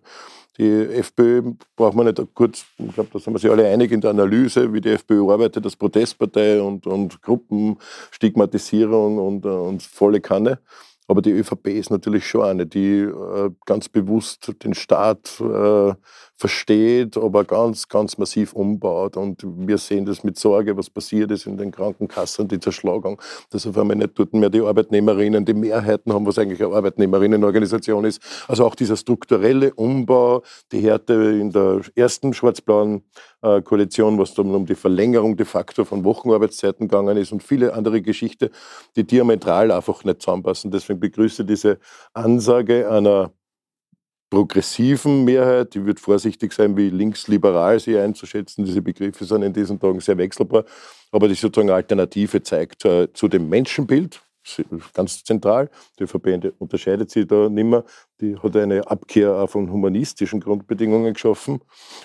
Die 0.58 0.68
FPÖ 0.68 1.52
braucht 1.76 1.94
man 1.94 2.06
nicht 2.06 2.20
kurz, 2.34 2.64
ich 2.78 2.94
glaube, 2.94 3.10
da 3.12 3.18
sind 3.18 3.32
wir 3.32 3.38
sich 3.38 3.50
alle 3.50 3.66
einig 3.68 3.92
in 3.92 4.00
der 4.00 4.10
Analyse, 4.10 4.72
wie 4.72 4.80
die 4.80 4.90
FPÖ 4.90 5.30
arbeitet 5.30 5.64
als 5.64 5.76
Protestpartei 5.76 6.60
und, 6.60 6.86
und 6.86 7.22
Gruppenstigmatisierung 7.22 9.18
und, 9.18 9.46
und 9.46 9.82
volle 9.82 10.20
Kanne. 10.20 10.58
Aber 11.06 11.22
die 11.22 11.30
ÖVP 11.30 11.68
ist 11.68 11.90
natürlich 11.90 12.26
schon 12.26 12.42
eine, 12.42 12.66
die 12.66 13.00
äh, 13.00 13.50
ganz 13.64 13.88
bewusst 13.88 14.52
den 14.62 14.74
Staat 14.74 15.40
äh, 15.40 15.94
versteht, 16.38 17.16
aber 17.16 17.44
ganz, 17.44 17.88
ganz 17.88 18.16
massiv 18.16 18.52
umbaut. 18.52 19.16
Und 19.16 19.44
wir 19.44 19.76
sehen 19.76 20.06
das 20.06 20.22
mit 20.22 20.38
Sorge, 20.38 20.76
was 20.76 20.88
passiert 20.88 21.32
ist 21.32 21.46
in 21.46 21.56
den 21.56 21.72
Krankenkassen, 21.72 22.46
die 22.46 22.60
Zerschlagung, 22.60 23.20
dass 23.50 23.66
auf 23.66 23.76
einmal 23.76 23.96
nicht 23.96 24.16
dort 24.16 24.32
mehr 24.32 24.48
die 24.48 24.60
Arbeitnehmerinnen 24.60 25.44
die 25.44 25.54
Mehrheiten 25.54 26.12
haben, 26.12 26.24
was 26.26 26.38
eigentlich 26.38 26.62
eine 26.62 26.74
Arbeitnehmerinnenorganisation 26.76 28.04
ist. 28.04 28.22
Also 28.46 28.64
auch 28.64 28.76
dieser 28.76 28.96
strukturelle 28.96 29.74
Umbau, 29.74 30.42
die 30.70 30.78
Härte 30.78 31.12
in 31.14 31.50
der 31.50 31.80
ersten 31.96 32.32
schwarz-blauen 32.32 33.02
äh, 33.42 33.60
Koalition, 33.60 34.16
was 34.16 34.32
dann 34.34 34.54
um 34.54 34.64
die 34.64 34.76
Verlängerung 34.76 35.36
de 35.36 35.44
facto 35.44 35.84
von 35.84 36.04
Wochenarbeitszeiten 36.04 36.86
gegangen 36.86 37.16
ist 37.16 37.32
und 37.32 37.42
viele 37.42 37.74
andere 37.74 38.00
Geschichten, 38.00 38.50
die 38.94 39.02
diametral 39.02 39.72
einfach 39.72 40.04
nicht 40.04 40.22
zusammenpassen. 40.22 40.70
Deswegen 40.70 41.00
begrüße 41.00 41.44
diese 41.44 41.78
Ansage 42.14 42.88
einer 42.88 43.32
progressiven 44.30 45.24
Mehrheit, 45.24 45.74
die 45.74 45.84
wird 45.84 46.00
vorsichtig 46.00 46.52
sein, 46.52 46.76
wie 46.76 46.90
linksliberal 46.90 47.80
sie 47.80 47.98
einzuschätzen. 47.98 48.64
Diese 48.64 48.82
Begriffe 48.82 49.24
sind 49.24 49.42
in 49.42 49.52
diesen 49.52 49.80
Tagen 49.80 50.00
sehr 50.00 50.18
wechselbar. 50.18 50.64
Aber 51.10 51.28
die 51.28 51.34
sozusagen 51.34 51.70
Alternative 51.70 52.42
zeigt 52.42 52.84
äh, 52.84 53.12
zu 53.12 53.28
dem 53.28 53.48
Menschenbild, 53.48 54.20
ganz 54.94 55.24
zentral. 55.24 55.70
Die 55.98 56.04
ÖVP 56.04 56.54
unterscheidet 56.58 57.10
sich 57.10 57.26
da 57.26 57.48
nicht 57.48 57.64
mehr. 57.64 57.84
Die 58.20 58.36
hat 58.36 58.56
eine 58.56 58.86
Abkehr 58.86 59.46
von 59.48 59.70
humanistischen 59.70 60.40
Grundbedingungen 60.40 61.14
geschaffen 61.14 61.60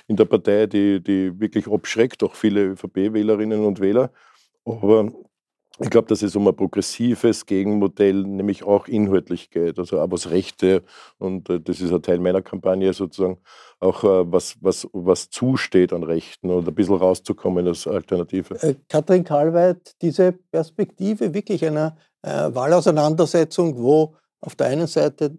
in 0.07 0.15
der 0.15 0.25
Partei, 0.25 0.67
die, 0.67 1.01
die 1.01 1.39
wirklich 1.39 1.67
abschreckt, 1.67 2.23
auch 2.23 2.35
viele 2.35 2.73
ÖVP-Wählerinnen 2.73 3.65
und 3.65 3.79
Wähler. 3.79 4.11
Aber 4.65 5.11
ich 5.79 5.89
glaube, 5.89 6.07
dass 6.07 6.21
es 6.21 6.35
um 6.35 6.47
ein 6.47 6.55
progressives 6.55 7.45
Gegenmodell 7.45 8.23
nämlich 8.23 8.63
auch 8.63 8.87
inhaltlich 8.87 9.49
geht, 9.49 9.79
also 9.79 9.99
auch 9.99 10.11
was 10.11 10.29
Rechte, 10.29 10.83
und 11.17 11.49
äh, 11.49 11.59
das 11.59 11.81
ist 11.81 11.91
ein 11.91 12.01
Teil 12.01 12.19
meiner 12.19 12.43
Kampagne 12.43 12.93
sozusagen, 12.93 13.39
auch 13.79 14.03
äh, 14.03 14.31
was, 14.31 14.55
was, 14.61 14.87
was 14.93 15.29
zusteht 15.29 15.91
an 15.91 16.03
Rechten 16.03 16.51
und 16.51 16.67
ein 16.67 16.75
bisschen 16.75 16.95
rauszukommen 16.95 17.67
als 17.67 17.87
Alternative. 17.87 18.55
Äh, 18.61 18.75
Katrin 18.87 19.23
Karlweit, 19.23 19.95
diese 20.01 20.31
Perspektive 20.31 21.33
wirklich 21.33 21.65
einer 21.65 21.97
äh, 22.21 22.53
Wahlauseinandersetzung, 22.53 23.75
wo 23.77 24.15
auf 24.41 24.55
der 24.55 24.67
einen 24.67 24.87
Seite 24.87 25.37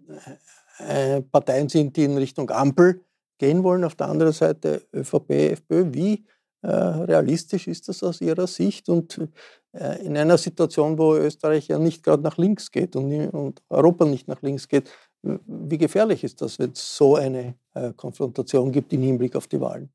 äh, 0.79 1.21
Parteien 1.21 1.69
sind, 1.69 1.95
die 1.95 2.03
in 2.03 2.17
Richtung 2.17 2.49
Ampel 2.49 3.01
gehen 3.37 3.63
wollen, 3.63 3.83
auf 3.85 3.95
der 3.95 4.07
anderen 4.07 4.33
Seite 4.33 4.81
ÖVP, 4.93 5.29
FPÖ, 5.29 5.93
wie 5.93 6.25
äh, 6.61 6.67
realistisch 6.67 7.67
ist 7.67 7.87
das 7.87 8.01
aus 8.03 8.21
Ihrer 8.21 8.47
Sicht? 8.47 8.89
Und 8.89 9.19
in 10.03 10.15
einer 10.17 10.37
Situation, 10.37 10.97
wo 10.97 11.15
Österreich 11.15 11.67
ja 11.67 11.77
nicht 11.79 12.03
gerade 12.03 12.23
nach 12.23 12.37
links 12.37 12.71
geht 12.71 12.95
und, 12.95 13.11
und 13.29 13.61
Europa 13.69 14.05
nicht 14.05 14.27
nach 14.27 14.41
links 14.41 14.67
geht, 14.67 14.89
wie 15.21 15.77
gefährlich 15.77 16.23
ist 16.23 16.41
das, 16.41 16.59
wenn 16.59 16.71
es 16.71 16.95
so 16.95 17.15
eine 17.15 17.55
äh, 17.73 17.91
Konfrontation 17.93 18.71
gibt 18.71 18.93
im 18.93 19.01
Hinblick 19.01 19.35
auf 19.35 19.47
die 19.47 19.59
Wahlen? 19.59 19.89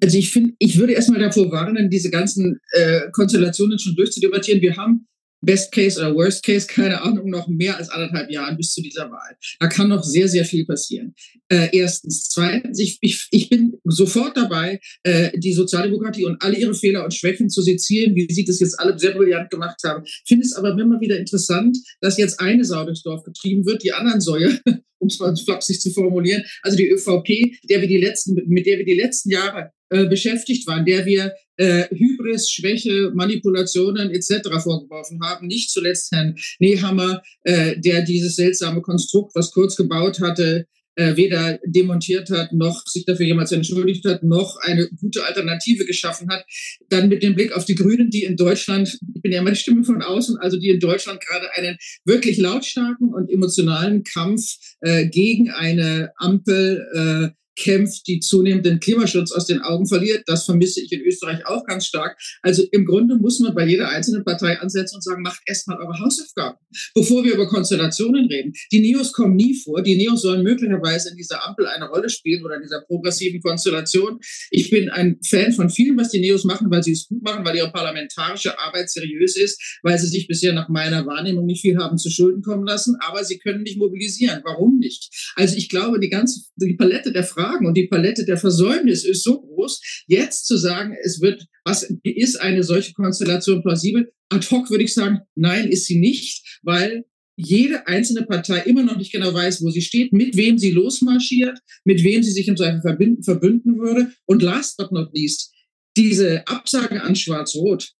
Also 0.00 0.16
ich 0.16 0.32
finde, 0.32 0.54
ich 0.58 0.78
würde 0.78 0.92
erstmal 0.92 1.20
davor 1.20 1.50
warnen, 1.50 1.90
diese 1.90 2.10
ganzen 2.10 2.60
äh, 2.70 3.10
Konstellationen 3.10 3.78
schon 3.78 3.96
durchzudebattieren. 3.96 4.62
Wir 4.62 4.76
haben 4.76 5.08
Best 5.42 5.72
Case 5.72 5.98
oder 5.98 6.14
Worst 6.14 6.44
Case, 6.44 6.66
keine 6.66 7.00
Ahnung, 7.02 7.28
noch 7.28 7.48
mehr 7.48 7.76
als 7.76 7.90
anderthalb 7.90 8.30
Jahren 8.30 8.56
bis 8.56 8.72
zu 8.72 8.80
dieser 8.80 9.10
Wahl. 9.10 9.36
Da 9.58 9.66
kann 9.66 9.88
noch 9.88 10.02
sehr, 10.02 10.28
sehr 10.28 10.44
viel 10.44 10.64
passieren. 10.64 11.14
Äh, 11.48 11.68
erstens. 11.72 12.28
Zweitens, 12.28 12.78
ich, 12.78 12.98
ich, 13.00 13.28
ich 13.30 13.48
bin 13.50 13.74
sofort 13.84 14.36
dabei, 14.36 14.80
äh, 15.02 15.36
die 15.38 15.52
Sozialdemokratie 15.52 16.24
und 16.24 16.42
alle 16.42 16.56
ihre 16.56 16.74
Fehler 16.74 17.04
und 17.04 17.12
Schwächen 17.12 17.50
zu 17.50 17.60
sezieren, 17.60 18.14
wie 18.14 18.32
sie 18.32 18.44
das 18.44 18.60
jetzt 18.60 18.78
alle 18.78 18.98
sehr 18.98 19.12
brillant 19.12 19.50
gemacht 19.50 19.80
haben. 19.84 20.04
Finde 20.26 20.46
es 20.46 20.54
aber 20.54 20.70
immer 20.78 21.00
wieder 21.00 21.18
interessant, 21.18 21.76
dass 22.00 22.16
jetzt 22.16 22.40
eine 22.40 22.64
Sau 22.64 22.84
durchs 22.84 23.02
Dorf 23.02 23.24
getrieben 23.24 23.66
wird, 23.66 23.82
die 23.82 23.92
anderen 23.92 24.20
Säue, 24.20 24.58
um 25.02 25.08
es 25.08 25.18
mal 25.18 25.36
flapsig 25.36 25.80
zu 25.80 25.90
formulieren, 25.90 26.44
also 26.62 26.76
die 26.76 26.88
ÖVP, 26.88 27.58
der 27.68 27.80
wir 27.80 27.88
die 27.88 27.98
letzten, 27.98 28.40
mit 28.46 28.66
der 28.66 28.78
wir 28.78 28.84
die 28.84 28.94
letzten 28.94 29.30
Jahre 29.30 29.72
äh, 29.90 30.06
beschäftigt 30.06 30.66
waren, 30.66 30.86
der 30.86 31.04
wir 31.04 31.32
äh, 31.56 31.84
Hybris, 31.90 32.50
Schwäche, 32.50 33.10
Manipulationen 33.14 34.10
etc. 34.10 34.48
vorgeworfen 34.62 35.20
haben. 35.22 35.48
Nicht 35.48 35.70
zuletzt 35.70 36.12
Herrn 36.12 36.36
Nehammer, 36.60 37.22
äh, 37.42 37.78
der 37.78 38.02
dieses 38.02 38.36
seltsame 38.36 38.80
Konstrukt, 38.80 39.34
was 39.34 39.50
Kurz 39.50 39.76
gebaut 39.76 40.20
hatte, 40.20 40.66
äh, 40.96 41.16
weder 41.16 41.58
demontiert 41.64 42.30
hat, 42.30 42.52
noch 42.52 42.86
sich 42.86 43.04
dafür 43.04 43.26
jemals 43.26 43.52
entschuldigt 43.52 44.04
hat, 44.04 44.22
noch 44.22 44.56
eine 44.60 44.88
gute 45.00 45.24
Alternative 45.24 45.84
geschaffen 45.84 46.30
hat. 46.30 46.44
Dann 46.88 47.08
mit 47.08 47.22
dem 47.22 47.34
Blick 47.34 47.52
auf 47.52 47.64
die 47.64 47.74
Grünen, 47.74 48.10
die 48.10 48.24
in 48.24 48.36
Deutschland, 48.36 48.98
ich 49.14 49.22
bin 49.22 49.32
ja 49.32 49.40
immer 49.40 49.50
die 49.50 49.56
Stimme 49.56 49.84
von 49.84 50.02
außen, 50.02 50.38
also 50.38 50.58
die 50.58 50.68
in 50.68 50.80
Deutschland 50.80 51.20
gerade 51.24 51.52
einen 51.54 51.76
wirklich 52.04 52.38
lautstarken 52.38 53.12
und 53.12 53.30
emotionalen 53.30 54.04
Kampf 54.04 54.56
äh, 54.80 55.06
gegen 55.06 55.50
eine 55.50 56.12
Ampel 56.16 56.86
äh, 56.94 57.41
kämpft, 57.56 58.06
die 58.06 58.20
zunehmend 58.20 58.66
den 58.66 58.80
Klimaschutz 58.80 59.32
aus 59.32 59.46
den 59.46 59.60
Augen 59.60 59.86
verliert. 59.86 60.24
Das 60.26 60.44
vermisse 60.44 60.80
ich 60.80 60.92
in 60.92 61.00
Österreich 61.02 61.46
auch 61.46 61.64
ganz 61.66 61.86
stark. 61.86 62.18
Also 62.42 62.64
im 62.72 62.84
Grunde 62.84 63.16
muss 63.16 63.40
man 63.40 63.54
bei 63.54 63.66
jeder 63.66 63.88
einzelnen 63.88 64.24
Partei 64.24 64.58
ansetzen 64.58 64.96
und 64.96 65.04
sagen, 65.04 65.22
macht 65.22 65.40
erstmal 65.46 65.78
eure 65.78 65.98
Hausaufgaben, 65.98 66.58
bevor 66.94 67.24
wir 67.24 67.34
über 67.34 67.46
Konstellationen 67.46 68.26
reden. 68.26 68.52
Die 68.70 68.80
Neos 68.80 69.12
kommen 69.12 69.36
nie 69.36 69.54
vor. 69.54 69.82
Die 69.82 69.96
Neos 69.96 70.22
sollen 70.22 70.42
möglicherweise 70.42 71.10
in 71.10 71.16
dieser 71.16 71.44
Ampel 71.46 71.66
eine 71.66 71.88
Rolle 71.88 72.08
spielen 72.08 72.44
oder 72.44 72.56
in 72.56 72.62
dieser 72.62 72.80
progressiven 72.82 73.40
Konstellation. 73.40 74.18
Ich 74.50 74.70
bin 74.70 74.88
ein 74.88 75.18
Fan 75.26 75.52
von 75.52 75.70
vielem, 75.70 75.98
was 75.98 76.10
die 76.10 76.20
Neos 76.20 76.44
machen, 76.44 76.70
weil 76.70 76.82
sie 76.82 76.92
es 76.92 77.06
gut 77.06 77.22
machen, 77.22 77.44
weil 77.44 77.56
ihre 77.56 77.70
parlamentarische 77.70 78.58
Arbeit 78.58 78.90
seriös 78.90 79.36
ist, 79.36 79.78
weil 79.82 79.98
sie 79.98 80.06
sich 80.06 80.26
bisher 80.26 80.52
nach 80.52 80.68
meiner 80.68 81.06
Wahrnehmung 81.06 81.46
nicht 81.46 81.62
viel 81.62 81.76
haben 81.78 81.98
zu 81.98 82.10
Schulden 82.10 82.42
kommen 82.42 82.66
lassen, 82.66 82.96
aber 83.00 83.24
sie 83.24 83.38
können 83.38 83.62
nicht 83.62 83.78
mobilisieren. 83.78 84.40
Warum 84.44 84.78
nicht? 84.78 85.32
Also 85.36 85.56
ich 85.56 85.68
glaube, 85.68 86.00
die 86.00 86.10
ganze 86.10 86.40
die 86.56 86.74
Palette 86.74 87.12
der 87.12 87.24
Fragen 87.24 87.41
Fragen 87.42 87.66
und 87.66 87.76
die 87.76 87.88
Palette 87.88 88.24
der 88.24 88.36
Versäumnis 88.36 89.04
ist 89.04 89.24
so 89.24 89.40
groß, 89.40 89.80
jetzt 90.06 90.46
zu 90.46 90.56
sagen, 90.56 90.96
es 91.02 91.20
wird, 91.20 91.46
was 91.64 91.82
ist 92.02 92.40
eine 92.40 92.62
solche 92.62 92.92
Konstellation 92.92 93.62
plausibel? 93.62 94.12
Ad 94.28 94.46
hoc 94.50 94.70
würde 94.70 94.84
ich 94.84 94.94
sagen, 94.94 95.20
nein, 95.34 95.68
ist 95.68 95.86
sie 95.86 95.98
nicht, 95.98 96.60
weil 96.62 97.04
jede 97.36 97.86
einzelne 97.86 98.24
Partei 98.26 98.60
immer 98.60 98.82
noch 98.82 98.96
nicht 98.96 99.12
genau 99.12 99.32
weiß, 99.32 99.62
wo 99.62 99.70
sie 99.70 99.82
steht, 99.82 100.12
mit 100.12 100.36
wem 100.36 100.58
sie 100.58 100.70
losmarschiert, 100.70 101.58
mit 101.84 102.04
wem 102.04 102.22
sie 102.22 102.30
sich 102.30 102.46
im 102.46 102.56
Zweifel 102.56 102.80
verbünden, 102.80 103.24
verbünden 103.24 103.78
würde. 103.78 104.12
Und 104.26 104.42
last 104.42 104.76
but 104.76 104.92
not 104.92 105.10
least, 105.14 105.52
diese 105.96 106.46
Absage 106.46 107.02
an 107.02 107.16
Schwarz-Rot, 107.16 107.92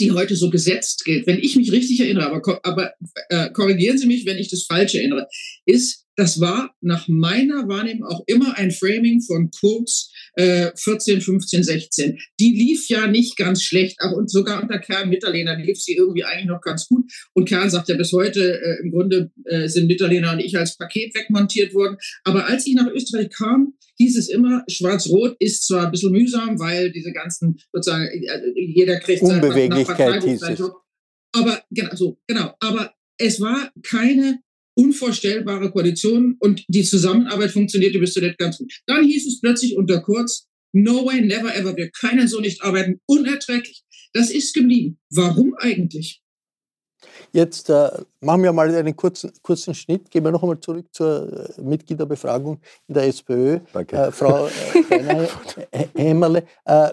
die 0.00 0.12
heute 0.12 0.36
so 0.36 0.50
gesetzt 0.50 1.04
gilt, 1.04 1.26
wenn 1.26 1.38
ich 1.38 1.56
mich 1.56 1.72
richtig 1.72 2.00
erinnere, 2.00 2.26
aber, 2.26 2.60
aber 2.62 2.92
äh, 3.28 3.50
korrigieren 3.50 3.98
Sie 3.98 4.06
mich, 4.06 4.26
wenn 4.26 4.38
ich 4.38 4.48
das 4.48 4.64
falsch 4.64 4.94
erinnere, 4.94 5.26
ist, 5.66 6.06
das 6.16 6.40
war 6.40 6.74
nach 6.80 7.08
meiner 7.08 7.68
Wahrnehmung 7.68 8.04
auch 8.04 8.22
immer 8.26 8.56
ein 8.58 8.70
Framing 8.70 9.22
von 9.22 9.50
Kurz 9.58 10.10
äh, 10.34 10.70
14, 10.76 11.20
15, 11.20 11.62
16. 11.62 12.18
Die 12.38 12.52
lief 12.52 12.88
ja 12.88 13.06
nicht 13.06 13.36
ganz 13.36 13.62
schlecht, 13.62 13.96
aber 14.00 14.16
und 14.16 14.30
sogar 14.30 14.62
unter 14.62 14.78
Kern 14.78 15.08
Mitterlehner 15.08 15.56
lief 15.56 15.80
sie 15.80 15.94
irgendwie 15.94 16.24
eigentlich 16.24 16.48
noch 16.48 16.60
ganz 16.60 16.86
gut. 16.86 17.10
Und 17.32 17.48
Kern 17.48 17.70
sagt 17.70 17.88
ja 17.88 17.96
bis 17.96 18.12
heute, 18.12 18.60
äh, 18.60 18.82
im 18.82 18.90
Grunde 18.90 19.30
äh, 19.44 19.68
sind 19.68 19.86
Mitterlehner 19.86 20.32
und 20.32 20.40
ich 20.40 20.56
als 20.56 20.76
Paket 20.76 21.14
wegmontiert 21.14 21.72
worden. 21.74 21.96
Aber 22.24 22.46
als 22.46 22.66
ich 22.66 22.74
nach 22.74 22.88
Österreich 22.88 23.30
kam, 23.30 23.74
hieß 23.96 24.18
es 24.18 24.28
immer, 24.28 24.64
Schwarz-Rot 24.68 25.36
ist 25.38 25.66
zwar 25.66 25.86
ein 25.86 25.92
bisschen 25.92 26.12
mühsam, 26.12 26.58
weil 26.58 26.92
diese 26.92 27.12
ganzen, 27.12 27.58
sozusagen, 27.72 28.06
äh, 28.06 28.52
jeder 28.54 29.00
kriegt 29.00 29.22
Unbeweglichkeit 29.22 30.24
hieß 30.24 30.42
es. 30.42 30.62
Aber 31.34 31.62
genau, 31.70 31.94
so, 31.94 32.18
genau. 32.26 32.54
Aber 32.60 32.92
es 33.18 33.40
war 33.40 33.72
keine 33.82 34.40
unvorstellbare 34.74 35.70
Koalition 35.70 36.36
und 36.38 36.64
die 36.68 36.82
Zusammenarbeit 36.82 37.50
funktionierte 37.50 37.98
bis 37.98 38.14
zuletzt 38.14 38.38
ganz 38.38 38.58
gut. 38.58 38.72
Dann 38.86 39.04
hieß 39.04 39.26
es 39.26 39.40
plötzlich 39.40 39.76
unter 39.76 40.00
Kurz, 40.00 40.46
no 40.72 41.04
way, 41.04 41.20
never 41.20 41.54
ever, 41.54 41.76
wir 41.76 41.90
können 41.90 42.28
so 42.28 42.40
nicht 42.40 42.62
arbeiten, 42.62 43.00
unerträglich. 43.06 43.82
Das 44.12 44.30
ist 44.30 44.54
geblieben. 44.54 44.98
Warum 45.10 45.54
eigentlich? 45.58 46.21
Jetzt 47.32 47.70
äh, 47.70 47.88
machen 48.20 48.42
wir 48.42 48.52
mal 48.52 48.74
einen 48.74 48.96
kurzen, 48.96 49.32
kurzen 49.42 49.74
Schnitt. 49.74 50.10
Gehen 50.10 50.24
wir 50.24 50.30
noch 50.30 50.42
einmal 50.42 50.60
zurück 50.60 50.86
zur 50.92 51.48
äh, 51.58 51.60
Mitgliederbefragung 51.60 52.58
in 52.88 52.94
der 52.94 53.04
SPÖ. 53.04 53.60
Danke. 53.72 53.96
Äh, 53.96 54.12
Frau 54.12 54.46
äh, 54.46 55.86
Hämmerle, 55.94 56.44
äh, 56.64 56.90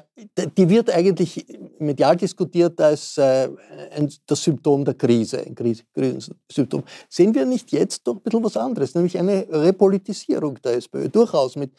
die 0.57 0.69
wird 0.69 0.89
eigentlich 0.89 1.45
medial 1.79 2.15
diskutiert 2.17 2.79
als 2.81 3.17
äh, 3.17 3.49
ein, 3.95 4.11
das 4.25 4.43
Symptom 4.43 4.83
der 4.83 4.95
Krise, 4.95 5.39
ein 5.45 5.55
Krisensymptom. 5.55 6.83
Sehen 7.07 7.33
wir 7.33 7.45
nicht 7.45 7.71
jetzt 7.71 8.07
doch 8.07 8.15
ein 8.15 8.21
bisschen 8.21 8.43
was 8.43 8.57
anderes, 8.57 8.95
nämlich 8.95 9.17
eine 9.17 9.45
Repolitisierung 9.49 10.59
der 10.61 10.73
SPÖ, 10.77 11.09
durchaus 11.09 11.55
mit 11.55 11.71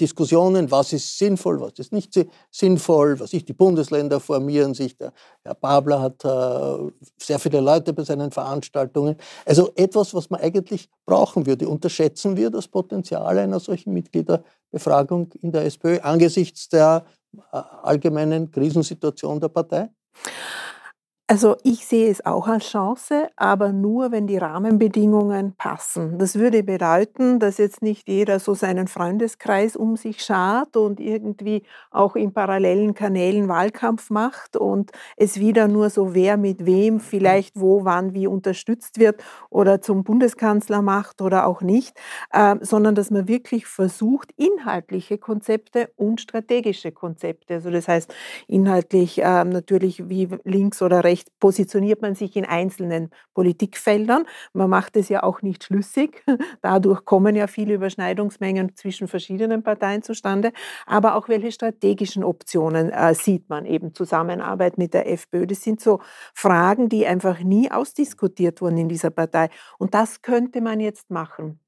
Diskussionen, 0.00 0.70
was 0.70 0.92
ist 0.92 1.18
sinnvoll, 1.18 1.60
was 1.60 1.78
ist 1.78 1.92
nicht 1.92 2.12
sinnvoll, 2.50 3.18
was 3.20 3.32
ist, 3.32 3.48
die 3.48 3.52
Bundesländer 3.52 4.20
formieren 4.20 4.74
sich. 4.74 4.96
Der 4.96 5.12
Herr 5.44 5.54
Babler 5.54 6.00
hat 6.00 6.22
sehr 7.18 7.38
viele 7.38 7.60
Leute 7.60 7.77
bei 7.80 8.04
seinen 8.04 8.30
Veranstaltungen. 8.30 9.16
Also 9.44 9.72
etwas, 9.76 10.14
was 10.14 10.30
man 10.30 10.40
eigentlich 10.40 10.88
brauchen 11.06 11.46
würde. 11.46 11.68
Unterschätzen 11.68 12.36
wir 12.36 12.50
das 12.50 12.68
Potenzial 12.68 13.38
einer 13.38 13.60
solchen 13.60 13.92
Mitgliederbefragung 13.92 15.32
in 15.40 15.52
der 15.52 15.64
SPÖ 15.64 16.00
angesichts 16.00 16.68
der 16.68 17.04
äh, 17.52 17.56
allgemeinen 17.82 18.50
Krisensituation 18.50 19.40
der 19.40 19.48
Partei? 19.48 19.90
Also 21.30 21.56
ich 21.62 21.84
sehe 21.84 22.10
es 22.10 22.24
auch 22.24 22.48
als 22.48 22.64
Chance, 22.70 23.28
aber 23.36 23.70
nur, 23.70 24.12
wenn 24.12 24.26
die 24.26 24.38
Rahmenbedingungen 24.38 25.52
passen. 25.58 26.18
Das 26.18 26.36
würde 26.36 26.62
bedeuten, 26.62 27.38
dass 27.38 27.58
jetzt 27.58 27.82
nicht 27.82 28.08
jeder 28.08 28.38
so 28.38 28.54
seinen 28.54 28.88
Freundeskreis 28.88 29.76
um 29.76 29.98
sich 29.98 30.22
schart 30.24 30.74
und 30.78 31.00
irgendwie 31.00 31.64
auch 31.90 32.16
in 32.16 32.32
parallelen 32.32 32.94
Kanälen 32.94 33.46
Wahlkampf 33.46 34.08
macht 34.08 34.56
und 34.56 34.90
es 35.18 35.38
wieder 35.38 35.68
nur 35.68 35.90
so 35.90 36.14
wer 36.14 36.38
mit 36.38 36.64
wem 36.64 36.98
vielleicht 36.98 37.60
wo, 37.60 37.84
wann, 37.84 38.14
wie 38.14 38.26
unterstützt 38.26 38.98
wird 38.98 39.22
oder 39.50 39.82
zum 39.82 40.04
Bundeskanzler 40.04 40.80
macht 40.80 41.20
oder 41.20 41.46
auch 41.46 41.60
nicht, 41.60 41.94
äh, 42.32 42.56
sondern 42.62 42.94
dass 42.94 43.10
man 43.10 43.28
wirklich 43.28 43.66
versucht, 43.66 44.32
inhaltliche 44.38 45.18
Konzepte 45.18 45.90
und 45.96 46.22
strategische 46.22 46.90
Konzepte, 46.90 47.52
also 47.56 47.70
das 47.70 47.86
heißt 47.86 48.14
inhaltlich 48.46 49.18
äh, 49.22 49.44
natürlich 49.44 50.08
wie 50.08 50.28
links 50.44 50.80
oder 50.80 51.04
rechts, 51.04 51.17
Recht 51.18 51.38
positioniert 51.40 52.00
man 52.00 52.14
sich 52.14 52.36
in 52.36 52.44
einzelnen 52.44 53.10
Politikfeldern. 53.34 54.24
Man 54.52 54.70
macht 54.70 54.96
es 54.96 55.08
ja 55.08 55.24
auch 55.24 55.42
nicht 55.42 55.64
schlüssig. 55.64 56.24
Dadurch 56.62 57.04
kommen 57.04 57.34
ja 57.34 57.48
viele 57.48 57.74
Überschneidungsmengen 57.74 58.76
zwischen 58.76 59.08
verschiedenen 59.08 59.64
Parteien 59.64 60.02
zustande. 60.02 60.52
Aber 60.86 61.16
auch 61.16 61.28
welche 61.28 61.50
strategischen 61.50 62.22
Optionen 62.22 62.90
äh, 62.90 63.14
sieht 63.14 63.48
man 63.48 63.66
eben 63.66 63.94
Zusammenarbeit 63.94 64.78
mit 64.78 64.94
der 64.94 65.10
FPÖ? 65.10 65.46
Das 65.46 65.62
sind 65.62 65.80
so 65.80 66.00
Fragen, 66.34 66.88
die 66.88 67.06
einfach 67.06 67.40
nie 67.40 67.70
ausdiskutiert 67.70 68.60
wurden 68.60 68.78
in 68.78 68.88
dieser 68.88 69.10
Partei. 69.10 69.48
Und 69.78 69.94
das 69.94 70.22
könnte 70.22 70.60
man 70.60 70.78
jetzt 70.78 71.10
machen. 71.10 71.58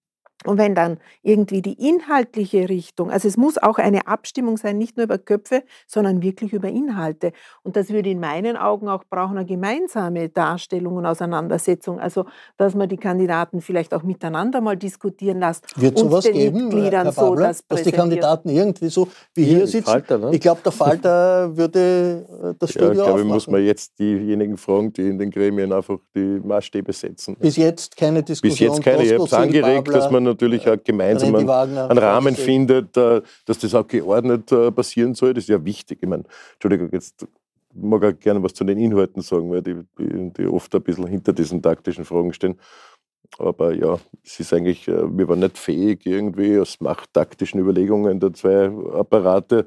Und 0.46 0.56
wenn 0.58 0.74
dann 0.74 0.98
irgendwie 1.22 1.60
die 1.60 1.74
inhaltliche 1.74 2.68
Richtung, 2.68 3.10
also 3.10 3.28
es 3.28 3.36
muss 3.36 3.58
auch 3.58 3.78
eine 3.78 4.06
Abstimmung 4.06 4.56
sein, 4.56 4.78
nicht 4.78 4.96
nur 4.96 5.04
über 5.04 5.18
Köpfe, 5.18 5.64
sondern 5.86 6.22
wirklich 6.22 6.52
über 6.52 6.68
Inhalte. 6.68 7.32
Und 7.62 7.76
das 7.76 7.90
würde 7.90 8.10
in 8.10 8.20
meinen 8.20 8.56
Augen 8.56 8.88
auch 8.88 9.04
brauchen 9.04 9.36
eine 9.36 9.46
gemeinsame 9.46 10.30
Darstellung 10.30 10.96
und 10.96 11.04
Auseinandersetzung. 11.06 12.00
Also, 12.00 12.24
dass 12.56 12.74
man 12.74 12.88
die 12.88 12.96
Kandidaten 12.96 13.60
vielleicht 13.60 13.92
auch 13.92 14.02
miteinander 14.02 14.60
mal 14.60 14.76
diskutieren 14.76 15.40
lässt. 15.40 15.78
Wird 15.80 15.98
sowas 15.98 16.24
geben, 16.24 16.68
Mitgliedern 16.68 17.04
Herr 17.04 17.12
Babler, 17.12 17.26
so 17.26 17.34
das 17.34 17.66
dass 17.68 17.82
die 17.82 17.92
Kandidaten 17.92 18.48
irgendwie 18.48 18.88
so 18.88 19.08
wie 19.34 19.44
Hier 19.44 19.56
hier 19.58 19.66
sitzen? 19.66 19.84
Falter, 19.84 20.18
ne? 20.18 20.30
Ich 20.32 20.40
glaube, 20.40 20.60
der 20.64 20.72
Falter 20.72 21.56
würde 21.56 22.26
äh, 22.42 22.54
das 22.58 22.74
Ja, 22.74 22.80
Studio 22.80 22.90
ich 22.90 22.94
glaube, 22.96 23.12
aufmachen. 23.12 23.28
muss 23.28 23.46
man 23.46 23.64
jetzt 23.64 23.98
diejenigen 23.98 24.56
fragen, 24.56 24.92
die 24.92 25.08
in 25.08 25.18
den 25.18 25.30
Gremien 25.30 25.72
einfach 25.72 25.98
die 26.14 26.40
Maßstäbe 26.42 26.92
setzen. 26.92 27.36
Bis 27.38 27.56
jetzt 27.56 27.96
keine 27.96 28.22
Diskussion. 28.22 28.68
Bis 28.68 28.76
jetzt 28.76 28.84
keine. 28.84 29.04
Ich 29.04 29.12
habe 29.12 29.24
es 29.24 29.32
angeregt, 29.32 29.84
Babler, 29.84 29.92
dass 30.00 30.10
man 30.10 30.29
natürlich 30.30 30.68
auch 30.68 30.76
gemeinsam 30.82 31.34
einen, 31.34 31.48
einen 31.48 31.98
Rahmen 31.98 32.34
findet, 32.34 32.96
äh, 32.96 33.20
dass 33.44 33.58
das 33.58 33.74
auch 33.74 33.86
geordnet 33.86 34.50
äh, 34.52 34.70
passieren 34.70 35.14
soll. 35.14 35.34
Das 35.34 35.44
ist 35.44 35.48
ja 35.48 35.64
wichtig. 35.64 35.98
Ich 36.00 36.08
meine, 36.08 36.24
Entschuldigung, 36.54 36.88
jetzt 36.92 37.26
mag 37.74 38.02
ich 38.04 38.20
gerne 38.20 38.42
was 38.42 38.54
zu 38.54 38.64
den 38.64 38.78
Inhalten 38.78 39.22
sagen, 39.22 39.50
weil 39.50 39.62
die, 39.62 39.76
die, 39.98 40.32
die 40.32 40.46
oft 40.46 40.74
ein 40.74 40.82
bisschen 40.82 41.06
hinter 41.06 41.32
diesen 41.32 41.62
taktischen 41.62 42.04
Fragen 42.04 42.32
stehen. 42.32 42.58
Aber 43.38 43.72
ja, 43.74 43.98
es 44.24 44.40
ist 44.40 44.52
eigentlich, 44.52 44.86
äh, 44.88 45.16
wir 45.16 45.28
waren 45.28 45.40
nicht 45.40 45.56
fähig, 45.56 46.04
irgendwie 46.04 46.58
aus 46.58 46.80
machttaktischen 46.80 47.60
Überlegungen 47.60 48.20
der 48.20 48.32
zwei 48.34 48.66
Apparate 48.92 49.66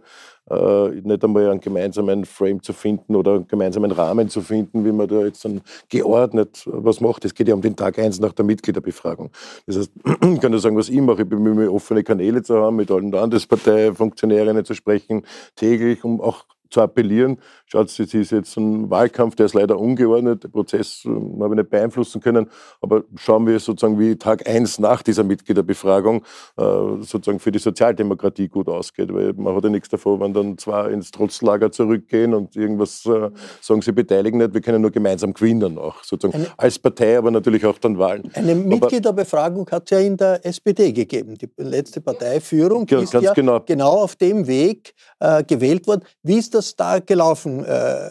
äh, 0.50 0.90
nicht 0.90 1.24
einmal 1.24 1.50
einen 1.50 1.62
gemeinsamen 1.62 2.26
Frame 2.26 2.62
zu 2.62 2.74
finden 2.74 3.16
oder 3.16 3.36
einen 3.36 3.48
gemeinsamen 3.48 3.92
Rahmen 3.92 4.30
zu 4.30 4.42
finden, 4.42 4.84
wie 4.86 4.92
man 4.92 5.08
da 5.08 5.24
jetzt 5.24 5.46
dann 5.46 5.62
geordnet 5.90 6.64
was 6.66 7.00
macht. 7.00 7.26
Es 7.26 7.34
geht 7.34 7.48
ja 7.48 7.54
um 7.54 7.62
den 7.62 7.76
Tag 7.76 7.98
eins 7.98 8.20
nach 8.20 8.34
der 8.34 8.46
Mitgliederbefragung. 8.46 9.32
Das 9.66 9.78
heißt, 9.78 9.92
ich 10.06 10.42
kann 10.42 10.52
nur 10.52 10.60
sagen, 10.60 10.78
was 10.78 10.90
ich 10.90 11.02
mache. 11.02 11.22
Ich 11.22 11.30
bemühe 11.30 11.56
mich, 11.56 11.70
offene 11.70 12.04
Kanäle 12.04 12.44
zu 12.44 12.58
haben, 12.58 12.76
mit 12.76 12.92
allen 12.92 13.12
Landesparteifunktionärinnen 13.12 14.66
zu 14.66 14.74
sprechen, 14.74 15.26
täglich, 15.56 16.04
um 16.04 16.20
auch 16.20 16.46
zu 16.70 16.82
appellieren. 16.82 17.38
Schaut, 17.74 17.88
es 17.90 17.98
ist 17.98 18.30
jetzt 18.32 18.56
ein 18.56 18.88
Wahlkampf, 18.92 19.36
der 19.36 19.48
ist 19.48 19.56
leider 19.56 19.80
ungeordnet. 19.80 20.44
Den 20.44 20.52
Prozess 20.52 21.02
äh, 21.06 21.10
habe 21.10 21.56
ich 21.56 21.58
nicht 21.58 21.72
beeinflussen 21.72 22.22
können. 22.22 22.48
Aber 22.82 23.04
schauen 23.16 23.48
wir 23.48 23.60
sozusagen, 23.60 23.98
wie 24.00 24.16
Tag 24.16 24.48
eins 24.48 24.78
nach 24.78 25.02
dieser 25.02 25.24
Mitgliederbefragung 25.24 26.18
äh, 26.58 26.62
sozusagen 26.62 27.40
für 27.40 27.52
die 27.52 27.58
Sozialdemokratie 27.58 28.48
gut 28.48 28.70
ausgeht. 28.70 29.12
Weil 29.12 29.34
man 29.34 29.56
hat 29.56 29.64
ja 29.64 29.72
nichts 29.72 29.90
davon, 29.90 30.20
wenn 30.20 30.34
dann 30.36 30.60
zwar 30.60 30.92
ins 30.92 31.10
Trotzlager 31.10 31.72
zurückgehen 31.72 32.36
und 32.36 32.56
irgendwas 32.56 33.08
äh, 33.08 33.32
sagen, 33.60 33.82
sie 33.82 33.92
beteiligen 33.92 34.38
nicht. 34.38 34.54
Wir 34.54 34.62
können 34.62 34.84
nur 34.84 34.92
gemeinsam 34.92 35.34
gewinnen 35.34 35.80
auch, 35.80 36.04
sozusagen. 36.04 36.44
Eine- 36.44 36.54
Als 36.58 36.78
Partei, 36.78 37.18
aber 37.18 37.32
natürlich 37.32 37.66
auch 37.66 37.80
dann 37.80 37.98
Wahlen. 37.98 38.30
Eine 38.36 38.54
Mitgliederbefragung 38.54 39.68
hat 39.72 39.86
es 39.86 39.90
ja 39.90 39.98
in 40.06 40.16
der 40.16 40.46
SPD 40.46 40.92
gegeben. 40.92 41.40
Die 41.40 41.50
letzte 41.58 42.02
Parteiführung 42.02 42.86
Ja, 42.88 43.00
ist 43.00 43.14
ja 43.14 43.34
genau. 43.34 43.62
genau 43.62 43.94
auf 44.04 44.16
dem 44.16 44.46
Weg 44.46 44.94
äh, 45.20 45.44
gewählt 45.44 45.88
worden. 45.88 46.04
Wie 46.22 46.38
ist 46.38 46.54
das 46.54 46.76
da 46.76 47.00
gelaufen, 47.00 47.63
äh, 47.64 48.08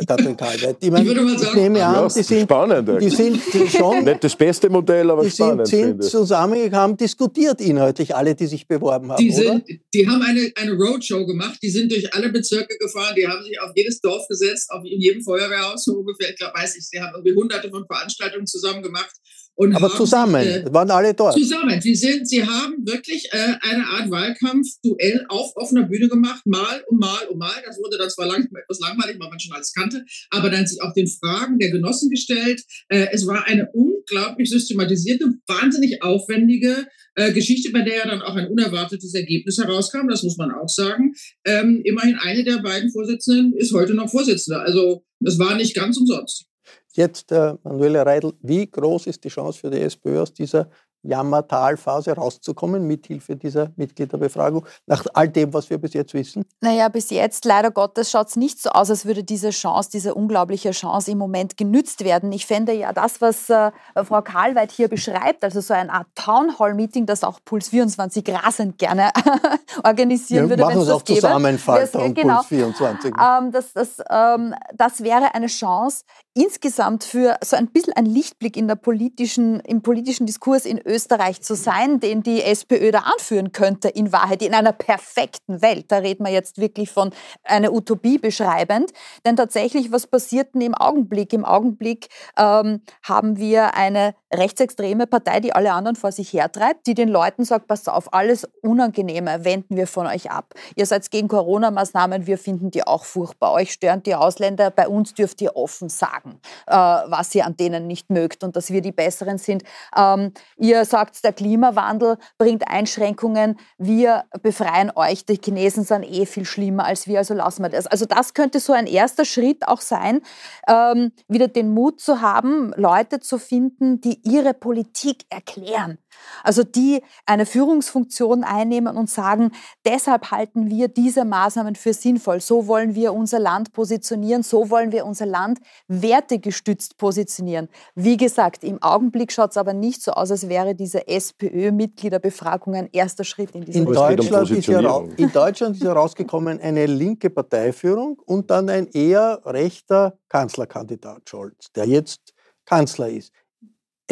äh, 0.00 0.04
Katrin 0.06 0.36
Kalweit? 0.36 0.76
Ich, 0.80 0.90
mein, 0.90 1.02
Ich 1.02 1.08
würde 1.08 1.22
mal 1.22 1.34
ich 1.34 1.40
sagen- 1.40 1.60
nehme 1.60 1.84
an, 1.84 1.94
Ja, 1.94 2.08
die 2.08 2.22
sind, 2.22 2.42
spannend 2.42 2.88
die 3.02 3.10
sind 3.10 3.40
schon 3.70 4.04
Nicht 4.04 4.24
das 4.24 4.36
beste 4.36 4.68
Modell, 4.70 5.10
aber 5.10 5.22
die 5.24 5.30
sind, 5.30 5.46
spannend. 5.46 5.66
sind 5.68 5.84
finde 5.86 6.04
ich. 6.06 6.10
zusammen, 6.10 6.72
haben 6.74 6.96
diskutiert 6.96 7.60
inhaltlich, 7.60 8.14
alle, 8.14 8.34
die 8.34 8.46
sich 8.46 8.66
beworben 8.66 9.10
haben, 9.12 9.18
Die, 9.22 9.30
oder? 9.30 9.42
sind, 9.42 9.64
die 9.94 10.08
haben 10.08 10.22
eine, 10.22 10.50
eine 10.56 10.72
Roadshow 10.72 11.24
gemacht, 11.26 11.58
die 11.62 11.70
sind 11.70 11.90
durch 11.92 12.12
alle 12.14 12.28
Bezirke 12.30 12.76
gefahren, 12.78 13.14
die 13.16 13.26
haben 13.26 13.42
sich 13.44 13.60
auf 13.60 13.70
jedes 13.74 14.00
Dorf 14.00 14.26
gesetzt, 14.28 14.70
auf 14.70 14.82
in 14.84 15.00
jedem 15.00 15.22
Feuerwehrhaus 15.22 15.84
so 15.84 15.94
ungefähr, 15.98 16.30
ich 16.30 16.36
glaube, 16.36 16.54
weiß 16.58 16.76
ich, 16.76 16.88
sie 16.88 17.00
haben 17.00 17.12
irgendwie 17.14 17.34
hunderte 17.34 17.70
von 17.70 17.84
Veranstaltungen 17.86 18.46
zusammen 18.46 18.82
gemacht. 18.82 19.12
Und 19.54 19.74
Aber 19.74 19.88
haben, 19.88 19.96
zusammen, 19.96 20.42
äh, 20.46 20.64
waren 20.72 20.90
alle 20.90 21.12
dort. 21.12 21.34
Zusammen. 21.34 21.80
Sie, 21.80 21.94
sind, 21.94 22.26
sie 22.26 22.42
haben 22.42 22.76
wirklich 22.86 23.28
äh, 23.32 23.54
eine 23.60 23.86
Art 23.86 24.10
Wahlkampf-Duell 24.10 25.26
auf 25.28 25.52
offener 25.56 25.82
Bühne 25.82 26.08
gemacht, 26.08 26.42
mal 26.46 26.82
und 26.88 26.98
mal 26.98 27.26
und 27.28 27.38
mal. 27.38 27.52
Das 27.64 27.78
wurde 27.78 27.98
dann 27.98 28.08
zwar 28.08 28.26
lang, 28.26 28.44
etwas 28.44 28.80
langweilig, 28.80 29.16
weil 29.20 29.28
man 29.28 29.38
schon 29.38 29.54
alles 29.54 29.72
kannte, 29.74 30.04
aber 30.30 30.48
dann 30.48 30.66
sich 30.66 30.80
auch 30.80 30.94
den 30.94 31.06
Fragen 31.06 31.58
der 31.58 31.70
Genossen 31.70 32.08
gestellt. 32.08 32.62
Äh, 32.88 33.08
es 33.12 33.26
war 33.26 33.46
eine 33.46 33.68
unglaublich 33.72 34.48
systematisierte, 34.48 35.34
wahnsinnig 35.46 36.02
aufwendige 36.02 36.86
äh, 37.14 37.32
Geschichte, 37.32 37.72
bei 37.72 37.82
der 37.82 37.98
ja 37.98 38.06
dann 38.06 38.22
auch 38.22 38.36
ein 38.36 38.48
unerwartetes 38.48 39.14
Ergebnis 39.14 39.58
herauskam. 39.58 40.08
Das 40.08 40.22
muss 40.22 40.38
man 40.38 40.50
auch 40.50 40.68
sagen. 40.68 41.12
Ähm, 41.44 41.82
immerhin 41.84 42.16
eine 42.16 42.42
der 42.42 42.58
beiden 42.62 42.90
Vorsitzenden 42.90 43.54
ist 43.54 43.74
heute 43.74 43.92
noch 43.92 44.10
Vorsitzende. 44.10 44.60
Also 44.60 45.04
das 45.20 45.38
war 45.38 45.56
nicht 45.56 45.74
ganz 45.74 45.98
umsonst. 45.98 46.46
Jetzt, 46.92 47.32
äh, 47.32 47.54
Manuela 47.62 48.02
Reidel, 48.02 48.34
wie 48.42 48.70
groß 48.70 49.06
ist 49.06 49.24
die 49.24 49.28
Chance 49.28 49.58
für 49.60 49.70
die 49.70 49.80
SPÖ 49.80 50.20
aus 50.20 50.32
dieser 50.32 50.68
Jammertalphase 51.04 52.12
rauszukommen, 52.12 52.86
mithilfe 52.86 53.36
dieser 53.36 53.72
Mitgliederbefragung, 53.76 54.66
nach 54.86 55.04
all 55.14 55.28
dem, 55.28 55.52
was 55.52 55.68
wir 55.68 55.78
bis 55.78 55.94
jetzt 55.94 56.14
wissen? 56.14 56.44
Naja, 56.60 56.88
bis 56.88 57.10
jetzt, 57.10 57.44
leider 57.44 57.70
Gottes, 57.70 58.10
schaut 58.10 58.28
es 58.28 58.36
nicht 58.36 58.62
so 58.62 58.70
aus, 58.70 58.88
als 58.88 59.04
würde 59.04 59.24
diese 59.24 59.50
Chance, 59.50 59.90
diese 59.92 60.14
unglaubliche 60.14 60.70
Chance 60.70 61.10
im 61.10 61.18
Moment 61.18 61.56
genützt 61.56 62.04
werden. 62.04 62.30
Ich 62.32 62.46
fände 62.46 62.72
ja 62.72 62.92
das, 62.92 63.20
was 63.20 63.50
äh, 63.50 63.72
Frau 64.04 64.22
Karlweit 64.22 64.70
hier 64.70 64.88
beschreibt, 64.88 65.42
also 65.42 65.60
so 65.60 65.74
eine 65.74 65.92
Art 65.92 66.06
Town 66.14 66.58
Hall 66.58 66.74
Meeting, 66.74 67.04
das 67.06 67.24
auch 67.24 67.40
Puls 67.44 67.70
24 67.70 68.24
rasend 68.28 68.78
gerne 68.78 69.10
organisieren 69.84 70.44
Wir 70.44 70.50
würde, 70.50 70.62
machen 70.62 70.78
uns 70.78 70.86
es 70.88 70.94
auch 70.94 71.04
gäbe. 71.04 71.20
zusammen, 71.20 71.58
Falter 71.58 71.98
Das- 71.98 72.02
und 72.02 72.14
genau. 72.14 72.36
Puls 72.36 72.46
24. 72.46 73.12
Ähm, 73.18 73.50
das, 73.50 73.72
das, 73.72 73.96
ähm, 74.08 74.54
das 74.74 75.02
wäre 75.02 75.34
eine 75.34 75.48
Chance, 75.48 76.04
insgesamt 76.34 77.04
für 77.04 77.36
so 77.44 77.56
ein 77.56 77.68
bisschen 77.68 77.92
ein 77.92 78.06
Lichtblick 78.06 78.56
in 78.56 78.66
der 78.66 78.76
politischen, 78.76 79.60
im 79.60 79.82
politischen 79.82 80.26
Diskurs 80.26 80.64
in 80.64 80.78
Österreich 80.78 81.42
zu 81.42 81.54
sein, 81.54 82.00
den 82.00 82.22
die 82.22 82.42
SPÖ 82.42 82.90
da 82.90 83.00
anführen 83.00 83.52
könnte, 83.52 83.88
in 83.88 84.12
Wahrheit, 84.12 84.42
in 84.42 84.54
einer 84.54 84.72
perfekten 84.72 85.60
Welt. 85.60 85.86
Da 85.88 85.98
reden 85.98 86.24
wir 86.24 86.32
jetzt 86.32 86.58
wirklich 86.58 86.90
von 86.90 87.10
einer 87.44 87.72
Utopie 87.72 88.18
beschreibend. 88.18 88.92
Denn 89.26 89.36
tatsächlich, 89.36 89.92
was 89.92 90.06
passiert 90.06 90.54
denn 90.54 90.62
im 90.62 90.74
Augenblick? 90.74 91.32
Im 91.32 91.44
Augenblick 91.44 92.08
ähm, 92.38 92.80
haben 93.02 93.36
wir 93.36 93.74
eine 93.74 94.14
rechtsextreme 94.32 95.06
Partei, 95.06 95.40
die 95.40 95.52
alle 95.52 95.72
anderen 95.72 95.96
vor 95.96 96.12
sich 96.12 96.32
hertreibt, 96.32 96.86
die 96.86 96.94
den 96.94 97.08
Leuten 97.08 97.44
sagt, 97.44 97.68
passt 97.68 97.88
auf, 97.88 98.14
alles 98.14 98.48
Unangenehme 98.62 99.44
wenden 99.44 99.76
wir 99.76 99.86
von 99.86 100.06
euch 100.06 100.30
ab. 100.30 100.54
Ihr 100.76 100.86
seid 100.86 101.10
gegen 101.10 101.28
Corona-Maßnahmen, 101.28 102.26
wir 102.26 102.38
finden 102.38 102.70
die 102.70 102.86
auch 102.86 103.04
furchtbar. 103.04 103.52
Euch 103.52 103.72
stören 103.72 104.02
die 104.02 104.14
Ausländer, 104.14 104.70
bei 104.70 104.88
uns 104.88 105.14
dürft 105.14 105.40
ihr 105.42 105.56
offen 105.56 105.88
sagen, 105.88 106.21
äh, 106.66 106.74
was 106.74 107.34
ihr 107.34 107.46
an 107.46 107.56
denen 107.56 107.86
nicht 107.86 108.10
mögt 108.10 108.44
und 108.44 108.56
dass 108.56 108.70
wir 108.70 108.80
die 108.80 108.92
Besseren 108.92 109.38
sind. 109.38 109.62
Ähm, 109.96 110.32
ihr 110.56 110.84
sagt, 110.84 111.24
der 111.24 111.32
Klimawandel 111.32 112.18
bringt 112.38 112.68
Einschränkungen, 112.68 113.58
wir 113.78 114.24
befreien 114.42 114.92
euch, 114.94 115.26
die 115.26 115.40
Chinesen 115.42 115.84
sind 115.84 116.04
eh 116.04 116.26
viel 116.26 116.44
schlimmer 116.44 116.84
als 116.84 117.06
wir, 117.06 117.18
also 117.18 117.34
lassen 117.34 117.62
wir 117.62 117.68
das. 117.68 117.86
Also 117.86 118.06
das 118.06 118.34
könnte 118.34 118.60
so 118.60 118.72
ein 118.72 118.86
erster 118.86 119.24
Schritt 119.24 119.66
auch 119.66 119.80
sein, 119.80 120.20
ähm, 120.68 121.12
wieder 121.28 121.48
den 121.48 121.72
Mut 121.72 122.00
zu 122.00 122.20
haben, 122.20 122.72
Leute 122.76 123.20
zu 123.20 123.38
finden, 123.38 124.00
die 124.00 124.20
ihre 124.24 124.54
Politik 124.54 125.24
erklären. 125.30 125.98
Also 126.42 126.64
die 126.64 127.02
eine 127.26 127.46
Führungsfunktion 127.46 128.44
einnehmen 128.44 128.96
und 128.96 129.10
sagen, 129.10 129.52
deshalb 129.84 130.30
halten 130.30 130.70
wir 130.70 130.88
diese 130.88 131.24
Maßnahmen 131.24 131.76
für 131.76 131.94
sinnvoll. 131.94 132.40
So 132.40 132.66
wollen 132.66 132.94
wir 132.94 133.12
unser 133.12 133.38
Land 133.38 133.72
positionieren, 133.72 134.42
so 134.42 134.70
wollen 134.70 134.92
wir 134.92 135.06
unser 135.06 135.26
Land 135.26 135.58
wertegestützt 135.88 136.98
positionieren. 136.98 137.68
Wie 137.94 138.16
gesagt, 138.16 138.64
im 138.64 138.82
Augenblick 138.82 139.32
schaut 139.32 139.50
es 139.50 139.56
aber 139.56 139.72
nicht 139.72 140.02
so 140.02 140.12
aus, 140.12 140.30
als 140.30 140.48
wäre 140.48 140.74
diese 140.74 141.06
SPÖ-Mitgliederbefragung 141.06 142.74
ein 142.74 142.88
erster 142.92 143.24
Schritt 143.24 143.52
in 143.52 143.64
diese 143.64 143.78
in 143.78 143.86
Richtung. 143.86 144.16
Deutschland, 144.16 144.50
ist 144.50 144.66
ja, 144.66 145.02
in 145.16 145.32
Deutschland 145.32 145.76
ist 145.76 145.84
herausgekommen 145.84 146.60
eine 146.60 146.86
linke 146.86 147.30
Parteiführung 147.30 148.18
und 148.24 148.50
dann 148.50 148.68
ein 148.68 148.88
eher 148.88 149.40
rechter 149.44 150.18
Kanzlerkandidat 150.28 151.28
Scholz, 151.28 151.72
der 151.74 151.86
jetzt 151.86 152.32
Kanzler 152.64 153.08
ist 153.08 153.32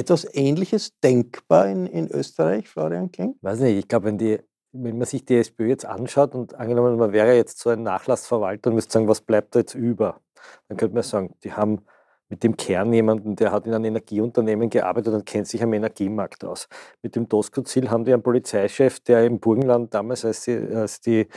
etwas 0.01 0.27
Ähnliches 0.33 0.99
denkbar 1.01 1.69
in, 1.69 1.87
in 1.87 2.09
Österreich, 2.09 2.69
Florian 2.69 3.11
Kling? 3.11 3.37
Weiß 3.43 3.61
nicht, 3.61 3.79
ich 3.79 3.89
glaube, 3.89 4.07
wenn, 4.07 4.19
wenn 4.73 4.99
man 4.99 5.07
sich 5.07 5.25
die 5.25 5.37
SPÖ 5.37 5.69
jetzt 5.69 5.87
anschaut 5.87 6.35
und 6.35 6.55
angenommen, 6.55 6.97
man 6.97 7.13
wäre 7.13 7.35
jetzt 7.35 7.59
so 7.59 7.71
ein 7.71 7.83
Nachlassverwalter 7.83 8.71
und 8.71 8.77
müsste 8.77 8.93
sagen, 8.93 9.09
was 9.09 9.21
bleibt 9.21 9.55
da 9.55 9.61
jetzt 9.61 9.75
über, 9.75 10.21
dann 10.69 10.77
könnte 10.77 10.95
man 10.95 11.03
sagen, 11.03 11.35
die 11.45 11.53
haben 11.53 11.85
mit 12.31 12.43
dem 12.43 12.57
Kern 12.57 12.93
jemanden, 12.93 13.37
der 13.37 13.53
hat 13.53 13.67
in 13.67 13.75
einem 13.75 13.85
Energieunternehmen 13.85 14.71
gearbeitet 14.71 15.13
und 15.13 15.27
kennt 15.27 15.49
sich 15.49 15.63
am 15.63 15.73
Energiemarkt 15.75 16.45
aus. 16.45 16.69
Mit 17.03 17.17
dem 17.17 17.29
Doskozil 17.29 17.91
haben 17.91 18.05
die 18.05 18.13
einen 18.15 18.23
Polizeichef, 18.23 19.01
der 19.01 19.27
im 19.27 19.41
Burgenland 19.41 19.93
damals, 19.93 20.25
als 20.25 20.45
die, 20.45 20.57
als 20.57 21.01
die 21.01 21.29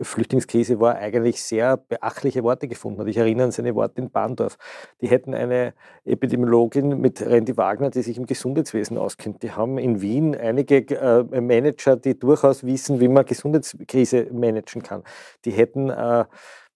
Flüchtlingskrise 0.00 0.78
war, 0.78 0.94
eigentlich 0.96 1.42
sehr 1.42 1.76
beachtliche 1.76 2.44
Worte 2.44 2.68
gefunden 2.68 3.00
hat. 3.00 3.08
Ich 3.08 3.16
erinnere 3.16 3.46
an 3.46 3.50
seine 3.50 3.74
Worte 3.74 4.02
in 4.02 4.10
Bahndorf. 4.10 4.56
Die 5.00 5.08
hätten 5.08 5.34
eine 5.34 5.74
Epidemiologin 6.04 7.00
mit 7.00 7.20
Randy 7.20 7.56
Wagner, 7.56 7.90
die 7.90 8.02
sich 8.02 8.16
im 8.16 8.26
Gesundheitswesen 8.26 8.96
auskennt. 8.96 9.42
Die 9.42 9.50
haben 9.50 9.78
in 9.78 10.00
Wien 10.00 10.36
einige 10.36 10.86
äh, 10.90 11.40
Manager, 11.40 11.96
die 11.96 12.16
durchaus 12.18 12.62
wissen, 12.64 13.00
wie 13.00 13.08
man 13.08 13.24
Gesundheitskrise 13.24 14.28
managen 14.32 14.82
kann. 14.82 15.02
Die 15.44 15.50
hätten 15.50 15.90
äh, 15.90 16.12
äh, 16.12 16.24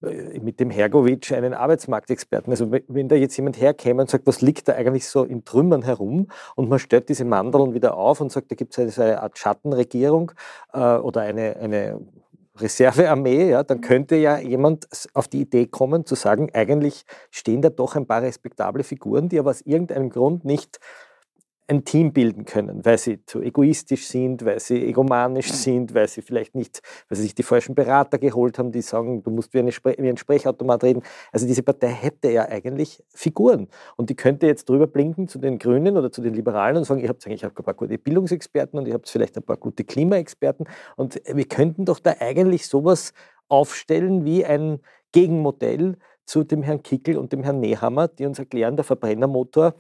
mit 0.01 0.61
dem 0.61 0.71
Hergovic 0.71 1.33
einen 1.33 1.55
Arbeitsmarktexperten. 1.55 2.53
Also 2.53 2.71
wenn 2.71 3.09
da 3.09 3.17
jetzt 3.17 3.37
jemand 3.37 3.61
herkäme 3.61 4.03
und 4.03 4.11
sagt, 4.11 4.27
was 4.27 4.43
liegt 4.43 4.69
da 4.69 4.75
eigentlich 4.75 5.09
so 5.09 5.25
in 5.25 5.45
Trümmern 5.45 5.83
herum 5.83 6.29
und 6.55 6.69
man 6.69 6.79
stellt 6.79 7.09
diese 7.09 7.25
Mandeln 7.25 7.75
wieder 7.75 7.97
auf 7.97 8.21
und 8.21 8.31
sagt, 8.31 8.51
da 8.51 8.57
gibt 8.57 8.77
es 8.77 8.99
eine 8.99 9.23
Art 9.23 9.39
Schattenregierung 9.39 10.33
äh, 10.73 10.97
oder 10.97 11.23
eine, 11.23 11.57
eine 11.57 12.01
Reservearmee, 12.59 13.51
ja, 13.51 13.63
dann 13.63 13.81
könnte 13.81 14.17
ja 14.17 14.39
jemand 14.39 14.89
auf 15.15 15.29
die 15.29 15.43
Idee 15.43 15.67
kommen 15.67 16.07
zu 16.07 16.15
sagen, 16.15 16.51
eigentlich 16.55 17.05
stehen 17.31 17.63
da 17.63 17.69
doch 17.69 17.97
ein 17.97 18.07
paar 18.07 18.23
respektable 18.23 18.83
Figuren, 18.83 19.29
die 19.29 19.39
aber 19.39 19.51
aus 19.51 19.61
irgendeinem 19.63 20.11
Grund 20.11 20.45
nicht 20.45 20.79
ein 21.69 21.85
Team 21.85 22.13
bilden 22.13 22.45
können, 22.45 22.85
weil 22.85 22.97
sie 22.97 23.25
zu 23.27 23.43
egoistisch 23.43 24.07
sind, 24.07 24.45
weil 24.45 24.61
sie 24.61 24.87
egomanisch 24.87 25.53
sind, 25.53 25.95
weil 25.95 26.07
sie 26.07 26.23
vielleicht 26.23 26.55
nicht, 26.55 26.81
weil 27.09 27.17
sie 27.17 27.25
sich 27.25 27.35
die 27.35 27.43
falschen 27.43 27.75
Berater 27.75 28.19
geholt 28.19 28.59
haben, 28.59 28.71
die 28.71 28.83
sagen, 28.83 29.23
du 29.25 29.31
musst 29.31 29.53
wie, 29.53 29.59
eine 29.59 29.73
wie 29.73 30.09
ein 30.09 30.17
Sprechautomat 30.17 30.85
reden. 30.85 31.03
Also 31.33 31.47
diese 31.47 31.65
Partei 31.65 31.89
hätte 31.89 32.31
ja 32.31 32.49
eigentlich 32.49 33.03
Figuren. 33.13 33.69
Und 33.97 34.11
die 34.11 34.15
könnte 34.15 34.47
jetzt 34.47 34.69
drüber 34.69 34.87
blinken 34.87 35.27
zu 35.27 35.39
den 35.39 35.59
Grünen 35.59 35.97
oder 35.97 36.13
zu 36.13 36.23
den 36.23 36.35
Liberalen 36.35 36.77
und 36.77 36.85
sagen, 36.85 37.01
ihr 37.01 37.09
habt 37.09 37.27
eigentlich 37.27 37.45
ein 37.45 37.53
paar 37.53 37.75
gute 37.75 37.99
Bildungsexperten 37.99 38.79
und 38.79 38.87
ihr 38.87 38.95
habt 38.95 39.09
vielleicht 39.09 39.37
ein 39.37 39.43
paar 39.43 39.57
gute 39.57 39.83
Klimaexperten. 39.83 40.69
Und 40.97 41.21
wir 41.27 41.49
könnten 41.49 41.85
doch 41.85 41.99
da 41.99 42.15
eigentlich 42.21 42.69
sowas 42.69 43.13
aufstellen 43.49 44.25
wie 44.25 44.45
ein 44.45 44.79
Gegenmodell 45.11 45.97
zu 46.27 46.45
dem 46.45 46.63
Herrn 46.63 46.83
Kickel 46.83 47.17
und 47.17 47.33
dem 47.33 47.43
Herrn 47.43 47.61
Nehammer, 47.61 48.09
die 48.09 48.27
uns 48.27 48.39
erklären, 48.39 48.77
der 48.77 48.85
Verbrennermotor 48.85 49.75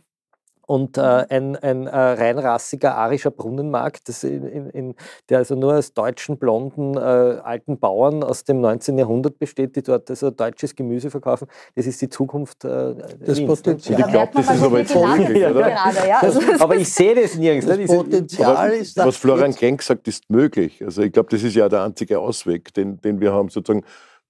und 0.67 0.99
äh, 0.99 1.01
mhm. 1.01 1.25
ein, 1.31 1.57
ein 1.57 1.87
äh, 1.87 1.97
reinrassiger 1.97 2.97
arischer 2.97 3.31
Brunnenmarkt, 3.31 4.09
das 4.09 4.25
in, 4.25 4.47
in, 4.47 4.71
in, 4.71 4.95
der 5.29 5.39
also 5.39 5.55
nur 5.55 5.77
aus 5.77 5.95
deutschen, 5.95 6.39
blonden, 6.39 6.97
äh, 6.97 7.01
alten 7.01 7.79
Bauern 7.79 8.25
aus 8.25 8.45
dem 8.45 8.61
19. 8.61 8.99
Jahrhundert 8.99 9.39
besteht, 9.39 9.77
die 9.77 9.83
dort 9.83 10.11
also 10.11 10.31
deutsches 10.31 10.75
Gemüse 10.75 11.11
verkaufen. 11.11 11.47
Das 11.77 11.87
ist 11.87 12.03
die 12.03 12.09
Zukunft 12.09 12.64
äh, 12.64 12.95
das 13.21 13.45
Potenzial. 13.45 14.01
Ich 14.01 14.07
glaube, 14.07 14.33
das 14.35 14.51
ist 14.51 14.62
aber 14.62 14.79
jetzt 14.81 14.95
möglich, 14.95 15.47
oder? 15.47 15.71
Gerade, 15.71 16.09
ja. 16.09 16.19
das, 16.21 16.37
aber 16.61 16.77
ich 16.77 16.93
sehe 16.93 17.14
das 17.14 17.37
nirgends. 17.37 17.67
Das 17.67 17.79
Potenzial 17.87 18.73
ist 18.73 18.97
Was 18.97 19.17
Florian 19.17 19.55
Klenk 19.55 19.83
sagt, 19.83 20.09
ist 20.09 20.29
möglich. 20.29 20.85
Also 20.85 21.03
ich 21.03 21.12
glaube, 21.12 21.29
das 21.31 21.43
ist 21.45 21.55
ja 21.55 21.69
der 21.69 21.85
einzige 21.85 22.19
Ausweg, 22.19 22.75
den, 22.75 23.01
den 23.01 23.21
wir 23.21 23.33
haben, 23.33 23.49
sozusagen 23.51 23.85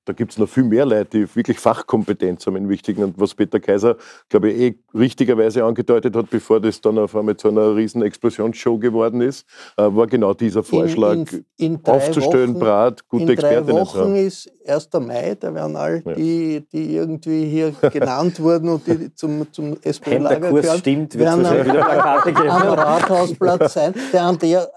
da 0.07 0.13
gibt 0.13 0.33
es 0.33 0.39
noch 0.39 0.49
viel 0.49 0.63
mehr 0.63 0.87
Leute, 0.87 1.19
die 1.19 1.37
wirklich 1.37 1.59
Fachkompetenz 1.59 2.47
haben 2.47 2.57
in 2.57 2.69
wichtigen. 2.69 3.03
Und 3.03 3.21
was 3.21 3.35
Peter 3.35 3.61
Kaiser, 3.61 3.97
glaube 4.29 4.51
ich, 4.51 4.61
eh 4.61 4.79
richtigerweise 4.95 5.65
angedeutet 5.65 6.15
hat, 6.17 6.31
bevor 6.31 6.61
das 6.61 6.81
dann 6.81 6.97
auf 6.99 7.15
einmal 7.15 7.37
zu 7.37 7.49
einer 7.49 7.75
riesen 7.75 8.03
Explosionsshow 8.03 8.79
geworden 8.79 9.21
ist, 9.21 9.45
äh, 9.77 9.83
war 9.83 10.07
genau 10.07 10.33
dieser 10.33 10.63
Vorschlag, 10.63 11.15
in, 11.15 11.27
in, 11.57 11.75
in 11.75 11.85
aufzustellen, 11.85 12.55
Wochen, 12.55 12.61
Brat, 12.61 13.09
gute 13.09 13.33
Expertinnen. 13.33 13.69
In 13.69 13.85
drei 13.85 14.01
Wochen 14.01 14.15
ist 14.15 14.51
1. 14.69 14.89
Mai, 15.01 15.37
da 15.39 15.53
werden 15.53 15.77
all 15.77 16.03
die, 16.03 16.65
die 16.73 16.95
irgendwie 16.95 17.47
hier 17.47 17.73
genannt 17.93 18.41
wurden 18.41 18.69
und 18.69 18.87
die 18.87 19.15
zum, 19.15 19.53
zum 19.53 19.77
SPÖ-Lager 19.83 20.53
gehören, 20.53 20.79
stimmt, 20.79 21.19
werden 21.19 21.45
am, 21.47 22.49
am 22.49 22.69
Rathausplatz 22.69 23.75
sein. 23.75 23.95
Der 24.13 24.25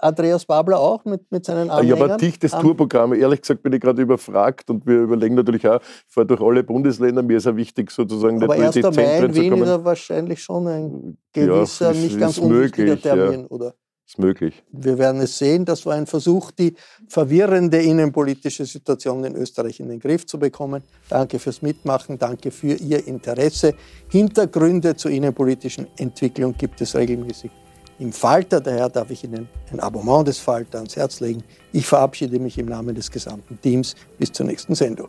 Andreas 0.00 0.44
Babler 0.44 0.80
auch 0.80 1.04
mit, 1.04 1.30
mit 1.30 1.44
seinen 1.44 1.70
Anhängern. 1.70 1.98
Ja, 1.98 2.04
aber 2.04 2.16
dichtes 2.16 2.50
Tourprogramm. 2.50 3.14
Ehrlich 3.14 3.42
gesagt 3.42 3.62
bin 3.62 3.72
ich 3.72 3.80
gerade 3.80 4.02
überfragt 4.02 4.70
und 4.70 4.86
wir 4.86 5.02
über 5.02 5.20
überlegen 5.20 5.34
natürlich 5.34 5.66
auch, 5.68 5.80
ich 5.80 6.12
fahre 6.14 6.26
durch 6.26 6.40
alle 6.40 6.62
Bundesländer, 6.62 7.22
mir 7.22 7.36
ist 7.36 7.46
ja 7.46 7.56
wichtig 7.56 7.90
sozusagen 7.90 8.42
Aber 8.42 8.54
1. 8.54 8.76
Mai 8.76 9.18
in 9.18 9.34
Wien 9.34 9.52
ist 9.54 9.68
ja 9.68 9.84
wahrscheinlich 9.84 10.42
schon 10.42 10.66
ein 10.66 11.18
gewisser, 11.32 11.92
ja, 11.92 12.00
nicht 12.00 12.18
ganz 12.18 12.38
unwichtiger 12.38 13.00
Termin, 13.00 13.40
ja. 13.42 13.46
oder? 13.48 13.74
Ist 14.10 14.18
möglich. 14.18 14.60
Wir 14.72 14.98
werden 14.98 15.20
es 15.20 15.38
sehen. 15.38 15.64
Das 15.64 15.86
war 15.86 15.94
ein 15.94 16.04
Versuch, 16.04 16.50
die 16.50 16.74
verwirrende 17.06 17.80
innenpolitische 17.80 18.66
Situation 18.66 19.22
in 19.22 19.36
Österreich 19.36 19.78
in 19.78 19.88
den 19.88 20.00
Griff 20.00 20.26
zu 20.26 20.36
bekommen. 20.36 20.82
Danke 21.08 21.38
fürs 21.38 21.62
Mitmachen, 21.62 22.18
danke 22.18 22.50
für 22.50 22.74
Ihr 22.74 23.06
Interesse. 23.06 23.72
Hintergründe 24.08 24.96
zur 24.96 25.12
innenpolitischen 25.12 25.86
Entwicklung 25.96 26.56
gibt 26.58 26.80
es 26.80 26.96
regelmäßig 26.96 27.52
im 28.00 28.12
Falter. 28.12 28.60
Daher 28.60 28.88
darf 28.88 29.10
ich 29.10 29.22
Ihnen 29.22 29.48
ein 29.70 29.78
Abonnement 29.78 30.26
des 30.26 30.38
Falter 30.38 30.78
ans 30.78 30.96
Herz 30.96 31.20
legen. 31.20 31.44
Ich 31.72 31.86
verabschiede 31.86 32.40
mich 32.40 32.58
im 32.58 32.66
Namen 32.66 32.96
des 32.96 33.12
gesamten 33.12 33.60
Teams. 33.60 33.94
Bis 34.18 34.32
zur 34.32 34.46
nächsten 34.46 34.74
Sendung. 34.74 35.08